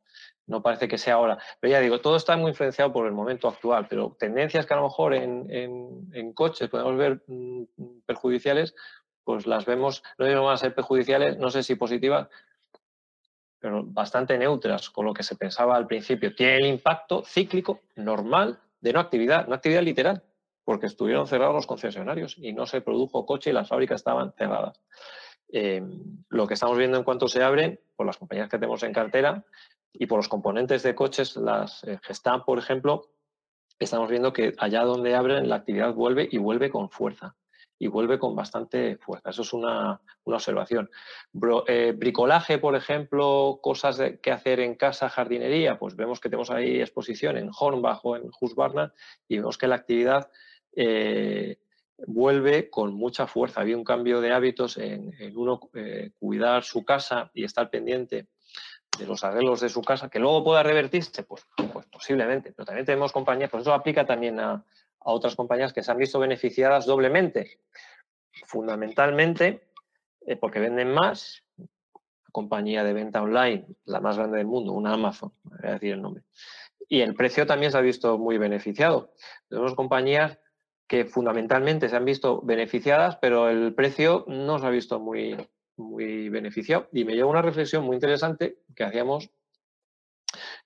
no 0.46 0.62
parece 0.62 0.86
que 0.86 0.98
sea 0.98 1.14
ahora. 1.14 1.38
Pero 1.60 1.72
ya 1.72 1.80
digo, 1.80 2.00
todo 2.00 2.16
está 2.16 2.36
muy 2.36 2.50
influenciado 2.50 2.92
por 2.92 3.06
el 3.06 3.12
momento 3.12 3.48
actual, 3.48 3.86
pero 3.88 4.16
tendencias 4.18 4.66
que 4.66 4.74
a 4.74 4.76
lo 4.76 4.84
mejor 4.84 5.14
en, 5.14 5.50
en, 5.50 6.10
en 6.12 6.32
coches 6.32 6.68
podemos 6.68 6.96
ver 6.96 7.22
mm, 7.26 7.64
perjudiciales, 8.06 8.74
pues 9.26 9.44
las 9.44 9.66
vemos, 9.66 10.04
no 10.18 10.50
a 10.50 10.56
ser 10.56 10.72
perjudiciales, 10.72 11.36
no 11.36 11.50
sé 11.50 11.64
si 11.64 11.74
positivas, 11.74 12.28
pero 13.58 13.82
bastante 13.84 14.38
neutras 14.38 14.88
con 14.88 15.04
lo 15.04 15.12
que 15.12 15.24
se 15.24 15.34
pensaba 15.34 15.74
al 15.74 15.88
principio. 15.88 16.32
Tiene 16.32 16.58
el 16.58 16.66
impacto 16.66 17.24
cíclico 17.24 17.80
normal 17.96 18.60
de 18.80 18.92
no 18.92 19.00
actividad, 19.00 19.48
no 19.48 19.56
actividad 19.56 19.82
literal, 19.82 20.22
porque 20.62 20.86
estuvieron 20.86 21.26
cerrados 21.26 21.56
los 21.56 21.66
concesionarios 21.66 22.36
y 22.38 22.52
no 22.52 22.66
se 22.66 22.82
produjo 22.82 23.26
coche 23.26 23.50
y 23.50 23.52
las 23.52 23.68
fábricas 23.68 23.96
estaban 23.96 24.32
cerradas. 24.32 24.80
Eh, 25.48 25.82
lo 26.28 26.46
que 26.46 26.54
estamos 26.54 26.78
viendo 26.78 26.96
en 26.96 27.02
cuanto 27.02 27.26
se 27.26 27.42
abren, 27.42 27.80
por 27.96 28.06
las 28.06 28.18
compañías 28.18 28.48
que 28.48 28.58
tenemos 28.58 28.84
en 28.84 28.92
cartera 28.92 29.44
y 29.92 30.06
por 30.06 30.18
los 30.18 30.28
componentes 30.28 30.84
de 30.84 30.94
coches, 30.94 31.34
las 31.34 31.82
eh, 31.82 31.98
Gestam, 32.00 32.44
por 32.44 32.60
ejemplo, 32.60 33.08
estamos 33.80 34.08
viendo 34.08 34.32
que 34.32 34.54
allá 34.58 34.84
donde 34.84 35.16
abren 35.16 35.48
la 35.48 35.56
actividad 35.56 35.94
vuelve 35.94 36.28
y 36.30 36.38
vuelve 36.38 36.70
con 36.70 36.90
fuerza 36.90 37.34
y 37.78 37.88
vuelve 37.88 38.18
con 38.18 38.34
bastante 38.34 38.96
fuerza. 38.96 39.30
Eso 39.30 39.42
es 39.42 39.52
una, 39.52 40.00
observación. 40.24 40.90
Eh, 41.66 41.94
bricolaje, 41.96 42.58
por 42.58 42.74
ejemplo, 42.74 43.60
cosas 43.62 44.00
que 44.22 44.32
hacer 44.32 44.60
en 44.60 44.74
casa, 44.74 45.08
jardinería, 45.08 45.78
pues 45.78 45.94
vemos 45.94 46.20
que 46.20 46.28
tenemos 46.28 46.50
ahí 46.50 46.80
exposición 46.80 47.36
en 47.36 47.50
Hornbach 47.56 48.00
o 48.04 48.16
en 48.16 48.30
Husqvarna 48.40 48.92
y 49.28 49.36
vemos 49.36 49.58
que 49.58 49.68
la 49.68 49.76
actividad 49.76 50.30
eh, 50.74 51.58
vuelve 52.06 52.70
con 52.70 52.94
mucha 52.94 53.26
fuerza. 53.26 53.60
Había 53.60 53.76
un 53.76 53.84
cambio 53.84 54.20
de 54.20 54.32
hábitos 54.32 54.78
en, 54.78 55.12
uno 55.36 55.60
eh, 55.74 56.10
cuidar 56.18 56.64
su 56.64 56.84
casa 56.84 57.30
y 57.34 57.44
estar 57.44 57.70
pendiente 57.70 58.26
de 58.98 59.06
los 59.06 59.24
arreglos 59.24 59.60
de 59.60 59.68
su 59.68 59.82
casa, 59.82 60.08
que 60.08 60.18
luego 60.18 60.42
pueda 60.42 60.62
revertirse, 60.62 61.22
pues, 61.22 61.46
pues 61.72 61.86
posiblemente, 61.86 62.52
pero 62.52 62.64
también 62.64 62.86
tenemos 62.86 63.12
compañías, 63.12 63.50
pues 63.50 63.60
eso 63.60 63.74
aplica 63.74 64.06
también 64.06 64.40
a, 64.40 64.64
a 65.06 65.12
otras 65.12 65.36
compañías 65.36 65.72
que 65.72 65.82
se 65.82 65.90
han 65.90 65.98
visto 65.98 66.18
beneficiadas 66.18 66.84
doblemente. 66.84 67.60
Fundamentalmente 68.44 69.68
eh, 70.26 70.36
porque 70.36 70.58
venden 70.58 70.92
más, 70.92 71.44
compañía 72.32 72.82
de 72.82 72.92
venta 72.92 73.22
online, 73.22 73.66
la 73.84 74.00
más 74.00 74.18
grande 74.18 74.38
del 74.38 74.46
mundo, 74.46 74.72
una 74.72 74.92
Amazon, 74.92 75.32
voy 75.44 75.70
a 75.70 75.72
decir 75.74 75.92
el 75.92 76.02
nombre. 76.02 76.24
Y 76.88 77.00
el 77.00 77.14
precio 77.14 77.46
también 77.46 77.70
se 77.70 77.78
ha 77.78 77.80
visto 77.80 78.18
muy 78.18 78.36
beneficiado. 78.36 79.12
Tenemos 79.48 79.74
compañías 79.74 80.38
que 80.88 81.04
fundamentalmente 81.04 81.88
se 81.88 81.96
han 81.96 82.04
visto 82.04 82.42
beneficiadas, 82.42 83.16
pero 83.16 83.48
el 83.48 83.74
precio 83.74 84.24
no 84.28 84.58
se 84.58 84.66
ha 84.66 84.70
visto 84.70 84.98
muy, 84.98 85.36
muy 85.76 86.28
beneficiado. 86.28 86.88
Y 86.92 87.04
me 87.04 87.14
lleva 87.14 87.30
una 87.30 87.42
reflexión 87.42 87.84
muy 87.84 87.94
interesante 87.94 88.58
que 88.74 88.84
hacíamos 88.84 89.30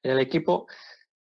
en 0.02 0.12
el 0.12 0.20
equipo, 0.20 0.66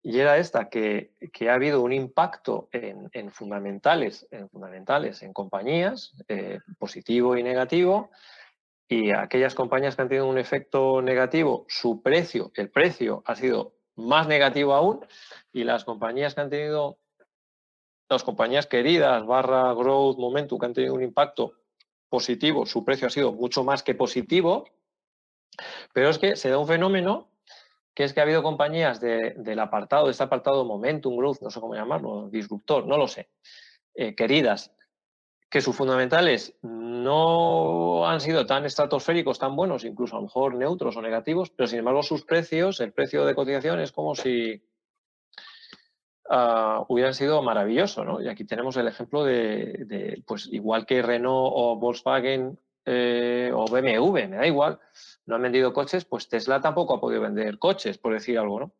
y 0.08 0.20
era 0.20 0.38
esta, 0.38 0.70
que, 0.70 1.10
ha 1.50 1.52
habido 1.52 1.82
un 1.82 1.92
impacto 1.92 2.70
en, 2.72 3.30
fundamentales, 3.30 4.26
en 4.30 4.48
fundamentales, 4.48 5.22
en 5.22 5.34
compañías, 5.34 6.14
eh, 6.28 6.60
positivo 6.78 7.36
y 7.36 7.42
negativo, 7.42 8.08
y 8.88 9.10
aquellas 9.10 9.54
compañías 9.54 9.96
que 9.96 10.00
han 10.00 10.08
tenido 10.08 10.26
un 10.26 10.38
efecto 10.38 11.02
negativo, 11.02 11.66
su 11.68 12.00
precio, 12.00 12.50
el 12.54 12.70
precio 12.70 13.22
ha 13.26 13.36
sido 13.36 13.74
más 13.96 14.26
negativo 14.26 14.72
aún, 14.72 15.04
y 15.52 15.64
las 15.64 15.84
compañías 15.84 16.34
que 16.34 16.40
han 16.40 16.48
tenido, 16.48 16.96
las 18.08 18.24
compañías 18.24 18.66
queridas, 18.66 19.26
barra, 19.26 19.74
growth, 19.74 20.16
momentum, 20.16 20.58
que 20.58 20.64
han 20.64 20.72
tenido 20.72 20.94
un 20.94 21.02
impacto 21.02 21.52
positivo, 22.08 22.64
su 22.64 22.82
precio 22.82 23.08
ha 23.08 23.10
sido 23.10 23.34
mucho 23.34 23.62
más 23.62 23.82
que 23.82 23.94
positivo, 23.94 24.64
pero 25.92 26.08
es 26.08 26.18
que 26.18 26.34
se 26.34 26.48
da 26.48 26.56
un 26.56 26.66
fenómeno 26.66 27.28
que 27.98 28.04
es 28.04 28.14
que 28.14 28.20
ha 28.20 28.22
habido 28.22 28.44
compañías 28.44 29.00
del 29.00 29.58
apartado, 29.58 30.04
de 30.04 30.12
este 30.12 30.22
apartado 30.22 30.64
Momentum 30.64 31.16
Growth, 31.16 31.40
no 31.40 31.50
sé 31.50 31.58
cómo 31.60 31.74
llamarlo, 31.74 32.28
disruptor, 32.30 32.86
no 32.86 32.96
lo 32.96 33.08
sé, 33.08 33.28
eh, 33.92 34.14
queridas, 34.14 34.72
que 35.50 35.60
sus 35.60 35.74
fundamentales 35.74 36.56
no 36.62 38.08
han 38.08 38.20
sido 38.20 38.46
tan 38.46 38.64
estratosféricos, 38.66 39.40
tan 39.40 39.56
buenos, 39.56 39.84
incluso 39.84 40.14
a 40.14 40.20
lo 40.20 40.26
mejor 40.26 40.54
neutros 40.54 40.96
o 40.96 41.02
negativos, 41.02 41.50
pero 41.50 41.66
sin 41.66 41.80
embargo 41.80 42.04
sus 42.04 42.24
precios, 42.24 42.78
el 42.78 42.92
precio 42.92 43.26
de 43.26 43.34
cotización 43.34 43.80
es 43.80 43.90
como 43.90 44.14
si 44.14 44.62
uh, 46.30 46.84
hubieran 46.86 47.14
sido 47.14 47.42
maravillosos, 47.42 48.06
¿no? 48.06 48.22
Y 48.22 48.28
aquí 48.28 48.44
tenemos 48.44 48.76
el 48.76 48.86
ejemplo 48.86 49.24
de, 49.24 50.22
pues 50.24 50.46
igual 50.52 50.86
que 50.86 51.02
Renault 51.02 51.52
o 51.52 51.76
Volkswagen 51.80 52.60
eh, 52.84 53.50
o 53.52 53.64
BMW, 53.64 54.28
me 54.28 54.36
da 54.36 54.46
igual, 54.46 54.78
no 55.28 55.34
han 55.34 55.42
vendido 55.42 55.74
coches, 55.74 56.06
pues 56.06 56.26
Tesla 56.26 56.58
tampoco 56.58 56.94
ha 56.94 57.00
podido 57.00 57.20
vender 57.20 57.58
coches, 57.58 57.98
por 57.98 58.14
decir 58.14 58.38
algo, 58.38 58.60
¿no? 58.60 58.72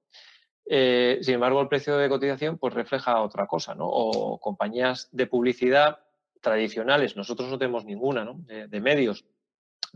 Eh, 0.64 1.18
sin 1.20 1.34
embargo, 1.34 1.60
el 1.60 1.68
precio 1.68 1.98
de 1.98 2.08
cotización 2.08 2.56
pues 2.56 2.72
refleja 2.72 3.20
otra 3.20 3.46
cosa, 3.46 3.74
¿no? 3.74 3.86
O 3.86 4.40
compañías 4.40 5.08
de 5.12 5.26
publicidad 5.26 5.98
tradicionales, 6.40 7.16
nosotros 7.16 7.50
no 7.50 7.58
tenemos 7.58 7.84
ninguna, 7.84 8.24
¿no? 8.24 8.36
De, 8.38 8.80
medios, 8.80 9.26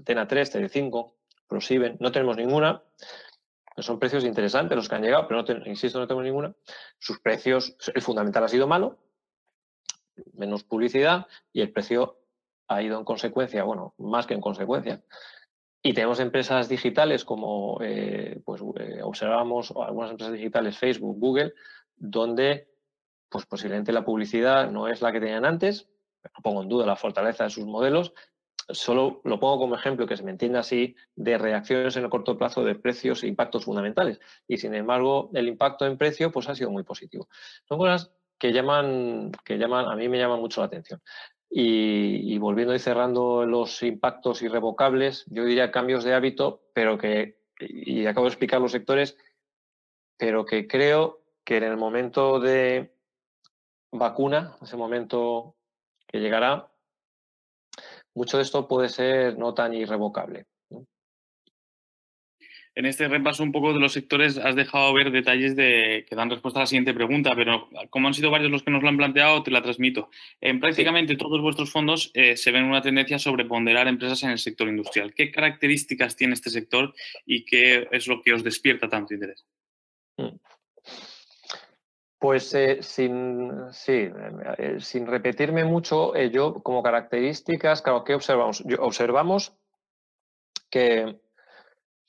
Tena 0.04 0.28
3, 0.28 0.54
Tele5, 0.54 1.14
Prosiben, 1.48 1.96
no 2.00 2.12
tenemos 2.12 2.36
ninguna. 2.36 2.82
Son 3.78 3.98
precios 3.98 4.22
interesantes 4.24 4.76
los 4.76 4.90
que 4.90 4.94
han 4.94 5.02
llegado, 5.02 5.26
pero 5.26 5.42
no 5.42 5.66
insisto, 5.66 5.98
no 5.98 6.06
tenemos 6.06 6.24
ninguna. 6.24 6.54
Sus 6.98 7.18
precios, 7.20 7.76
el 7.94 8.02
fundamental 8.02 8.44
ha 8.44 8.48
sido 8.48 8.66
malo, 8.66 8.98
menos 10.34 10.64
publicidad 10.64 11.26
y 11.50 11.62
el 11.62 11.72
precio 11.72 12.18
ha 12.68 12.82
ido 12.82 12.98
en 12.98 13.04
consecuencia, 13.04 13.64
bueno, 13.64 13.94
más 13.96 14.26
que 14.26 14.34
en 14.34 14.42
consecuencia. 14.42 15.02
Y 15.82 15.94
tenemos 15.94 16.20
empresas 16.20 16.68
digitales 16.68 17.24
como, 17.24 17.78
eh, 17.82 18.40
pues 18.44 18.62
eh, 18.78 19.00
observamos 19.02 19.72
algunas 19.72 20.12
empresas 20.12 20.34
digitales, 20.34 20.78
Facebook, 20.78 21.18
Google, 21.18 21.54
donde 21.96 22.68
pues 23.28 23.46
posiblemente 23.46 23.92
la 23.92 24.04
publicidad 24.04 24.70
no 24.70 24.88
es 24.88 25.00
la 25.00 25.10
que 25.10 25.20
tenían 25.20 25.44
antes, 25.44 25.88
no 26.24 26.42
pongo 26.42 26.62
en 26.62 26.68
duda 26.68 26.86
la 26.86 26.96
fortaleza 26.96 27.44
de 27.44 27.50
sus 27.50 27.64
modelos, 27.64 28.12
solo 28.68 29.20
lo 29.24 29.40
pongo 29.40 29.58
como 29.58 29.74
ejemplo, 29.74 30.06
que 30.06 30.16
se 30.16 30.22
me 30.22 30.30
entienda 30.30 30.60
así, 30.60 30.94
de 31.16 31.38
reacciones 31.38 31.96
en 31.96 32.04
el 32.04 32.10
corto 32.10 32.38
plazo 32.38 32.62
de 32.62 32.74
precios 32.74 33.22
e 33.22 33.26
impactos 33.26 33.64
fundamentales. 33.64 34.20
Y 34.46 34.58
sin 34.58 34.74
embargo, 34.74 35.30
el 35.34 35.48
impacto 35.48 35.86
en 35.86 35.98
precio 35.98 36.30
pues 36.30 36.48
ha 36.48 36.54
sido 36.54 36.70
muy 36.70 36.84
positivo. 36.84 37.28
Son 37.64 37.78
cosas 37.78 38.12
que 38.38 38.52
llaman, 38.52 39.32
que 39.44 39.56
llaman, 39.58 39.86
a 39.86 39.96
mí 39.96 40.08
me 40.08 40.18
llaman 40.18 40.40
mucho 40.40 40.60
la 40.60 40.66
atención. 40.66 41.00
Y, 41.54 42.38
volviendo 42.38 42.74
y 42.74 42.78
cerrando 42.78 43.44
los 43.44 43.82
impactos 43.82 44.40
irrevocables, 44.40 45.26
yo 45.28 45.44
diría 45.44 45.70
cambios 45.70 46.02
de 46.02 46.14
hábito, 46.14 46.62
pero 46.72 46.96
que, 46.96 47.42
y 47.60 48.06
acabo 48.06 48.24
de 48.24 48.30
explicar 48.30 48.60
los 48.60 48.72
sectores, 48.72 49.18
pero 50.16 50.46
que 50.46 50.66
creo 50.66 51.20
que 51.44 51.58
en 51.58 51.64
el 51.64 51.76
momento 51.76 52.40
de 52.40 52.94
vacuna, 53.90 54.56
ese 54.62 54.78
momento 54.78 55.56
que 56.06 56.20
llegará, 56.20 56.70
mucho 58.14 58.38
de 58.38 58.44
esto 58.44 58.66
puede 58.66 58.88
ser 58.88 59.36
no 59.36 59.52
tan 59.52 59.74
irrevocable 59.74 60.46
en 62.74 62.86
este 62.86 63.06
repaso 63.08 63.42
un 63.42 63.52
poco 63.52 63.72
de 63.72 63.80
los 63.80 63.92
sectores 63.92 64.38
has 64.38 64.56
dejado 64.56 64.92
ver 64.94 65.10
detalles 65.10 65.54
de, 65.56 66.06
que 66.08 66.16
dan 66.16 66.30
respuesta 66.30 66.60
a 66.60 66.62
la 66.62 66.66
siguiente 66.66 66.94
pregunta, 66.94 67.32
pero 67.34 67.68
como 67.90 68.08
han 68.08 68.14
sido 68.14 68.30
varios 68.30 68.50
los 68.50 68.62
que 68.62 68.70
nos 68.70 68.82
lo 68.82 68.88
han 68.88 68.96
planteado, 68.96 69.42
te 69.42 69.50
la 69.50 69.62
transmito. 69.62 70.08
En 70.40 70.58
prácticamente 70.58 71.16
todos 71.16 71.40
vuestros 71.42 71.70
fondos 71.70 72.10
eh, 72.14 72.36
se 72.36 72.50
ven 72.50 72.64
una 72.64 72.80
tendencia 72.80 73.16
a 73.16 73.18
sobreponderar 73.18 73.88
empresas 73.88 74.22
en 74.22 74.30
el 74.30 74.38
sector 74.38 74.68
industrial. 74.68 75.12
¿Qué 75.12 75.30
características 75.30 76.16
tiene 76.16 76.34
este 76.34 76.50
sector 76.50 76.94
y 77.26 77.44
qué 77.44 77.88
es 77.90 78.06
lo 78.06 78.22
que 78.22 78.32
os 78.32 78.42
despierta 78.42 78.88
tanto 78.88 79.12
interés? 79.12 79.44
Hmm. 80.16 80.36
Pues 82.18 82.54
eh, 82.54 82.78
sin, 82.82 83.50
sí, 83.72 84.08
eh, 84.58 84.76
sin 84.78 85.06
repetirme 85.06 85.64
mucho, 85.64 86.14
yo 86.30 86.54
como 86.62 86.82
características, 86.82 87.82
claro, 87.82 88.04
¿qué 88.04 88.14
observamos? 88.14 88.62
observamos 88.78 89.52
que 90.70 91.16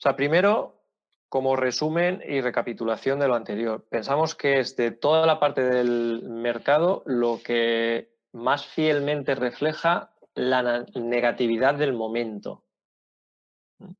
sea, 0.04 0.16
primero, 0.16 0.82
como 1.28 1.56
resumen 1.56 2.22
y 2.28 2.40
recapitulación 2.40 3.18
de 3.18 3.26
lo 3.26 3.34
anterior, 3.34 3.84
pensamos 3.88 4.34
que 4.34 4.60
es 4.60 4.76
de 4.76 4.90
toda 4.90 5.26
la 5.26 5.40
parte 5.40 5.62
del 5.62 6.22
mercado 6.28 7.02
lo 7.06 7.40
que 7.42 8.12
más 8.32 8.66
fielmente 8.66 9.34
refleja 9.34 10.12
la 10.34 10.84
negatividad 10.94 11.74
del 11.74 11.94
momento, 11.94 12.64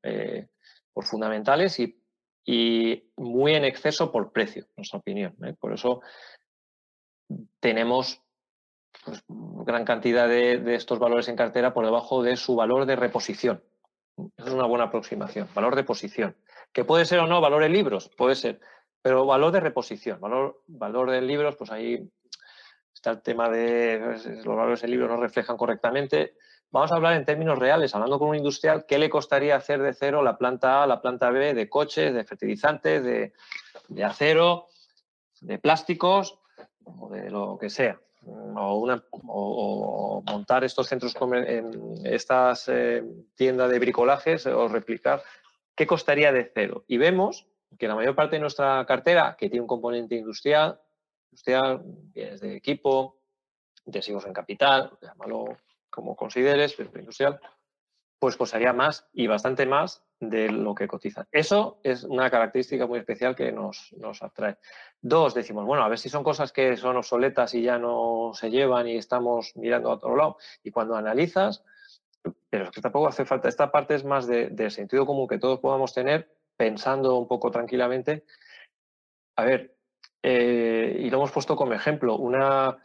eh, 0.02 0.48
por 0.92 1.06
fundamentales 1.06 1.80
y, 1.80 2.00
muy 3.16 3.54
en 3.54 3.64
exceso 3.64 4.12
por 4.12 4.30
precio, 4.30 4.66
nuestra 4.76 4.98
opinión. 4.98 5.34
¿eh? 5.42 5.54
Por 5.58 5.72
eso 5.72 6.02
tenemos 7.60 8.22
pues, 9.04 9.24
gran 9.28 9.86
cantidad 9.86 10.28
de, 10.28 10.74
estos 10.74 10.98
valores 10.98 11.28
en 11.28 11.36
cartera 11.36 11.72
por 11.72 11.86
debajo 11.86 12.22
de 12.22 12.36
su 12.36 12.54
valor 12.54 12.84
de 12.84 12.96
reposición. 12.96 13.62
Es 14.36 14.52
una 14.52 14.66
buena 14.66 14.84
aproximación, 14.84 15.48
valor 15.54 15.76
de 15.76 15.84
posición. 15.84 16.36
Que 16.72 16.84
puede 16.84 17.04
ser 17.04 17.20
o 17.20 17.26
no 17.26 17.40
valor 17.40 17.62
en 17.62 17.72
libros, 17.72 18.10
puede 18.16 18.34
ser, 18.34 18.60
pero 19.02 19.26
valor 19.26 19.52
de 19.52 19.60
reposición, 19.60 20.20
valor, 20.20 20.62
valor 20.66 21.10
de 21.10 21.20
libros, 21.22 21.56
pues 21.56 21.70
ahí 21.70 22.10
está 22.92 23.10
el 23.10 23.22
tema 23.22 23.48
de 23.48 24.00
pues, 24.02 24.26
los 24.26 24.56
valores 24.56 24.82
en 24.82 24.90
libros 24.90 25.10
no 25.10 25.16
reflejan 25.16 25.56
correctamente. 25.56 26.34
Vamos 26.70 26.90
a 26.90 26.96
hablar 26.96 27.14
en 27.14 27.24
términos 27.24 27.58
reales, 27.58 27.94
hablando 27.94 28.18
con 28.18 28.30
un 28.30 28.36
industrial, 28.36 28.84
¿qué 28.86 28.98
le 28.98 29.10
costaría 29.10 29.56
hacer 29.56 29.80
de 29.82 29.92
cero 29.92 30.22
la 30.22 30.38
planta 30.38 30.82
A, 30.82 30.86
la 30.86 31.00
planta 31.00 31.30
B 31.30 31.54
de 31.54 31.68
coches, 31.68 32.14
de 32.14 32.24
fertilizantes, 32.24 33.04
de, 33.04 33.32
de 33.88 34.04
acero, 34.04 34.66
de 35.40 35.58
plásticos 35.58 36.40
o 36.84 37.10
de 37.10 37.30
lo 37.30 37.58
que 37.58 37.70
sea? 37.70 38.00
O, 38.26 38.78
una, 38.78 39.04
o, 39.10 40.22
montar 40.26 40.64
estos 40.64 40.88
centros, 40.88 41.14
en 41.46 41.70
estas 42.04 42.68
eh, 42.68 43.02
tiendas 43.34 43.70
de 43.70 43.78
bricolajes 43.78 44.46
o 44.46 44.68
replicar, 44.68 45.22
¿qué 45.74 45.86
costaría 45.86 46.32
de 46.32 46.50
cero? 46.54 46.84
Y 46.86 46.98
vemos 46.98 47.46
que 47.78 47.88
la 47.88 47.94
mayor 47.94 48.14
parte 48.14 48.36
de 48.36 48.40
nuestra 48.40 48.84
cartera, 48.86 49.36
que 49.38 49.48
tiene 49.48 49.62
un 49.62 49.66
componente 49.66 50.14
industrial, 50.14 50.80
industrial, 51.30 51.82
bienes 51.84 52.40
de 52.40 52.56
equipo, 52.56 53.18
intensivos 53.84 54.24
en 54.26 54.32
capital, 54.32 54.92
llámalo 55.02 55.56
como 55.90 56.16
consideres, 56.16 56.74
pero 56.74 56.90
industrial, 56.98 57.40
pues 58.18 58.36
costaría 58.36 58.72
más 58.72 59.06
y 59.12 59.26
bastante 59.26 59.66
más 59.66 60.02
de 60.18 60.50
lo 60.50 60.74
que 60.74 60.88
cotiza. 60.88 61.26
Eso 61.30 61.80
es 61.82 62.04
una 62.04 62.30
característica 62.30 62.86
muy 62.86 62.98
especial 62.98 63.36
que 63.36 63.52
nos, 63.52 63.92
nos, 63.98 64.22
atrae. 64.22 64.56
Dos, 65.00 65.34
decimos, 65.34 65.66
bueno, 65.66 65.84
a 65.84 65.88
ver 65.88 65.98
si 65.98 66.08
son 66.08 66.24
cosas 66.24 66.52
que 66.52 66.76
son 66.76 66.96
obsoletas 66.96 67.54
y 67.54 67.62
ya 67.62 67.78
no 67.78 68.30
se 68.34 68.50
llevan 68.50 68.88
y 68.88 68.96
estamos 68.96 69.52
mirando 69.56 69.90
a 69.90 69.94
otro 69.94 70.16
lado. 70.16 70.38
Y 70.62 70.70
cuando 70.70 70.96
analizas, 70.96 71.64
pero 72.48 72.64
es 72.64 72.70
que 72.70 72.80
tampoco 72.80 73.08
hace 73.08 73.24
falta, 73.24 73.48
esta 73.48 73.70
parte 73.70 73.94
es 73.94 74.04
más 74.04 74.26
de, 74.26 74.70
sentido 74.70 75.06
común 75.06 75.28
que 75.28 75.38
todos 75.38 75.60
podamos 75.60 75.92
tener, 75.92 76.30
pensando 76.56 77.16
un 77.16 77.28
poco 77.28 77.50
tranquilamente. 77.50 78.24
A 79.36 79.44
ver, 79.44 79.76
eh, 80.22 80.96
y 81.00 81.10
lo 81.10 81.18
hemos 81.18 81.32
puesto 81.32 81.56
como 81.56 81.74
ejemplo, 81.74 82.16
una, 82.16 82.78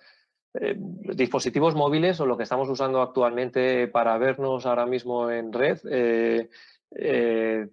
eh, 0.55 0.75
dispositivos 0.77 1.75
móviles 1.75 2.19
o 2.19 2.25
lo 2.25 2.35
que 2.35 2.41
estamos 2.41 2.67
usando 2.69 3.03
actualmente 3.03 3.87
para 3.87 4.17
vernos 4.17 4.65
ahora 4.65 4.87
mismo 4.87 5.29
en 5.29 5.53
red, 5.53 5.77
eh, 5.87 6.49
eh, 6.89 7.67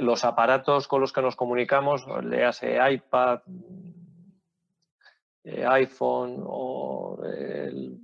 los 0.00 0.24
aparatos 0.24 0.88
con 0.88 1.00
los 1.00 1.12
que 1.12 1.22
nos 1.22 1.36
comunicamos, 1.36 2.04
léase 2.24 2.78
iPad, 2.94 3.42
iPhone 5.44 6.42
o 6.44 7.18
el 7.24 8.00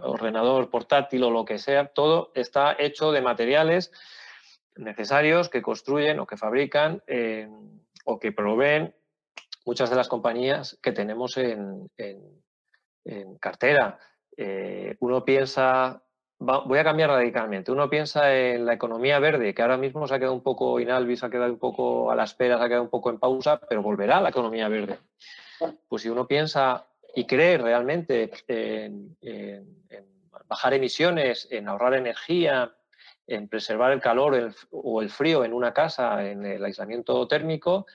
ordenador 0.00 0.70
portátil 0.70 1.24
o 1.24 1.30
lo 1.30 1.44
que 1.44 1.58
sea, 1.58 1.86
todo 1.86 2.30
está 2.36 2.76
hecho 2.78 3.10
de 3.10 3.22
materiales 3.22 3.90
necesarios 4.76 5.48
que 5.48 5.62
construyen 5.62 6.20
o 6.20 6.26
que 6.26 6.36
fabrican 6.36 7.02
o 8.04 8.18
que 8.18 8.30
proveen 8.30 8.94
muchas 9.68 9.90
de 9.90 9.96
las 9.96 10.08
compañías 10.08 10.78
que 10.82 10.92
tenemos 10.92 11.36
en, 11.36 11.90
cartera. 13.38 13.98
Eh, 14.34 14.96
uno 15.00 15.26
piensa, 15.26 16.02
voy 16.38 16.78
a 16.78 16.84
cambiar 16.84 17.10
radicalmente, 17.10 17.70
uno 17.70 17.90
piensa 17.90 18.34
en 18.34 18.64
la 18.64 18.72
economía 18.72 19.18
verde, 19.18 19.52
que 19.54 19.60
ahora 19.60 19.76
mismo 19.76 20.06
se 20.06 20.14
ha 20.14 20.18
quedado 20.18 20.34
un 20.34 20.42
poco 20.42 20.80
inalvis, 20.80 21.20
se 21.20 21.26
ha 21.26 21.30
quedado 21.30 21.52
un 21.52 21.58
poco 21.58 22.10
a 22.10 22.16
la 22.16 22.24
espera, 22.24 22.56
se 22.56 22.64
ha 22.64 22.68
quedado 22.68 22.84
un 22.84 22.88
poco 22.88 23.10
en 23.10 23.18
pausa, 23.18 23.60
pero 23.60 23.82
volverá 23.82 24.22
la 24.22 24.30
economía 24.30 24.68
verde. 24.68 25.00
Pues 25.86 26.00
si 26.00 26.08
uno 26.08 26.26
piensa 26.26 26.86
y 27.14 27.26
cree 27.26 27.58
realmente 27.58 28.30
en, 28.46 29.18
bajar 30.46 30.72
emisiones, 30.72 31.46
en 31.50 31.68
ahorrar 31.68 31.92
energía, 31.92 32.74
en 33.26 33.48
preservar 33.48 33.92
el 33.92 34.00
calor 34.00 34.54
o 34.70 35.02
el 35.02 35.10
frío 35.10 35.44
en 35.44 35.52
una 35.52 35.74
casa, 35.74 36.26
en 36.26 36.46
el 36.46 36.64
aislamiento 36.64 37.28
térmico, 37.28 37.86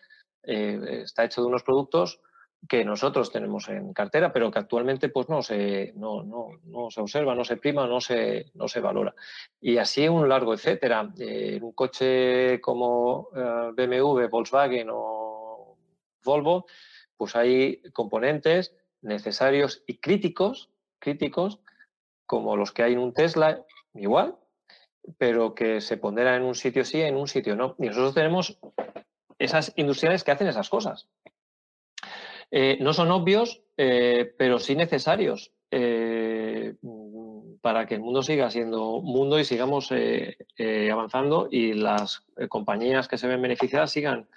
eh, 0.43 1.01
está 1.03 1.25
hecho 1.25 1.41
de 1.41 1.47
unos 1.47 1.63
productos 1.63 2.21
que 2.67 2.85
nosotros 2.85 3.31
tenemos 3.31 3.67
en 3.69 3.93
cartera, 3.93 4.31
pero 4.31 4.49
que 4.49 4.59
actualmente 4.59 5.09
pues, 5.09 5.27
no, 5.29 5.41
se, 5.41 5.93
no, 5.95 6.23
no, 6.23 6.89
se 6.89 7.01
observa, 7.01 7.35
no 7.35 7.43
se 7.43 7.57
prima, 7.57 7.87
no 7.87 7.99
se, 7.99 8.51
no 8.53 8.67
se 8.67 8.79
valora. 8.79 9.13
Y 9.59 9.77
así 9.77 10.07
un 10.07 10.29
largo 10.29 10.53
etcétera. 10.53 11.11
Eh, 11.17 11.59
un 11.61 11.73
coche 11.73 12.61
como 12.61 13.29
eh, 13.35 13.71
BMW, 13.75 14.27
Volkswagen 14.29 14.87
o 14.91 15.77
Volvo, 16.23 16.65
pues 17.17 17.35
hay 17.35 17.81
componentes 17.91 18.75
necesarios 19.01 19.83
y 19.85 19.97
críticos, 19.97 20.69
críticos, 20.99 21.59
como 22.25 22.55
los 22.55 22.71
que 22.71 22.83
hay 22.83 22.93
en 22.93 22.99
un 22.99 23.13
Tesla, 23.13 23.61
igual, 23.93 24.37
pero 25.17 25.53
que 25.53 25.81
se 25.81 25.97
pondrán 25.97 26.35
en 26.35 26.43
un 26.43 26.55
sitio 26.55 26.85
sí, 26.85 27.01
en 27.01 27.17
un 27.17 27.27
sitio 27.27 27.57
no. 27.57 27.75
Y 27.77 27.87
nosotros 27.87 28.13
tenemos 28.13 28.57
esas 29.43 29.73
industriales 29.75 30.23
que 30.23 30.31
hacen 30.31 30.47
esas 30.47 30.69
cosas. 30.69 31.09
Eh, 32.49 32.77
no 32.79 32.93
son 32.93 33.11
obvios, 33.11 33.63
eh, 33.77 34.33
pero 34.37 34.59
sí 34.59 34.75
necesarios 34.75 35.51
eh, 35.71 36.75
para 37.61 37.87
que 37.87 37.95
el 37.95 38.01
mundo 38.01 38.21
siga 38.21 38.51
siendo 38.51 39.01
mundo 39.01 39.39
y 39.39 39.43
sigamos 39.43 39.91
avanzando 40.91 41.47
y 41.49 41.73
las 41.73 42.25
compañías 42.49 43.07
que 43.07 43.17
se 43.17 43.27
ven 43.27 43.41
beneficiadas 43.41 43.91
sigan, 43.91 44.29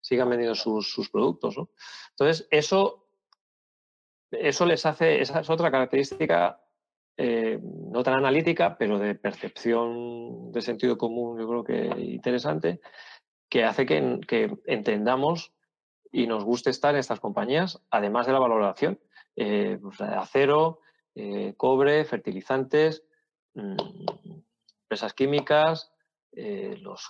sigan 0.00 0.28
vendiendo 0.28 0.54
sus, 0.54 1.10
productos. 1.10 1.56
Entonces, 2.10 2.46
eso, 2.50 3.08
eso 4.30 4.66
les 4.66 4.86
hace, 4.86 5.20
esa 5.20 5.40
es 5.40 5.50
otra 5.50 5.70
característica 5.70 6.60
no 7.16 8.02
tan 8.02 8.14
analítica, 8.14 8.76
pero 8.76 8.98
de 8.98 9.14
percepción 9.14 10.52
de 10.52 10.62
sentido 10.62 10.98
común, 10.98 11.38
yo 11.38 11.48
creo 11.48 11.64
que 11.64 12.00
interesante, 12.00 12.80
que 13.54 13.62
hace 13.62 13.86
que, 13.86 14.58
entendamos 14.66 15.52
y 16.10 16.26
nos 16.26 16.42
guste 16.42 16.70
estar 16.70 16.92
en 16.92 16.98
estas 16.98 17.20
compañías, 17.20 17.80
además 17.88 18.26
de 18.26 18.32
la 18.32 18.40
valoración. 18.40 18.98
Eh, 19.36 19.78
pues, 19.80 20.00
acero, 20.00 20.80
eh, 21.14 21.54
cobre, 21.56 22.04
fertilizantes, 22.04 23.04
mm, 23.54 23.76
empresas 24.82 25.14
químicas, 25.14 25.92
eh, 26.32 26.76
los, 26.80 27.08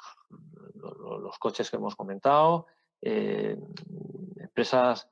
los, 0.74 1.38
coches 1.38 1.70
que 1.70 1.78
hemos 1.78 1.97
comentado, 1.97 2.66
empresas 3.01 5.09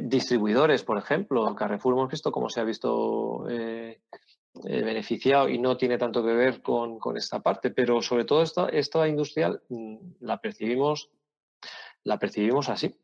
distribuidores, 0.00 0.84
por 0.84 0.96
ejemplo. 0.96 1.52
Carrefour 1.56 1.94
hemos 1.94 2.08
visto 2.08 2.30
cómo 2.30 2.48
se 2.48 2.60
ha 2.60 2.64
visto 2.64 3.46
eh, 4.64 4.82
beneficiado 4.82 5.48
y 5.48 5.58
no 5.58 5.78
tiene 5.78 5.96
tanto 5.96 6.22
que 6.22 6.34
ver 6.34 6.60
con, 6.60 6.98
esta 7.16 7.40
parte, 7.40 7.70
pero 7.70 8.02
sobre 8.02 8.26
todo 8.26 8.42
esta, 8.42 8.68
esta 8.68 9.08
industrial 9.08 9.62
mm, 9.70 9.96
la 10.20 10.42
percibimos, 10.42 11.10
la 12.04 12.18
percibimos 12.18 12.68
así. 12.68 12.94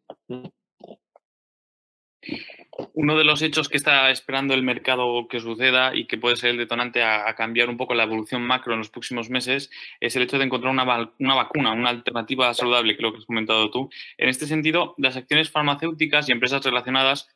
Uno 2.92 3.16
de 3.16 3.24
los 3.24 3.40
hechos 3.40 3.70
que 3.70 3.78
está 3.78 4.10
esperando 4.10 4.52
el 4.52 4.62
mercado 4.62 5.26
que 5.26 5.40
suceda 5.40 5.96
y 5.96 6.06
que 6.06 6.18
puede 6.18 6.36
ser 6.36 6.50
el 6.50 6.58
detonante 6.58 7.02
a, 7.02 7.34
cambiar 7.34 7.70
un 7.70 7.78
poco 7.78 7.94
la 7.94 8.04
evolución 8.04 8.42
macro 8.42 8.74
en 8.74 8.80
los 8.80 8.90
próximos 8.90 9.30
meses 9.30 9.70
es 10.00 10.16
el 10.16 10.24
hecho 10.24 10.36
de 10.36 10.44
encontrar 10.44 10.70
una, 10.70 10.84
una, 11.18 11.34
vacuna, 11.34 11.72
una 11.72 11.88
alternativa 11.88 12.52
saludable, 12.52 12.94
que 12.94 13.02
lo 13.02 13.12
que 13.12 13.18
has 13.18 13.24
comentado 13.24 13.70
tú. 13.70 13.88
En 14.18 14.28
este 14.28 14.46
sentido, 14.46 14.94
las 14.98 15.16
acciones 15.16 15.50
farmacéuticas 15.50 16.28
y 16.28 16.32
empresas 16.32 16.62
relacionadas 16.62 17.28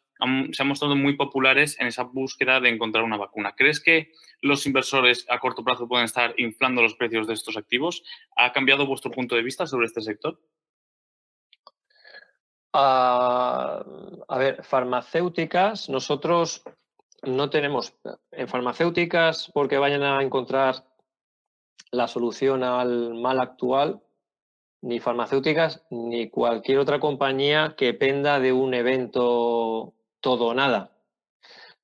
se 0.52 0.62
han 0.62 0.68
mostrado 0.68 0.96
muy 0.96 1.16
populares 1.16 1.78
en 1.80 1.86
esa 1.86 2.04
búsqueda 2.04 2.60
de 2.60 2.68
encontrar 2.68 3.04
una 3.04 3.16
vacuna. 3.16 3.54
¿Crees 3.56 3.80
que 3.80 4.12
los 4.40 4.66
inversores 4.66 5.26
a 5.28 5.38
corto 5.38 5.64
plazo 5.64 5.88
pueden 5.88 6.04
estar 6.04 6.34
inflando 6.38 6.82
los 6.82 6.94
precios 6.94 7.26
de 7.26 7.34
estos 7.34 7.56
activos? 7.56 8.02
¿Ha 8.36 8.52
cambiado 8.52 8.86
vuestro 8.86 9.10
punto 9.10 9.34
de 9.34 9.42
vista 9.42 9.66
sobre 9.66 9.86
este 9.86 10.00
sector? 10.00 10.38
Ah, 12.72 13.84
a 14.28 14.38
ver, 14.38 14.64
farmacéuticas, 14.64 15.88
nosotros 15.88 16.62
no 17.22 17.50
tenemos 17.50 17.94
en 18.30 18.48
farmacéuticas 18.48 19.50
porque 19.52 19.78
vayan 19.78 20.02
a 20.02 20.22
encontrar 20.22 20.84
la 21.90 22.08
solución 22.08 22.64
al 22.64 23.14
mal 23.14 23.40
actual, 23.40 24.00
ni 24.80 24.98
farmacéuticas 24.98 25.84
ni 25.90 26.30
cualquier 26.30 26.78
otra 26.78 26.98
compañía 26.98 27.74
que 27.76 27.94
penda 27.94 28.40
de 28.40 28.52
un 28.52 28.74
evento 28.74 29.94
todo 30.22 30.46
o 30.46 30.54
nada. 30.54 30.92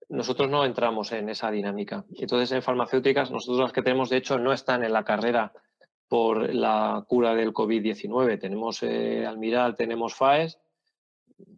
Nosotros 0.08 0.48
no 0.48 0.64
entramos 0.64 1.12
en 1.12 1.28
esa 1.28 1.50
dinámica. 1.50 2.06
Entonces, 2.16 2.50
en 2.52 2.62
farmacéuticas, 2.62 3.30
nosotros 3.30 3.58
las 3.58 3.72
que 3.72 3.82
tenemos, 3.82 4.08
de 4.08 4.16
hecho, 4.16 4.38
no 4.38 4.54
están 4.54 4.82
en 4.82 4.94
la 4.94 5.04
carrera 5.04 5.52
por 6.08 6.54
la 6.54 7.04
cura 7.06 7.34
del 7.34 7.52
COVID-19. 7.52 8.40
Tenemos 8.40 8.82
eh, 8.82 9.26
Almiral, 9.26 9.76
tenemos 9.76 10.14
FAES, 10.14 10.58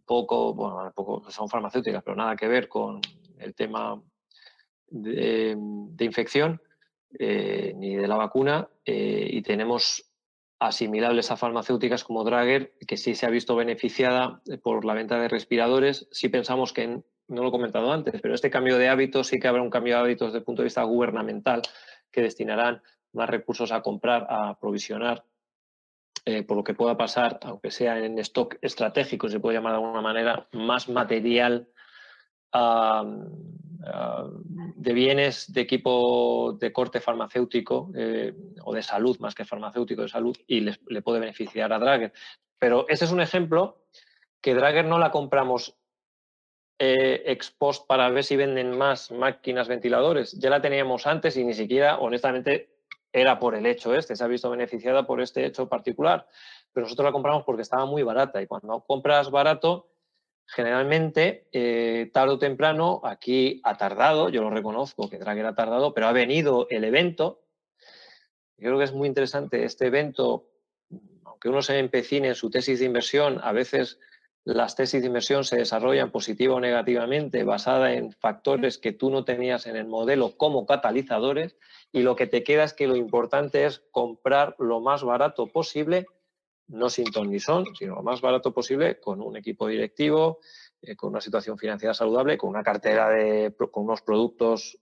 poco, 0.05 0.53
bueno, 0.53 0.91
poco, 0.93 1.31
son 1.31 1.47
farmacéuticas, 1.47 2.03
pero 2.03 2.17
nada 2.17 2.35
que 2.35 2.49
ver 2.49 2.67
con 2.67 2.99
el 3.37 3.55
tema 3.55 4.01
de, 4.87 5.55
infección 5.99 6.61
ni 7.17 7.95
de 7.95 8.07
la 8.07 8.15
vacuna 8.15 8.67
y 8.85 9.41
tenemos 9.41 10.10
asimilables 10.61 11.31
a 11.31 11.37
farmacéuticas 11.37 12.03
como 12.03 12.23
Drager, 12.23 12.73
que 12.87 12.95
sí 12.95 13.15
se 13.15 13.25
ha 13.25 13.31
visto 13.31 13.55
beneficiada 13.55 14.41
por 14.61 14.85
la 14.85 14.93
venta 14.93 15.19
de 15.19 15.27
respiradores. 15.27 16.07
Si 16.11 16.29
pensamos 16.29 16.71
que, 16.71 16.87
no 16.87 17.41
lo 17.41 17.47
he 17.47 17.51
comentado 17.51 17.91
antes, 17.91 18.21
pero 18.21 18.35
este 18.35 18.51
cambio 18.51 18.77
de 18.77 18.87
hábitos 18.87 19.27
sí 19.27 19.39
que 19.39 19.47
habrá 19.47 19.63
un 19.63 19.71
cambio 19.71 19.95
de 19.95 20.01
hábitos 20.01 20.27
desde 20.27 20.37
el 20.37 20.43
punto 20.43 20.61
de 20.61 20.65
vista 20.67 20.83
gubernamental, 20.83 21.63
que 22.11 22.21
destinarán 22.21 22.83
más 23.13 23.27
recursos 23.27 23.71
a 23.71 23.81
comprar, 23.81 24.27
a 24.29 24.49
aprovisionar, 24.49 25.25
eh, 26.25 26.43
por 26.43 26.57
lo 26.57 26.63
que 26.63 26.75
pueda 26.75 26.95
pasar, 26.95 27.39
aunque 27.41 27.71
sea 27.71 27.97
en 27.97 28.19
stock 28.19 28.57
estratégico, 28.61 29.29
se 29.29 29.39
puede 29.39 29.57
llamar 29.57 29.73
de 29.73 29.79
alguna 29.79 30.01
manera, 30.01 30.47
más 30.51 30.89
material 30.89 31.69
de 34.75 34.93
bienes 34.93 35.51
de 35.51 35.61
equipo 35.61 36.57
de 36.59 36.71
corte 36.71 36.99
farmacéutico 36.99 37.91
eh, 37.95 38.33
o 38.63 38.73
de 38.73 38.83
salud, 38.83 39.17
más 39.19 39.33
que 39.33 39.45
farmacéutico 39.45 40.03
de 40.03 40.09
salud, 40.09 40.37
y 40.47 40.59
le 40.61 41.01
puede 41.01 41.19
beneficiar 41.19 41.73
a 41.73 41.79
Drager. 41.79 42.13
Pero 42.59 42.85
ese 42.89 43.05
es 43.05 43.11
un 43.11 43.21
ejemplo 43.21 43.85
que 44.39 44.53
Drager 44.53 44.85
no 44.85 44.99
la 44.99 45.11
compramos 45.11 45.75
eh, 46.83 47.37
para 47.87 48.09
ver 48.09 48.23
si 48.23 48.35
venden 48.35 48.75
más 48.75 49.11
máquinas 49.11 49.67
ventiladores. 49.67 50.31
Ya 50.39 50.49
la 50.49 50.61
teníamos 50.61 51.05
antes 51.05 51.37
y 51.37 51.43
ni 51.43 51.53
siquiera, 51.53 51.99
honestamente, 51.99 52.71
era 53.13 53.37
por 53.37 53.53
el 53.55 53.67
hecho 53.67 53.93
este, 53.93 54.15
se 54.15 54.23
ha 54.23 54.27
visto 54.27 54.49
beneficiada 54.49 55.05
por 55.05 55.21
este 55.21 55.45
hecho 55.45 55.69
particular. 55.69 56.27
Pero 56.73 56.85
nosotros 56.85 57.05
la 57.05 57.11
compramos 57.11 57.43
porque 57.43 57.61
estaba 57.61 57.85
muy 57.85 58.01
barata 58.01 58.41
y 58.41 58.47
cuando 58.47 58.79
compras 58.81 59.29
barato, 59.29 59.90
generalmente, 60.51 61.47
eh, 61.53 62.09
tarde 62.13 62.33
o 62.33 62.39
temprano, 62.39 62.99
aquí 63.03 63.61
ha 63.63 63.77
tardado, 63.77 64.27
yo 64.29 64.41
lo 64.41 64.49
reconozco 64.49 65.09
que 65.09 65.17
Dragher 65.17 65.45
ha 65.45 65.55
tardado, 65.55 65.93
pero 65.93 66.07
ha 66.07 66.11
venido 66.11 66.67
el 66.69 66.83
evento. 66.83 67.41
Yo 68.57 68.67
creo 68.67 68.77
que 68.77 68.83
es 68.83 68.93
muy 68.93 69.07
interesante 69.07 69.63
este 69.63 69.87
evento, 69.87 70.49
aunque 71.23 71.47
uno 71.47 71.61
se 71.61 71.79
empecine 71.79 72.27
en 72.27 72.35
su 72.35 72.49
tesis 72.49 72.79
de 72.79 72.85
inversión, 72.85 73.39
a 73.41 73.53
veces 73.53 73.97
las 74.43 74.75
tesis 74.75 75.01
de 75.01 75.07
inversión 75.07 75.45
se 75.45 75.55
desarrollan 75.55 76.11
positiva 76.11 76.55
o 76.55 76.59
negativamente 76.59 77.43
basada 77.43 77.93
en 77.93 78.11
factores 78.11 78.77
que 78.77 78.91
tú 78.91 79.09
no 79.09 79.23
tenías 79.23 79.67
en 79.67 79.77
el 79.77 79.85
modelo 79.85 80.35
como 80.35 80.65
catalizadores 80.65 81.55
y 81.93 82.01
lo 82.01 82.15
que 82.15 82.27
te 82.27 82.43
queda 82.43 82.65
es 82.65 82.73
que 82.73 82.87
lo 82.87 82.95
importante 82.95 83.65
es 83.65 83.83
comprar 83.91 84.55
lo 84.59 84.81
más 84.81 85.03
barato 85.03 85.47
posible 85.47 86.07
no 86.71 86.89
sin 86.89 87.11
ton 87.11 87.29
ni 87.29 87.39
son, 87.39 87.65
sino 87.75 87.95
lo 87.95 88.03
más 88.03 88.21
barato 88.21 88.53
posible 88.53 88.99
con 88.99 89.21
un 89.21 89.37
equipo 89.37 89.67
directivo, 89.67 90.39
eh, 90.81 90.95
con 90.95 91.11
una 91.11 91.21
situación 91.21 91.57
financiera 91.57 91.93
saludable, 91.93 92.37
con 92.37 92.49
una 92.49 92.63
cartera 92.63 93.09
de 93.09 93.53
con 93.71 93.83
unos 93.83 94.01
productos 94.01 94.77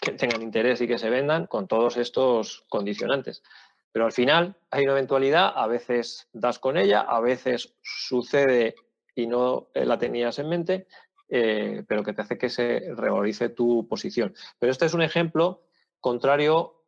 que 0.00 0.12
tengan 0.12 0.42
interés 0.42 0.80
y 0.80 0.86
que 0.86 0.98
se 0.98 1.10
vendan, 1.10 1.46
con 1.46 1.66
todos 1.66 1.96
estos 1.96 2.64
condicionantes. 2.68 3.42
Pero 3.90 4.04
al 4.04 4.12
final 4.12 4.56
hay 4.70 4.84
una 4.84 4.92
eventualidad, 4.92 5.52
a 5.54 5.66
veces 5.66 6.28
das 6.32 6.58
con 6.58 6.76
ella, 6.76 7.00
a 7.00 7.20
veces 7.20 7.74
sucede 7.82 8.74
y 9.14 9.26
no 9.26 9.68
eh, 9.72 9.84
la 9.84 9.98
tenías 9.98 10.38
en 10.38 10.48
mente, 10.48 10.86
eh, 11.28 11.84
pero 11.88 12.02
que 12.02 12.12
te 12.12 12.22
hace 12.22 12.36
que 12.36 12.50
se 12.50 12.92
revalorice 12.94 13.48
tu 13.48 13.88
posición. 13.88 14.34
Pero 14.58 14.72
este 14.72 14.86
es 14.86 14.94
un 14.94 15.02
ejemplo 15.02 15.62
contrario 16.00 16.83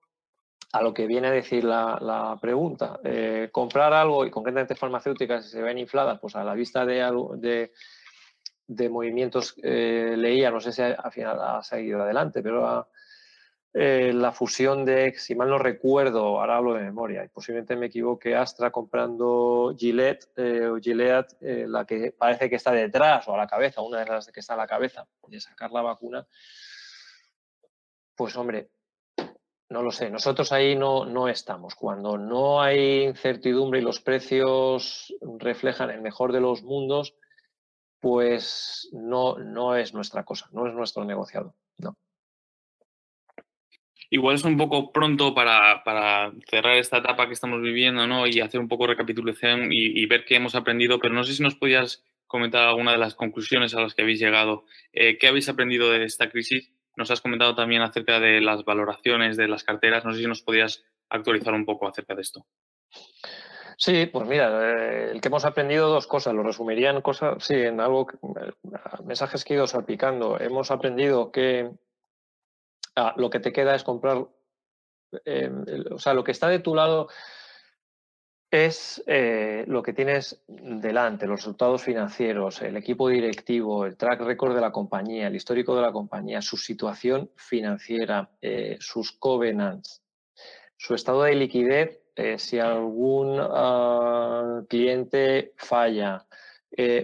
a 0.76 0.82
lo 0.82 0.92
que 0.92 1.06
viene 1.06 1.28
a 1.28 1.30
decir 1.30 1.64
la, 1.64 2.36
pregunta. 2.40 3.00
Eh, 3.02 3.48
comprar 3.50 3.92
algo, 3.94 4.26
y 4.26 4.30
concretamente 4.30 4.74
farmacéuticas, 4.74 5.44
si 5.44 5.52
se 5.52 5.62
ven 5.62 5.78
infladas, 5.78 6.18
pues 6.20 6.36
a 6.36 6.44
la 6.44 6.54
vista 6.54 6.84
de, 6.84 7.70
de, 8.66 8.88
movimientos 8.90 9.54
eh, 9.62 10.14
leía, 10.16 10.50
no 10.50 10.60
sé 10.60 10.72
si 10.72 10.82
al 10.82 11.12
final 11.12 11.38
ha 11.40 11.62
seguido 11.62 12.02
adelante, 12.02 12.42
pero 12.42 12.88
eh, 13.72 14.12
la 14.12 14.32
fusión 14.32 14.84
de, 14.84 15.14
si 15.16 15.34
mal 15.34 15.48
no 15.48 15.58
recuerdo, 15.58 16.40
ahora 16.40 16.56
hablo 16.56 16.74
de 16.74 16.82
memoria, 16.82 17.24
y 17.24 17.28
posiblemente 17.28 17.74
me 17.74 17.86
equivoque, 17.86 18.36
Astra 18.36 18.70
comprando 18.70 19.74
Gillette 19.78 20.28
o 20.70 20.76
Gilead, 20.78 21.26
la 21.40 21.86
que 21.86 22.12
parece 22.12 22.50
que 22.50 22.56
está 22.56 22.72
detrás 22.72 23.26
o 23.28 23.34
a 23.34 23.38
la 23.38 23.46
cabeza, 23.46 23.80
una 23.80 24.00
de 24.00 24.06
las 24.06 24.26
que 24.26 24.40
está 24.40 24.54
a 24.54 24.58
la 24.58 24.66
cabeza 24.66 25.06
de 25.26 25.40
sacar 25.40 25.70
la 25.70 25.80
vacuna, 25.80 26.26
pues 28.14 28.36
hombre, 28.36 28.70
no 29.68 29.82
lo 29.82 29.90
sé, 29.90 30.10
nosotros 30.10 30.52
ahí 30.52 30.76
no, 30.76 31.04
no 31.06 31.28
estamos. 31.28 31.74
Cuando 31.74 32.16
no 32.18 32.62
hay 32.62 33.04
incertidumbre 33.04 33.80
y 33.80 33.82
los 33.82 34.00
precios 34.00 35.14
reflejan 35.38 35.90
el 35.90 36.00
mejor 36.00 36.32
de 36.32 36.40
los 36.40 36.62
mundos, 36.62 37.14
pues 38.00 38.88
no, 38.92 39.36
no 39.38 39.76
es 39.76 39.92
nuestra 39.92 40.24
cosa, 40.24 40.48
no 40.52 40.66
es 40.68 40.74
nuestro 40.74 41.04
negociado. 41.04 41.54
No. 41.78 41.96
Igual 44.08 44.36
es 44.36 44.44
un 44.44 44.56
poco 44.56 44.92
pronto 44.92 45.34
para, 45.34 45.82
cerrar 46.48 46.76
esta 46.76 46.98
etapa 46.98 47.26
que 47.26 47.32
estamos 47.32 47.60
viviendo 47.60 48.06
¿no? 48.06 48.26
y 48.28 48.40
hacer 48.40 48.60
un 48.60 48.68
poco 48.68 48.86
recapitulación 48.86 49.68
y, 49.72 50.06
ver 50.06 50.24
qué 50.24 50.36
hemos 50.36 50.54
aprendido, 50.54 51.00
pero 51.00 51.12
no 51.12 51.24
sé 51.24 51.34
si 51.34 51.42
nos 51.42 51.56
podías 51.56 52.04
comentar 52.28 52.68
alguna 52.68 52.92
de 52.92 52.98
las 52.98 53.16
conclusiones 53.16 53.74
a 53.74 53.80
las 53.80 53.94
que 53.94 54.02
habéis 54.02 54.20
llegado. 54.20 54.64
Eh, 54.92 55.18
¿Qué 55.18 55.26
habéis 55.26 55.48
aprendido 55.48 55.90
de 55.90 56.04
esta 56.04 56.30
crisis 56.30 56.72
nos 56.96 57.10
has 57.10 57.20
comentado 57.20 57.54
también 57.54 57.82
acerca 57.82 58.18
de 58.18 58.40
las 58.40 58.64
valoraciones 58.64 59.36
de 59.36 59.48
las 59.48 59.64
carteras. 59.64 60.04
No 60.04 60.12
sé 60.12 60.20
si 60.20 60.26
nos 60.26 60.42
podías 60.42 60.84
actualizar 61.10 61.54
un 61.54 61.64
poco 61.64 61.86
acerca 61.86 62.14
de 62.14 62.22
esto. 62.22 62.46
Sí, 63.78 64.06
pues 64.06 64.26
mira, 64.26 64.72
eh, 64.72 65.10
el 65.12 65.20
que 65.20 65.28
hemos 65.28 65.44
aprendido 65.44 65.88
dos 65.88 66.06
cosas, 66.06 66.34
lo 66.34 66.42
resumiría 66.42 66.90
en 66.90 67.02
cosas, 67.02 67.44
sí, 67.44 67.54
en 67.54 67.78
algo, 67.80 68.06
eh, 68.10 68.52
mensajes 69.04 69.44
que 69.44 69.52
he 69.52 69.56
ido 69.56 69.66
salpicando. 69.66 70.40
Hemos 70.40 70.70
aprendido 70.70 71.30
que 71.30 71.70
ah, 72.96 73.12
lo 73.16 73.28
que 73.28 73.40
te 73.40 73.52
queda 73.52 73.74
es 73.74 73.84
comprar, 73.84 74.26
eh, 75.26 75.50
o 75.90 75.98
sea, 75.98 76.14
lo 76.14 76.24
que 76.24 76.32
está 76.32 76.48
de 76.48 76.60
tu 76.60 76.74
lado 76.74 77.08
es 78.50 79.02
eh, 79.06 79.64
lo 79.66 79.82
que 79.82 79.92
tienes 79.92 80.42
delante, 80.46 81.26
los 81.26 81.40
resultados 81.40 81.82
financieros, 81.82 82.62
el 82.62 82.76
equipo 82.76 83.08
directivo, 83.08 83.84
el 83.84 83.96
track 83.96 84.20
record 84.20 84.54
de 84.54 84.60
la 84.60 84.72
compañía, 84.72 85.26
el 85.26 85.36
histórico 85.36 85.74
de 85.74 85.82
la 85.82 85.92
compañía, 85.92 86.40
su 86.42 86.56
situación 86.56 87.30
financiera, 87.36 88.30
eh, 88.40 88.76
sus 88.80 89.12
covenants, 89.12 90.02
su 90.76 90.94
estado 90.94 91.24
de 91.24 91.34
liquidez, 91.34 92.00
eh, 92.14 92.38
si 92.38 92.58
algún 92.58 93.38
ah, 93.40 94.62
cliente 94.68 95.52
falla, 95.56 96.26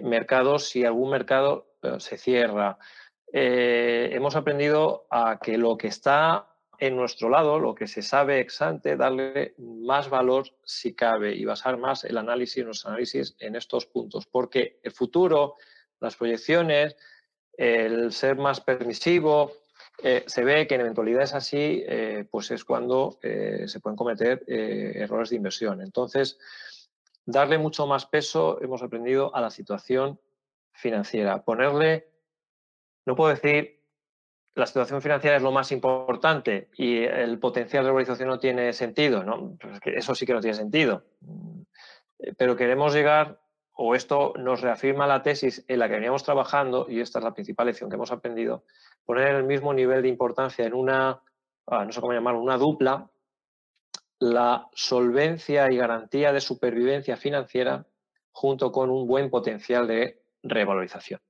mercados, 0.03 0.69
si 0.69 0.85
algún 0.85 1.11
mercado 1.11 1.77
se 1.99 2.19
cierra. 2.19 2.79
hemos 3.33 4.37
aprendido 4.37 5.07
a 5.11 5.39
que 5.41 5.57
lo 5.57 5.79
que 5.79 5.89
está 5.89 6.52
en 6.83 6.97
nuestro 6.97 7.29
lado, 7.29 7.61
lo 7.61 7.77
que 7.77 7.87
se 7.87 8.03
sabe 8.03 8.41
ex 8.41 8.61
ante, 8.61 8.97
darle 8.97 9.55
más 9.57 10.11
valor 10.11 10.49
si 10.65 10.95
cabe 10.95 11.33
y 11.33 11.45
basar 11.45 11.79
más 11.79 12.03
el 12.03 12.19
análisis, 12.19 12.65
nuestro 12.65 12.91
análisis 12.91 13.37
en 13.39 13.55
estos 13.55 13.87
puntos, 13.87 14.27
porque 14.27 14.81
el 14.83 14.91
futuro, 14.91 15.55
las 16.01 16.17
proyecciones, 16.17 16.97
el 17.53 18.11
ser 18.11 18.35
más 18.35 18.61
permisivo, 18.61 19.53
eh, 20.03 20.25
se 20.27 20.43
ve 20.43 20.67
que 20.67 20.75
en 20.75 20.81
eventualidades 20.81 21.35
así, 21.35 21.85
eh, 21.87 22.27
pues 22.29 22.51
es 22.51 22.65
cuando 22.65 23.21
eh, 23.23 23.67
se 23.69 23.79
pueden 23.79 23.97
cometer 23.97 24.43
errores 24.49 25.31
de 25.31 25.37
inversión. 25.37 25.83
Entonces, 25.83 26.37
darle 27.25 27.59
mucho 27.59 27.87
más 27.87 28.07
peso, 28.07 28.61
hemos 28.61 28.83
aprendido, 28.83 29.33
a 29.37 29.41
la 29.41 29.51
situación 29.51 30.19
financiera. 30.73 31.45
Ponerle, 31.45 32.09
no 33.07 33.15
puedo 33.15 33.31
decir 33.31 33.82
la 34.55 34.67
situación 34.67 35.01
financiera 35.01 35.37
es 35.37 35.43
lo 35.43 35.53
más 35.53 35.73
importante 35.73 36.69
y 36.77 36.99
el 37.05 37.39
potencial 37.39 37.85
de 37.85 37.89
revalorización 37.89 38.29
no 38.29 38.39
tiene 38.39 38.73
sentido, 38.73 39.25
¿no? 39.25 39.57
Pues 39.59 39.81
eso 39.85 40.15
sí 40.15 40.27
que 40.27 40.35
no 40.35 40.41
tiene 40.41 40.57
sentido. 40.57 41.05
Eh, 42.19 42.35
pero 42.37 42.57
queremos 42.57 42.93
llegar, 42.95 43.41
o 43.73 43.95
esto 43.95 44.35
nos 44.37 44.61
reafirma 44.61 45.07
la 45.07 45.23
tesis 45.23 45.65
en 45.69 45.79
la 45.79 45.89
que 45.89 45.95
veníamos 45.95 46.23
trabajando, 46.23 46.87
y 46.89 47.01
esta 47.01 47.19
es 47.19 47.25
la 47.25 47.33
principal 47.33 47.67
lección 47.67 47.89
que 47.89 47.97
hemos 47.97 48.13
aprendido, 48.13 48.65
poner 49.07 49.35
el 49.35 49.45
mismo 49.45 49.73
nivel 49.73 50.03
de 50.03 50.09
importancia 50.09 50.67
en 50.67 50.75
una, 50.75 51.23
ah, 51.67 51.85
no 51.85 51.93
sé 51.93 52.01
cómo 52.01 52.13
llamarlo, 52.13 52.43
una 52.43 52.59
dupla, 52.59 53.11
la 54.19 54.69
solvencia 54.75 55.73
y 55.73 55.77
garantía 55.79 56.33
de 56.33 56.41
supervivencia 56.41 57.17
financiera 57.17 57.87
junto 58.31 58.71
con 58.71 58.91
un 58.91 59.07
buen 59.07 59.31
potencial 59.31 59.89
de 59.89 60.23
revalorización. 60.43 61.21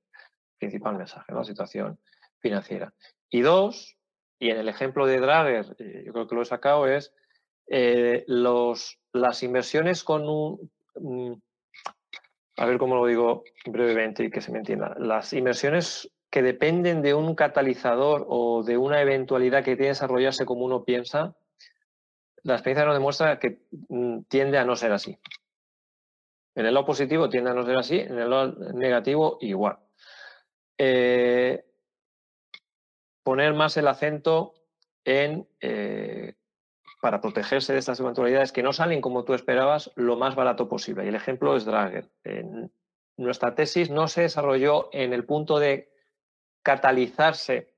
Principal 0.59 0.97
mensaje, 0.97 1.33
la 1.33 1.43
situación 1.43 1.99
financiera. 2.43 2.93
Y 3.29 3.41
dos, 3.41 3.97
y 4.37 4.51
en 4.51 4.57
el 4.57 4.69
ejemplo 4.69 5.07
de 5.07 5.19
Drager, 5.19 5.75
eh, 5.79 6.03
yo 6.05 6.13
creo 6.13 6.27
que 6.27 6.35
lo 6.35 6.41
he 6.43 6.45
sacado, 6.45 6.85
es 6.87 7.13
eh, 7.67 8.23
los, 8.27 8.99
las 9.13 9.41
inversiones 9.41 10.03
con 10.03 10.27
un... 10.27 10.71
Mm, 10.95 11.33
a 12.57 12.65
ver 12.67 12.77
cómo 12.77 12.95
lo 12.95 13.07
digo 13.07 13.43
brevemente 13.65 14.25
y 14.25 14.29
que 14.29 14.41
se 14.41 14.51
me 14.51 14.59
entienda. 14.59 14.93
Las 14.99 15.33
inversiones 15.33 16.11
que 16.29 16.43
dependen 16.43 17.01
de 17.01 17.15
un 17.15 17.33
catalizador 17.33 18.25
o 18.27 18.63
de 18.63 18.77
una 18.77 19.01
eventualidad 19.01 19.63
que 19.63 19.75
tiene 19.75 19.77
que 19.77 19.87
desarrollarse 19.87 20.45
como 20.45 20.65
uno 20.65 20.83
piensa, 20.83 21.35
la 22.43 22.53
experiencia 22.53 22.85
nos 22.85 22.95
demuestra 22.95 23.39
que 23.39 23.61
mm, 23.89 24.23
tiende 24.27 24.59
a 24.59 24.65
no 24.65 24.75
ser 24.75 24.91
así. 24.91 25.17
En 26.55 26.67
el 26.67 26.73
lado 26.75 26.85
positivo 26.85 27.29
tiende 27.29 27.49
a 27.49 27.53
no 27.53 27.65
ser 27.65 27.77
así, 27.77 27.99
en 27.99 28.19
el 28.19 28.29
lado 28.29 28.53
negativo 28.73 29.37
igual. 29.41 29.79
Eh, 30.77 31.63
poner 33.23 33.53
más 33.53 33.77
el 33.77 33.87
acento 33.87 34.53
en, 35.05 35.47
eh, 35.61 36.35
para 37.01 37.21
protegerse 37.21 37.73
de 37.73 37.79
estas 37.79 37.99
eventualidades 37.99 38.51
que 38.51 38.63
no 38.63 38.73
salen 38.73 39.01
como 39.01 39.23
tú 39.23 39.33
esperabas, 39.33 39.91
lo 39.95 40.15
más 40.15 40.35
barato 40.35 40.69
posible. 40.69 41.05
Y 41.05 41.09
el 41.09 41.15
ejemplo 41.15 41.55
es 41.55 41.65
Drager. 41.65 42.09
nuestra 43.17 43.55
tesis 43.55 43.89
no 43.89 44.07
se 44.07 44.21
desarrolló 44.21 44.89
en 44.91 45.13
el 45.13 45.25
punto 45.25 45.59
de 45.59 45.91
catalizarse 46.63 47.75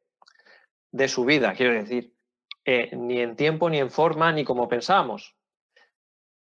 de 0.91 1.07
su 1.07 1.25
vida, 1.25 1.53
quiero 1.53 1.73
decir, 1.73 2.15
eh, 2.63 2.95
ni 2.95 3.19
en 3.19 3.35
tiempo, 3.35 3.69
ni 3.69 3.79
en 3.79 3.91
forma, 3.91 4.31
ni 4.31 4.43
como 4.43 4.69
pensamos. 4.69 5.35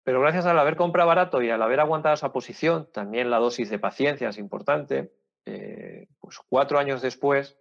Pero 0.03 0.21
gracias 0.21 0.45
al 0.45 0.57
haber 0.57 0.75
comprado 0.75 1.07
barato 1.07 1.41
y 1.41 1.49
al 1.49 1.61
haber 1.61 1.81
aguantado 1.81 2.15
esa 2.15 2.31
posición, 2.31 2.89
también 2.91 3.29
la 3.29 3.37
dosis 3.37 3.69
de 3.69 3.79
paciencia 3.79 4.29
es 4.29 4.37
importante, 4.37 5.13
eh, 5.45 6.07
pues 6.19 6.39
cuatro 6.47 6.79
años 6.79 7.01
después 7.01 7.59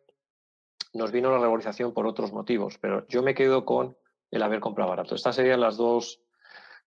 nos 0.94 1.12
vino 1.12 1.30
la 1.30 1.38
revalorización 1.38 1.92
por 1.92 2.06
otros 2.06 2.32
motivos, 2.32 2.78
pero 2.78 3.06
yo 3.08 3.22
me 3.22 3.34
quedo 3.34 3.64
con 3.64 3.96
el 4.30 4.42
haber 4.42 4.60
comprado 4.60 4.90
barato. 4.90 5.14
Estas 5.14 5.36
serían 5.36 5.60
las 5.60 5.76
dos 5.76 6.20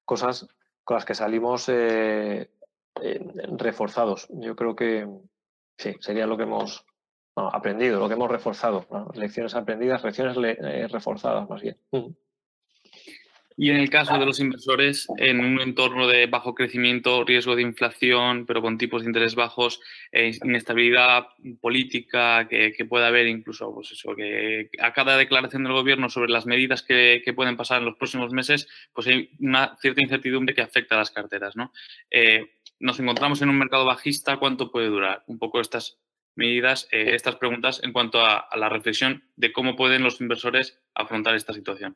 cosas 0.06 0.48
con 0.84 0.96
las 0.96 1.06
que 1.06 1.16
salimos 1.16 1.70
eh, 1.70 2.50
reforzados. 3.58 4.28
Yo 4.30 4.56
creo 4.56 4.76
que 4.76 5.08
sí, 5.78 5.96
sería 6.00 6.28
lo 6.28 6.38
que 6.38 6.44
hemos 6.44 6.86
aprendido, 7.36 8.00
lo 8.00 8.08
que 8.08 8.16
hemos 8.16 8.30
reforzado. 8.30 8.86
Lecciones 9.14 9.56
aprendidas, 9.56 10.04
lecciones 10.04 10.38
eh, 10.38 10.88
reforzadas 10.88 11.50
más 11.50 11.62
bien. 11.62 11.78
Y 13.62 13.70
en 13.70 13.78
el 13.78 13.92
caso 13.92 14.18
de 14.18 14.26
los 14.26 14.40
inversores, 14.40 15.08
en 15.18 15.40
un 15.40 15.62
entorno 15.62 16.08
de 16.08 16.26
bajo 16.26 16.56
crecimiento, 16.56 17.24
riesgo 17.24 17.56
de 17.56 17.62
inflación, 17.62 18.48
pero 18.48 18.60
con 18.60 18.80
tipos 18.80 19.04
de 19.04 19.10
interés 19.10 19.36
bajos, 19.36 19.82
eh, 20.12 20.32
inestabilidad 20.44 21.28
política 21.62 22.48
que, 22.48 22.74
pueda 22.90 23.06
haber, 23.06 23.28
incluso 23.28 23.72
pues 23.72 23.92
eso, 23.92 24.16
que 24.16 24.72
a 24.80 24.94
cada 24.94 25.16
declaración 25.16 25.64
del 25.64 25.74
gobierno 25.74 26.10
sobre 26.10 26.32
las 26.32 26.48
medidas 26.48 26.82
que, 26.82 27.22
pueden 27.36 27.56
pasar 27.56 27.78
en 27.78 27.86
los 27.86 27.98
próximos 27.98 28.34
meses, 28.34 28.68
pues 28.94 29.06
hay 29.06 29.30
una 29.40 29.78
cierta 29.80 30.02
incertidumbre 30.02 30.56
que 30.56 30.64
afecta 30.64 30.96
a 30.96 30.98
las 30.98 31.12
carteras. 31.12 31.56
¿no? 31.56 31.72
Eh, 32.10 32.54
nos 32.80 33.00
encontramos 33.00 33.44
en 33.44 33.50
un 33.50 33.60
mercado 33.60 33.86
bajista, 33.86 34.38
¿cuánto 34.38 34.72
puede 34.72 34.88
durar? 34.88 35.24
Un 35.28 35.38
poco 35.38 35.62
estas 35.62 36.00
medidas, 36.34 36.88
eh, 36.92 37.14
estas 37.14 37.36
preguntas 37.36 37.80
en 37.84 37.94
cuanto 37.94 38.26
a 38.26 38.50
la 38.56 38.70
reflexión 38.70 39.24
de 39.36 39.54
cómo 39.54 39.76
pueden 39.76 40.02
los 40.02 40.20
inversores 40.20 40.82
afrontar 40.96 41.36
esta 41.36 41.54
situación. 41.54 41.96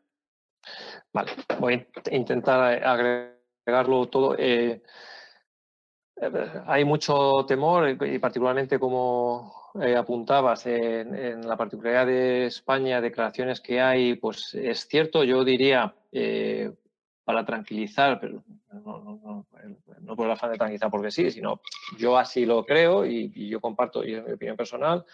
Vale, 1.15 1.31
voy 1.61 1.75
a 1.75 2.13
intentar 2.13 2.83
agregarlo 2.83 4.07
todo. 4.07 4.35
Eh, 4.37 4.81
hay 6.65 6.83
mucho 6.83 7.45
temor 7.47 7.97
y 8.05 8.19
particularmente 8.19 8.77
como 8.77 9.71
eh, 9.81 9.95
apuntabas 9.95 10.65
en, 10.65 11.47
la 11.47 11.55
particularidad 11.55 12.05
de 12.05 12.47
España, 12.47 12.99
declaraciones 12.99 13.61
que 13.61 13.79
hay, 13.79 14.15
pues 14.15 14.53
es 14.55 14.89
cierto, 14.89 15.23
yo 15.23 15.45
diría, 15.45 15.95
eh, 16.11 16.73
para 17.23 17.45
tranquilizar, 17.45 18.19
pero 18.19 18.43
no, 18.73 19.45
por 20.17 20.25
el 20.25 20.31
afán 20.33 20.51
de 20.51 20.57
tranquilizar 20.57 20.91
porque 20.91 21.11
sí, 21.11 21.31
sino 21.31 21.61
yo 21.97 22.17
así 22.17 22.45
lo 22.45 22.65
creo 22.65 23.05
y, 23.05 23.47
yo 23.47 23.61
comparto, 23.61 24.03
y 24.03 24.15
es 24.15 24.25
mi 24.25 24.33
opinión 24.33 24.57
personal, 24.57 25.05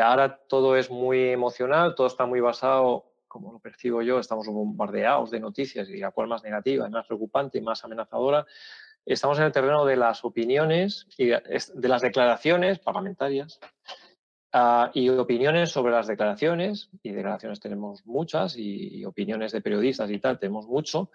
ahora 0.00 0.38
todo 0.46 0.76
es 0.76 0.90
muy 0.90 1.30
emocional, 1.30 1.96
todo 1.96 2.06
está 2.06 2.24
muy 2.24 2.38
basado 2.38 3.11
como 3.32 3.50
lo 3.50 3.60
percibo 3.60 4.02
yo, 4.02 4.18
estamos 4.18 4.46
bombardeados 4.46 5.30
de 5.30 5.40
noticias 5.40 5.88
y 5.88 5.96
la 5.96 6.10
cual 6.10 6.28
más 6.28 6.42
negativa, 6.42 6.86
más 6.90 7.06
preocupante 7.06 7.56
y 7.56 7.62
más 7.62 7.82
amenazadora. 7.82 8.44
Estamos 9.06 9.38
en 9.38 9.44
el 9.44 9.52
terreno 9.52 9.86
de 9.86 9.96
las 9.96 10.22
opiniones 10.22 11.06
y 11.16 11.28
de 11.28 11.88
las 11.88 12.02
declaraciones 12.02 12.78
parlamentarias 12.78 13.58
ah, 14.52 14.90
y 14.92 15.08
opiniones 15.08 15.70
sobre 15.70 15.92
las 15.92 16.08
declaraciones, 16.08 16.90
y 17.02 17.12
declaraciones 17.12 17.58
tenemos 17.58 18.04
muchas, 18.04 18.54
y, 18.58 19.02
opiniones 19.06 19.52
de 19.52 19.62
periodistas 19.62 20.10
y 20.10 20.18
tal, 20.18 20.38
tenemos 20.38 20.66
mucho. 20.66 21.10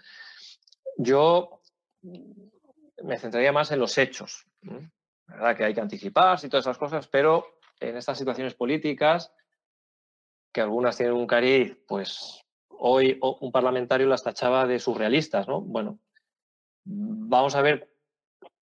Yo 0.98 1.62
me 2.02 3.20
centraría 3.20 3.52
más 3.52 3.72
en 3.72 3.80
los 3.80 3.96
hechos. 3.96 4.48
¿verdad? 5.28 5.56
Que 5.56 5.66
hay 5.66 5.74
que 5.76 5.82
anticiparse 5.82 6.48
y 6.48 6.50
todas 6.50 6.66
esas 6.66 6.80
cosas, 6.80 7.08
pero 7.08 7.60
en 7.80 7.96
estas 7.96 8.18
situaciones 8.18 8.56
políticas 8.56 9.32
que 10.58 10.62
algunas 10.62 10.98
tienen 10.98 11.14
un 11.14 11.28
cariz, 11.28 11.78
pues 11.88 12.44
hoy 12.68 13.20
un 13.22 13.52
parlamentario 13.52 14.08
las 14.08 14.24
tachaba 14.24 14.66
de 14.66 14.80
surrealistas, 14.80 15.48
¿no? 15.48 15.62
Bueno, 15.62 16.00
vamos 16.84 17.54
a 17.54 17.62
ver 17.62 17.92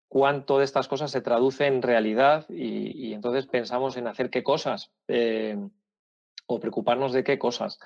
cuánto 0.09 0.57
de 0.57 0.65
estas 0.65 0.89
cosas 0.89 1.09
se 1.09 1.21
traduce 1.21 1.67
en 1.67 1.81
realidad 1.81 2.49
y, 2.49 3.13
entonces 3.13 3.47
pensamos 3.47 3.95
en 3.95 4.07
hacer 4.07 4.29
qué 4.29 4.43
cosas 4.43 4.91
eh, 5.07 5.57
o 6.47 6.59
preocuparnos 6.59 7.13
de 7.13 7.23
qué 7.23 7.39
cosas. 7.39 7.79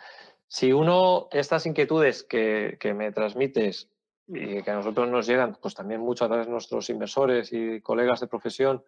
Si 0.47 0.74
uno, 0.74 1.28
estas 1.32 1.68
inquietudes 1.68 2.24
que, 2.24 2.78
que, 2.80 2.95
me 2.95 3.12
transmites 3.12 3.91
y 4.26 4.64
que 4.64 4.72
a 4.72 4.74
nosotros 4.74 5.07
nos 5.07 5.28
llegan, 5.28 5.55
pues 5.62 5.76
también 5.76 6.01
mucho 6.01 6.26
a 6.26 6.30
través 6.30 6.47
de 6.47 6.51
nuestros 6.51 6.89
inversores 6.89 7.53
y 7.53 7.80
colegas 7.82 8.22
de 8.22 8.28
profesión, 8.28 8.84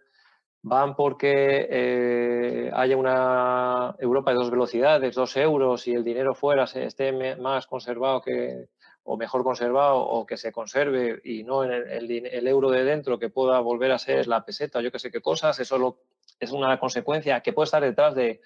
van 0.64 0.96
porque 0.96 1.68
eh, 1.70 2.72
haya 2.74 2.98
una 2.98 3.96
Europa 4.00 4.32
de 4.32 4.38
dos 4.38 4.52
velocidades, 4.52 5.16
dos 5.16 5.36
euros 5.38 5.88
y 5.88 5.94
el 5.94 6.04
dinero 6.04 6.36
fuera 6.36 6.66
esté 6.66 7.36
más 7.38 7.66
conservado 7.66 8.22
que, 8.22 8.68
o 9.04 9.18
mejor 9.18 9.44
conservado 9.44 9.98
o 9.98 10.26
que 10.26 10.38
se 10.38 10.52
conserve 10.52 11.20
y 11.24 11.44
no 11.44 11.64
en 11.64 11.72
el, 11.72 12.48
euro 12.48 12.70
de 12.70 12.84
dentro 12.84 13.18
que 13.18 13.30
pueda 13.30 13.60
volver 13.60 13.92
a 13.92 14.00
ser 14.00 14.28
la 14.28 14.46
peseta, 14.46 14.82
yo 14.82 14.92
que 14.92 15.00
sé 15.00 15.12
qué 15.12 15.22
cosas, 15.22 15.60
eso 15.60 15.98
es 16.40 16.52
una 16.52 16.80
consecuencia 16.80 17.42
que 17.42 17.54
puede 17.54 17.66
estar 17.66 17.82
detrás 17.82 18.14
de 18.14 18.42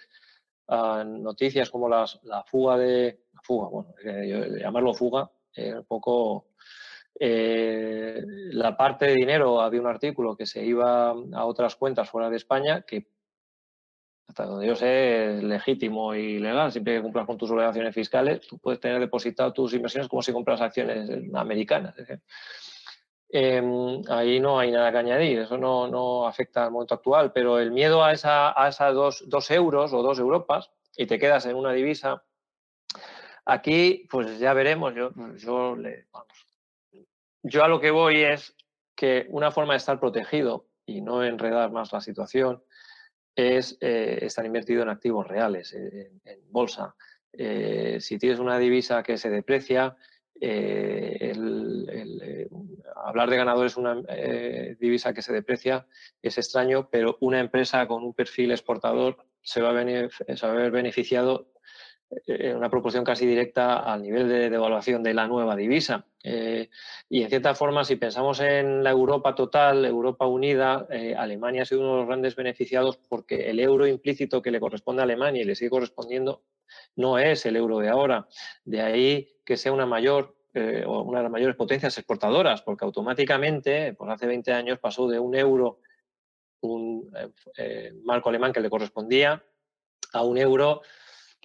ah, 0.69 1.03
noticias 1.05 1.69
como 1.69 1.89
las, 1.89 2.19
la 2.23 2.43
fuga 2.43 2.77
de, 2.77 3.19
fuga, 3.43 3.67
bueno, 3.67 3.93
llamarlo 4.57 4.93
fuga, 4.93 5.29
un 5.57 5.85
poco 5.85 6.45
eh, 7.19 8.21
la 8.51 8.75
parte 8.75 9.05
de 9.05 9.13
dinero, 9.13 9.61
había 9.61 9.81
un 9.81 9.87
artículo 9.87 10.35
que 10.35 10.45
se 10.45 10.65
iba 10.65 11.11
a 11.11 11.45
otras 11.45 11.75
cuentas 11.75 12.09
fuera 12.09 12.29
de 12.29 12.37
España 12.37 12.81
que, 12.81 13.07
hasta 14.27 14.45
donde 14.45 14.67
yo 14.67 14.75
sé, 14.75 15.37
es 15.37 15.43
legítimo 15.43 16.13
y 16.13 16.39
legal. 16.39 16.71
Siempre 16.71 16.95
que 16.95 17.01
cumplas 17.01 17.25
con 17.25 17.37
tus 17.37 17.51
obligaciones 17.51 17.93
fiscales, 17.93 18.45
tú 18.47 18.57
puedes 18.57 18.79
tener 18.79 18.99
depositado 18.99 19.53
tus 19.53 19.73
inversiones 19.73 20.09
como 20.09 20.21
si 20.21 20.33
compras 20.33 20.61
acciones 20.61 21.09
americanas. 21.33 21.95
Em, 23.29 24.01
ahí 24.09 24.39
no 24.39 24.59
hay 24.59 24.71
nada 24.71 24.91
que 24.91 24.97
añadir, 24.97 25.39
eso 25.39 25.57
no, 25.57 26.27
afecta 26.27 26.65
al 26.65 26.71
momento 26.71 26.93
actual, 26.95 27.31
pero 27.33 27.59
el 27.59 27.71
miedo 27.71 28.03
a, 28.03 28.13
esa, 28.13 28.59
a 28.61 28.69
esas 28.69 28.93
dos, 28.93 29.23
dos 29.27 29.51
euros 29.51 29.93
o 29.93 30.01
dos 30.03 30.19
Europas 30.19 30.71
y 30.95 31.05
te 31.05 31.19
quedas 31.19 31.45
en 31.45 31.55
una 31.55 31.73
divisa, 31.73 32.23
aquí 33.45 34.07
pues 34.09 34.39
ya 34.39 34.53
veremos, 34.53 34.93
yo, 34.95 35.11
yo 35.37 35.75
le, 35.75 36.07
vamos, 36.11 36.44
yo 37.47 37.63
a 37.63 37.67
lo 37.67 37.79
que 37.79 37.91
voy 37.91 38.23
es 38.23 38.55
que 38.95 39.27
una 39.29 39.51
forma 39.51 39.73
de 39.73 39.77
estar 39.77 39.99
protegido 39.99 40.65
y 40.85 41.01
no 41.01 41.23
enredar 41.23 41.71
más 41.71 41.93
la 41.93 42.01
situación 42.01 42.63
es 43.35 43.77
eh, 43.81 44.19
estar 44.21 44.45
invertido 44.45 44.81
en 44.81 44.89
activos 44.89 45.27
reales, 45.27 45.73
eh, 45.73 46.11
en, 46.23 46.51
bolsa. 46.51 46.95
Eh, 47.33 47.97
si 47.99 48.17
tienes 48.17 48.39
una 48.39 48.57
divisa 48.57 49.03
que 49.03 49.17
se 49.17 49.29
deprecia, 49.29 49.95
hablar 52.95 53.29
de 53.29 53.37
ganadores 53.37 53.77
una 53.77 54.01
divisa 54.79 55.13
que 55.13 55.21
se 55.21 55.31
deprecia 55.31 55.87
es 56.21 56.37
extraño, 56.37 56.89
pero 56.89 57.17
una 57.21 57.39
empresa 57.39 57.87
con 57.87 58.03
un 58.03 58.13
perfil 58.13 58.51
exportador 58.51 59.17
se 59.41 59.61
va 59.61 59.69
a, 59.69 60.09
se 60.35 60.47
va 60.47 60.53
a 60.53 60.55
ver 60.55 60.71
beneficiado 60.71 61.39
en 61.39 61.45
eh, 61.45 61.54
una 62.55 62.69
proporción 62.69 63.03
casi 63.03 63.25
directa 63.25 63.79
al 63.79 64.01
nivel 64.01 64.29
de 64.29 64.49
devaluación 64.49 65.03
de 65.03 65.13
la 65.13 65.27
nueva 65.27 65.55
divisa. 65.55 66.05
Eh, 66.23 66.69
y 67.09 67.23
en 67.23 67.29
cierta 67.29 67.55
forma, 67.55 67.83
si 67.83 67.95
pensamos 67.95 68.39
en 68.39 68.83
la 68.83 68.91
Europa 68.91 69.35
total, 69.35 69.85
Europa 69.85 70.25
unida, 70.25 70.87
eh, 70.89 71.15
Alemania 71.15 71.63
ha 71.63 71.65
sido 71.65 71.81
uno 71.81 71.91
de 71.91 71.97
los 71.97 72.07
grandes 72.07 72.35
beneficiados 72.35 72.97
porque 72.97 73.49
el 73.49 73.59
euro 73.59 73.87
implícito 73.87 74.41
que 74.41 74.51
le 74.51 74.59
corresponde 74.59 75.01
a 75.01 75.05
Alemania 75.05 75.41
y 75.41 75.45
le 75.45 75.55
sigue 75.55 75.69
correspondiendo 75.69 76.43
no 76.95 77.17
es 77.19 77.45
el 77.45 77.55
euro 77.55 77.79
de 77.79 77.89
ahora. 77.89 78.27
De 78.63 78.81
ahí 78.81 79.39
que 79.45 79.57
sea 79.57 79.71
una 79.71 79.85
mayor 79.85 80.35
o 80.87 81.01
una 81.01 81.19
de 81.19 81.23
las 81.23 81.31
mayores 81.31 81.57
potencias 81.57 81.97
exportadoras, 81.97 82.61
porque 82.61 82.85
automáticamente, 82.85 83.93
por 83.93 84.09
hace 84.09 84.25
20 84.25 84.53
años, 84.53 84.79
pasó 84.79 85.05
de 85.09 85.19
un 85.19 85.35
euro, 85.35 85.81
un 86.61 87.11
marco 88.05 88.29
alemán 88.29 88.53
que 88.53 88.61
le 88.61 88.69
correspondía, 88.69 89.43
a 90.13 90.23
un 90.23 90.37
euro 90.37 90.81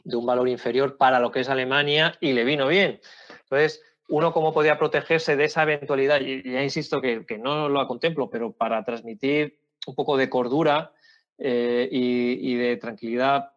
de 0.05 0.17
un 0.17 0.27
valor 0.27 0.49
inferior 0.49 0.97
para 0.97 1.21
lo 1.21 1.31
que 1.31 1.41
es 1.41 1.49
Alemania 1.49 2.17
y 2.21 2.33
le 2.33 2.45
vino 2.45 2.67
bien. 2.67 3.01
Entonces, 3.43 3.83
uno 4.09 4.33
cómo 4.33 4.53
podía 4.53 4.79
protegerse 4.79 5.37
de 5.37 5.45
esa 5.45 5.63
eventualidad, 5.63 6.21
y 6.21 6.43
ya 6.51 6.63
insisto 6.63 7.01
que, 7.01 7.25
no 7.39 7.69
lo 7.69 7.87
contemplo, 7.87 8.29
pero 8.29 8.53
para 8.53 8.85
transmitir 8.85 9.59
un 9.87 9.95
poco 9.95 10.17
de 10.17 10.29
cordura 10.29 10.93
eh, 11.39 11.89
y, 11.91 12.55
de 12.57 12.77
tranquilidad 12.77 13.53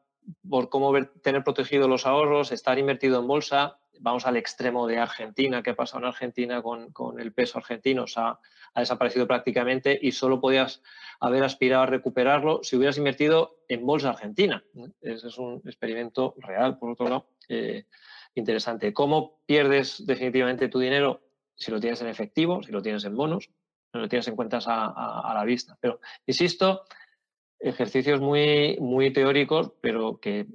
por 0.49 0.69
cómo 0.69 0.93
tener 1.21 1.43
protegidos 1.43 1.89
los 1.89 2.05
ahorros, 2.05 2.51
estar 2.51 2.77
invertido 2.79 3.19
en 3.19 3.27
bolsa 3.27 3.77
vamos 3.99 4.25
al 4.25 4.37
extremo 4.37 4.87
de 4.87 4.97
Argentina, 4.97 5.61
¿qué 5.63 5.71
ha 5.71 5.75
pasado 5.75 5.99
en 5.99 6.09
Argentina 6.09 6.61
con, 6.61 6.91
con 6.91 7.19
el 7.19 7.31
peso 7.31 7.57
argentino? 7.57 8.03
O 8.03 8.07
sea, 8.07 8.37
ha 8.74 8.80
desaparecido 8.80 9.28
prácticamente 9.28 9.97
y 10.01 10.11
solo 10.11 10.41
podías 10.41 10.82
haber 11.19 11.43
aspirado 11.43 11.84
a 11.84 11.88
recuperarlo 11.88 12.59
si 12.63 12.76
hubieras 12.76 12.97
invertido 12.97 13.59
en 13.67 13.86
bolsa 13.86 14.09
argentina. 14.09 14.63
Ese 15.01 15.28
es 15.28 15.38
un 15.38 15.61
experimento 15.65 16.36
real, 16.38 16.78
por 16.78 16.91
otro 16.91 17.05
lado, 17.05 17.28
eh, 17.49 17.86
interesante. 18.36 18.93
¿Cómo 18.93 19.39
pierdes 19.45 20.05
definitivamente 20.05 20.69
tu 20.69 20.80
dinero 20.80 21.21
si 21.55 21.71
lo 21.71 21.80
tienes 21.80 22.01
en 22.01 22.07
efectivo, 22.07 22.63
si 22.63 22.71
lo 22.71 22.82
tienes 22.82 23.05
en 23.05 23.15
bonos, 23.15 23.45
si 23.91 23.97
lo 23.97 24.09
tienes 24.09 24.28
en 24.28 24.36
cuentas 24.36 24.65
a, 24.67 25.32
la 25.34 25.43
vista? 25.45 25.78
Pero, 25.80 25.99
insisto, 26.26 26.84
ejercicios 27.59 28.19
muy, 28.19 28.78
muy 28.80 29.13
teóricos, 29.13 29.71
pero 29.82 30.19
que 30.19 30.47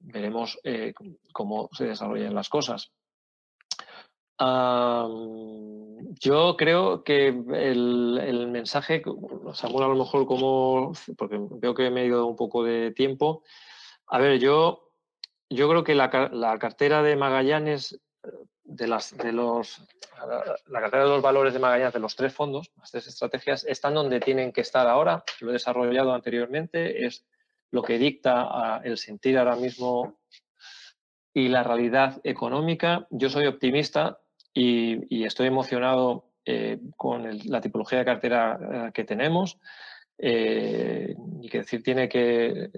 veremos 0.00 0.58
eh, 0.62 0.92
cómo 1.32 1.70
se 1.72 1.86
desarrollan 1.86 2.34
las 2.34 2.48
cosas 2.48 2.92
yo 4.38 5.96
creo 6.56 7.02
que 7.02 7.28
el, 7.28 8.48
mensaje, 8.48 9.02
Samuel 9.54 9.84
a 9.84 9.88
lo 9.88 9.96
mejor 9.96 10.26
como, 10.26 10.92
porque 11.16 11.38
veo 11.40 11.74
que 11.74 11.90
me 11.90 12.02
he 12.02 12.06
ido 12.06 12.26
un 12.26 12.36
poco 12.36 12.62
de 12.62 12.92
tiempo. 12.92 13.42
A 14.06 14.18
ver, 14.18 14.38
yo, 14.38 14.92
yo 15.50 15.68
creo 15.68 15.84
que 15.84 15.94
la, 15.94 16.10
cartera 16.58 17.02
de 17.02 17.16
Magallanes, 17.16 18.00
de, 18.62 18.86
las, 18.86 19.16
de 19.16 19.32
los, 19.32 19.82
la 20.66 20.80
cartera 20.80 21.04
de 21.04 21.10
los 21.10 21.22
valores 21.22 21.52
de 21.52 21.58
Magallanes, 21.58 21.94
de 21.94 22.00
los 22.00 22.14
tres 22.14 22.32
fondos, 22.32 22.70
las 22.76 22.90
tres 22.90 23.08
estrategias, 23.08 23.64
están 23.64 23.94
donde 23.94 24.20
tienen 24.20 24.52
que 24.52 24.60
estar 24.60 24.86
ahora. 24.86 25.24
Lo 25.40 25.50
he 25.50 25.54
desarrollado 25.54 26.12
anteriormente, 26.12 27.06
es 27.06 27.26
lo 27.70 27.82
que 27.82 27.98
dicta 27.98 28.80
el 28.84 28.98
sentir 28.98 29.36
ahora 29.36 29.56
mismo 29.56 30.18
y 31.34 31.48
la 31.48 31.62
realidad 31.62 32.20
económica. 32.24 33.06
Yo 33.10 33.30
soy 33.30 33.46
optimista, 33.46 34.20
y, 34.58 35.24
estoy 35.24 35.46
emocionado 35.46 36.24
eh, 36.44 36.78
con 36.96 37.28
la 37.44 37.60
tipología 37.60 38.00
de 38.00 38.04
cartera 38.04 38.58
eh, 38.60 38.90
que 38.92 39.04
tenemos. 39.04 39.58
Eh, 40.20 41.14
y 41.40 41.48
que 41.48 41.58
decir 41.58 41.80
tiene 41.80 42.08
que 42.08 42.70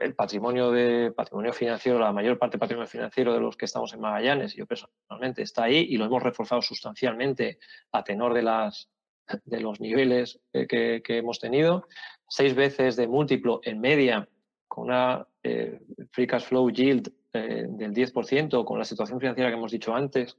el 0.00 0.14
patrimonio 0.14 0.70
de 0.70 1.12
patrimonio 1.12 1.52
financiero, 1.52 1.98
la 1.98 2.14
mayor 2.14 2.38
parte 2.38 2.54
del 2.54 2.60
patrimonio 2.60 2.88
financiero 2.88 3.34
de 3.34 3.40
los 3.40 3.58
que 3.58 3.66
estamos 3.66 3.92
en 3.92 4.00
Magallanes, 4.00 4.54
yo 4.54 4.64
personalmente 4.64 5.42
está 5.42 5.64
ahí 5.64 5.86
y 5.90 5.98
lo 5.98 6.06
hemos 6.06 6.22
reforzado 6.22 6.62
sustancialmente 6.62 7.58
a 7.92 8.02
tenor 8.02 8.32
de 8.32 8.42
las 8.42 8.88
de 9.44 9.60
los 9.60 9.80
niveles 9.80 10.40
que, 10.52 11.02
hemos 11.06 11.38
tenido, 11.38 11.86
seis 12.26 12.54
veces 12.54 12.96
de 12.96 13.06
múltiplo 13.06 13.60
en 13.64 13.78
media 13.78 14.28
con 14.66 14.84
una 14.84 15.26
free 16.10 16.26
cash 16.26 16.44
flow 16.44 16.70
yield 16.70 17.12
del 17.32 17.92
10%, 17.92 18.64
con 18.64 18.78
la 18.78 18.84
situación 18.84 19.20
financiera 19.20 19.50
que 19.50 19.56
hemos 19.56 19.72
dicho 19.72 19.94
antes, 19.94 20.36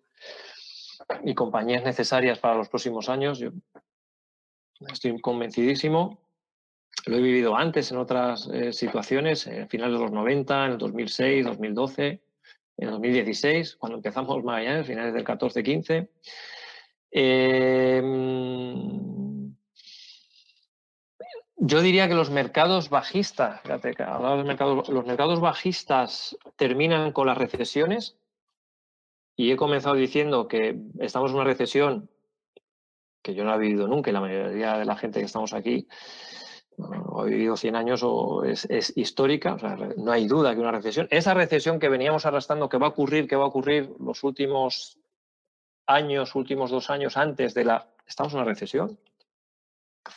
y 1.23 1.33
compañías 1.33 1.83
necesarias 1.83 2.39
para 2.39 2.55
los 2.55 2.69
próximos 2.69 3.09
años. 3.09 3.39
Yo 3.39 3.51
estoy 4.91 5.19
convencidísimo. 5.21 6.19
Lo 7.05 7.17
he 7.17 7.21
vivido 7.21 7.55
antes 7.55 7.91
en 7.91 7.97
otras 7.97 8.49
eh, 8.53 8.71
situaciones, 8.71 9.47
en 9.47 9.67
finales 9.67 9.97
de 9.97 10.03
los 10.03 10.11
90, 10.11 10.65
en 10.65 10.71
el 10.73 10.77
2006, 10.77 11.45
2012, 11.45 12.07
en 12.77 12.87
el 12.87 12.91
2016, 12.91 13.75
cuando 13.75 13.97
empezamos 13.97 14.43
Magallanes, 14.43 14.87
finales 14.87 15.13
del 15.13 15.25
14-15. 15.25 16.09
Em, 17.11 18.03
yo 21.57 21.81
diría 21.81 22.07
que 22.07 22.13
los 22.13 22.29
mercados 22.29 22.89
bajistas, 22.89 23.61
los 23.65 25.05
mercados 25.05 25.39
bajistas 25.39 26.37
terminan 26.55 27.11
con 27.11 27.27
las 27.27 27.37
recesiones 27.37 28.17
y 29.35 29.51
he 29.51 29.57
comenzado 29.57 29.95
diciendo 29.95 30.47
que 30.47 30.79
estamos 30.99 31.31
en 31.31 31.37
una 31.37 31.45
recesión 31.45 32.09
que 33.21 33.33
yo 33.33 33.43
no 33.43 33.55
he 33.55 33.57
vivido 33.57 33.87
nunca 33.87 34.09
y 34.09 34.13
la 34.13 34.21
mayoría 34.21 34.77
de 34.77 34.85
la 34.85 34.97
gente 34.97 35.19
que 35.19 35.25
estamos 35.25 35.53
aquí 35.53 35.87
ha 36.79 37.23
vivido 37.23 37.55
100 37.55 37.75
años 37.75 38.01
o 38.03 38.43
es, 38.43 38.67
histórica, 38.95 39.57
no 39.97 40.11
hay 40.11 40.27
duda 40.27 40.53
que 40.53 40.59
una 40.59 40.71
recesión. 40.71 41.07
Esa 41.11 41.33
recesión 41.33 41.79
que 41.79 41.89
veníamos 41.89 42.25
arrastrando, 42.25 42.69
que 42.69 42.77
va 42.77 42.87
a 42.87 42.89
ocurrir, 42.89 43.27
que 43.27 43.35
va 43.35 43.43
a 43.43 43.47
ocurrir 43.47 43.91
los 43.99 44.23
últimos 44.23 44.99
años, 45.85 46.35
últimos 46.35 46.71
dos 46.71 46.89
años 46.89 47.17
antes 47.17 47.53
de 47.53 47.65
la... 47.65 47.87
Estamos 48.07 48.33
en 48.33 48.39
una 48.39 48.49
recesión, 48.49 48.97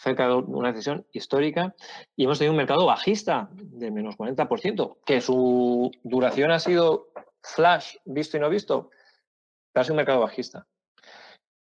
cerca 0.02 0.28
de 0.28 0.34
una 0.34 0.70
recesión 0.70 1.06
histórica, 1.12 1.74
y 2.16 2.24
hemos 2.24 2.38
tenido 2.38 2.52
un 2.52 2.58
mercado 2.58 2.86
bajista 2.86 3.48
de 3.52 3.90
menos 3.90 4.16
40%, 4.16 4.96
que 5.04 5.20
su 5.20 5.90
duración 6.02 6.50
ha 6.50 6.58
sido 6.58 7.08
flash, 7.42 7.96
visto 8.04 8.36
y 8.36 8.40
no 8.40 8.48
visto, 8.48 8.90
casi 9.76 9.90
un 9.90 9.98
mercado 9.98 10.20
bajista. 10.20 10.66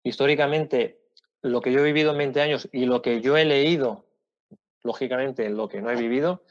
Históricamente, 0.05 1.01
lo 1.40 1.62
que 1.62 1.72
yo 1.72 1.80
he 1.80 1.82
vivido 1.82 2.12
en 2.12 2.18
20 2.18 2.42
años 2.42 2.68
y 2.70 2.84
lo 2.84 3.01
que 3.01 3.22
yo 3.22 3.38
he 3.38 3.47
leído, 3.47 4.05
lógicamente, 4.82 5.49
lo 5.49 5.66
que 5.66 5.80
no 5.80 5.90
he 5.90 5.97
vivido, 5.97 6.44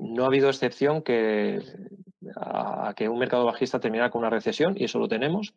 no 0.00 0.24
ha 0.24 0.26
habido 0.26 0.48
excepción 0.48 1.02
que 1.02 1.60
a, 2.34 2.94
que 2.96 3.08
un 3.08 3.20
mercado 3.20 3.44
bajista 3.44 3.78
terminara 3.78 4.10
con 4.10 4.22
una 4.22 4.30
recesión 4.30 4.74
y 4.76 4.86
eso 4.86 4.98
lo 4.98 5.06
tenemos. 5.06 5.54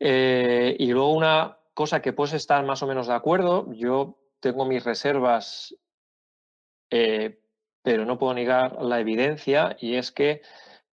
Eh, 0.00 0.74
y 0.78 0.90
luego 0.90 1.12
una 1.12 1.58
cosa 1.74 2.00
que 2.00 2.14
puedes 2.14 2.32
estar 2.32 2.64
más 2.64 2.82
o 2.82 2.86
menos 2.86 3.08
de 3.08 3.14
acuerdo, 3.14 3.70
yo 3.74 4.16
tengo 4.40 4.64
mis 4.64 4.82
reservas, 4.82 5.76
eh, 6.90 7.38
pero 7.82 8.06
no 8.06 8.18
puedo 8.18 8.32
negar 8.32 8.80
la 8.80 8.98
evidencia 8.98 9.76
y 9.78 9.96
es 9.96 10.10
que 10.10 10.40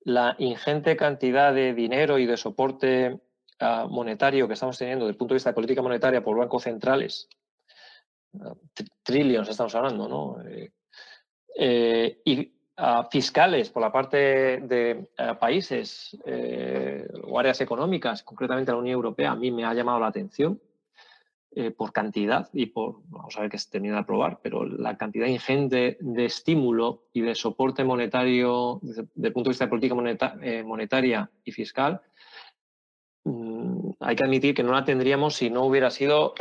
la 0.06 0.36
ingente 0.38 0.96
cantidad 0.96 1.54
de 1.54 1.74
dinero 1.74 2.18
y 2.20 2.26
de 2.26 2.38
soporte 2.38 3.20
ah, 3.60 3.88
monetario 3.90 4.48
que 4.48 4.54
estamos 4.54 4.78
teniendo 4.78 5.06
desde 5.06 5.14
el 5.14 5.18
punto 5.18 5.34
de 5.34 5.38
vista 5.38 5.50
de 5.50 5.56
política 5.56 5.82
monetaria 5.82 6.24
por 6.24 6.38
bancos 6.38 6.64
centrales, 6.64 7.28
uh, 8.34 8.56
trillions 9.04 9.50
estamos 9.50 9.74
hablando, 9.74 10.08
¿no? 10.08 10.42
Eh, 10.48 10.72
eh, 11.58 12.22
y 12.24 12.54
ah, 12.78 13.08
fiscales 13.12 13.72
por 13.72 13.82
la 13.82 13.92
parte 13.92 14.18
de 14.60 15.10
países 15.40 16.16
eh, 16.26 17.08
o 17.24 17.40
áreas 17.40 17.60
económicas, 17.62 18.22
concretamente 18.22 18.72
la 18.72 18.78
Unión 18.78 18.94
Europea, 18.94 19.32
a 19.32 19.36
mí 19.36 19.52
me 19.52 19.66
ha 19.66 19.74
llamado 19.74 20.00
la 20.00 20.08
atención. 20.08 20.62
Eh, 21.58 21.72
por 21.72 21.94
cantidad 21.94 22.50
y 22.52 22.66
por, 22.66 22.98
vamos 23.08 23.38
a 23.38 23.40
ver 23.40 23.50
que 23.50 23.58
se 23.58 23.70
termina 23.70 23.94
de 23.94 24.02
aprobar, 24.02 24.40
pero 24.44 24.66
la 24.66 24.98
cantidad 24.98 25.26
ingente 25.26 25.96
de 26.02 26.26
estímulo 26.26 27.06
y 27.14 27.22
de 27.22 27.34
soporte 27.34 27.86
monetario 27.86 28.80
desde, 28.82 29.04
el 29.24 29.32
punto 29.32 29.48
de 29.48 29.52
vista 29.52 29.64
de 29.64 29.70
política 29.70 29.96
eh, 30.42 30.64
monetaria 30.64 31.32
y 31.46 31.54
fiscal, 31.54 32.02
mm, 33.24 33.92
hay 34.02 34.18
que 34.18 34.26
admitir 34.26 34.54
que 34.54 34.64
no 34.64 34.74
la 34.74 34.84
tendríamos 34.84 35.36
si 35.36 35.50
no 35.50 35.64
hubiera 35.64 35.90
sido 35.92 36.34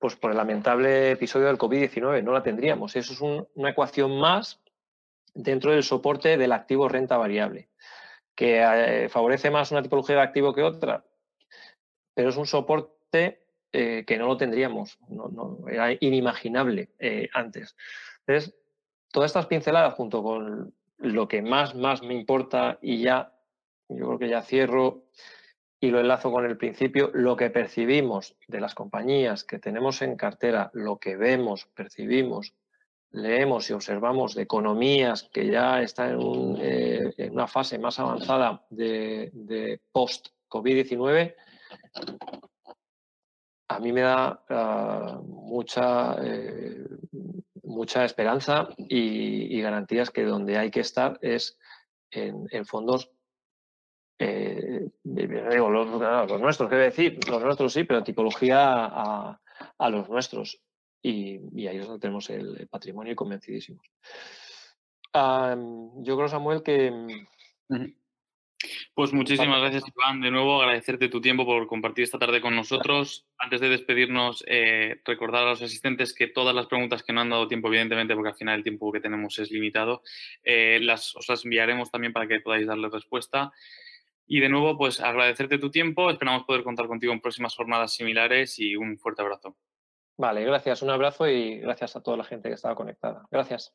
pues, 0.00 0.16
por 0.16 0.32
el 0.32 0.38
lamentable 0.38 1.12
episodio 1.12 1.46
del 1.46 1.56
COVID-19, 1.56 2.24
no 2.24 2.32
la 2.32 2.42
tendríamos. 2.42 2.96
Eso 2.96 3.12
es 3.12 3.20
una 3.54 3.70
ecuación 3.70 4.18
más 4.18 4.60
dentro 5.34 5.70
del 5.70 5.84
soporte 5.84 6.36
del 6.36 6.50
activo 6.50 6.88
renta 6.88 7.16
variable, 7.16 7.68
que 8.34 8.60
eh, 8.60 9.08
favorece 9.08 9.52
más 9.52 9.70
una 9.70 9.82
tipología 9.82 10.16
de 10.16 10.22
activo 10.22 10.52
que 10.52 10.64
otra, 10.64 11.04
pero 12.12 12.30
es 12.30 12.36
un 12.36 12.46
soporte 12.46 13.45
eh, 13.78 14.04
que 14.06 14.16
no 14.16 14.26
lo 14.26 14.38
tendríamos, 14.38 14.98
era 15.68 15.92
inimaginable 16.00 16.88
eh, 16.98 17.28
antes. 17.34 17.76
Entonces, 18.20 18.54
todas 19.12 19.28
estas 19.28 19.48
pinceladas 19.48 19.92
junto 19.92 20.22
con 20.22 20.74
lo 20.96 21.28
que 21.28 21.42
más, 21.42 21.74
más 21.74 22.00
me 22.00 22.14
importa 22.14 22.78
y 22.80 23.02
ya, 23.02 23.34
yo 23.90 24.06
creo 24.06 24.18
que 24.18 24.28
ya 24.30 24.40
cierro 24.40 25.02
y 25.78 25.90
lo 25.90 26.00
enlazo 26.00 26.32
con 26.32 26.46
el 26.46 26.56
principio, 26.56 27.10
lo 27.12 27.36
que 27.36 27.50
percibimos 27.50 28.34
de 28.48 28.60
las 28.62 28.74
compañías 28.74 29.44
que 29.44 29.58
tenemos 29.58 30.00
en 30.00 30.16
cartera, 30.16 30.70
lo 30.72 30.96
que 30.96 31.18
vemos, 31.18 31.66
percibimos, 31.74 32.54
leemos 33.10 33.68
y 33.68 33.74
observamos 33.74 34.34
de 34.34 34.44
economías 34.44 35.28
que 35.30 35.48
ya 35.50 35.82
están 35.82 36.18
en, 36.18 36.56
eh, 36.62 37.28
una 37.30 37.46
fase 37.46 37.78
más 37.78 38.00
avanzada 38.00 38.64
de 38.70 39.82
post-COVID-19, 39.92 41.34
a 43.68 43.80
mí 43.80 43.92
me 43.92 44.02
da 44.02 44.42
ah, 44.48 45.20
mucha, 45.24 46.16
eh, 46.22 46.86
mucha 47.62 48.04
esperanza 48.04 48.68
y, 48.76 49.60
garantías 49.60 50.10
que 50.10 50.24
donde 50.24 50.56
hay 50.58 50.70
que 50.70 50.80
estar 50.80 51.18
es 51.22 51.58
en, 52.10 52.64
fondos, 52.64 53.10
eh, 54.18 54.88
digo, 55.02 55.70
los, 55.70 56.40
nuestros, 56.40 56.70
¿qué 56.70 56.76
decir? 56.76 57.18
Los 57.28 57.42
nuestros 57.42 57.72
sí, 57.72 57.84
pero 57.84 58.02
tipología 58.02 58.86
a, 58.86 59.40
los 59.90 60.08
nuestros. 60.08 60.62
Y, 61.02 61.66
ahí 61.66 61.78
es 61.78 61.86
donde 61.86 62.00
tenemos 62.00 62.30
el, 62.30 62.68
patrimonio 62.68 63.12
y 63.12 63.16
convencidísimos. 63.16 63.86
yo 65.12 66.16
creo, 66.16 66.28
Samuel, 66.28 66.62
que... 66.62 67.26
Pues 68.96 69.12
muchísimas 69.12 69.60
gracias, 69.60 69.84
Iván. 69.94 70.22
De 70.22 70.30
nuevo, 70.30 70.62
agradecerte 70.62 71.10
tu 71.10 71.20
tiempo 71.20 71.44
por 71.44 71.66
compartir 71.66 72.04
esta 72.04 72.18
tarde 72.18 72.40
con 72.40 72.56
nosotros. 72.56 73.26
Antes 73.36 73.60
de 73.60 73.68
despedirnos, 73.68 74.42
eh, 74.46 75.02
recordar 75.04 75.42
a 75.42 75.50
los 75.50 75.60
asistentes 75.60 76.14
que 76.14 76.28
todas 76.28 76.54
las 76.54 76.64
preguntas 76.64 77.02
que 77.02 77.12
no 77.12 77.20
han 77.20 77.28
dado 77.28 77.46
tiempo, 77.46 77.68
evidentemente, 77.68 78.14
porque 78.14 78.30
al 78.30 78.36
final 78.36 78.56
el 78.56 78.62
tiempo 78.62 78.90
que 78.90 79.00
tenemos 79.00 79.38
es 79.38 79.50
limitado, 79.50 80.00
eh, 80.42 80.78
las, 80.80 81.14
os 81.14 81.28
las 81.28 81.44
enviaremos 81.44 81.90
también 81.90 82.14
para 82.14 82.26
que 82.26 82.40
podáis 82.40 82.66
darle 82.66 82.88
respuesta. 82.88 83.52
Y 84.26 84.40
de 84.40 84.48
nuevo, 84.48 84.78
pues 84.78 84.98
agradecerte 84.98 85.58
tu 85.58 85.70
tiempo. 85.70 86.10
Esperamos 86.10 86.44
poder 86.44 86.64
contar 86.64 86.86
contigo 86.86 87.12
en 87.12 87.20
próximas 87.20 87.54
jornadas 87.54 87.92
similares 87.92 88.58
y 88.58 88.76
un 88.76 88.98
fuerte 88.98 89.20
abrazo. 89.20 89.58
Vale, 90.16 90.42
gracias. 90.42 90.80
Un 90.80 90.88
abrazo 90.88 91.28
y 91.28 91.58
gracias 91.58 91.96
a 91.96 92.02
toda 92.02 92.16
la 92.16 92.24
gente 92.24 92.48
que 92.48 92.54
estaba 92.54 92.74
conectada. 92.74 93.26
Gracias. 93.30 93.74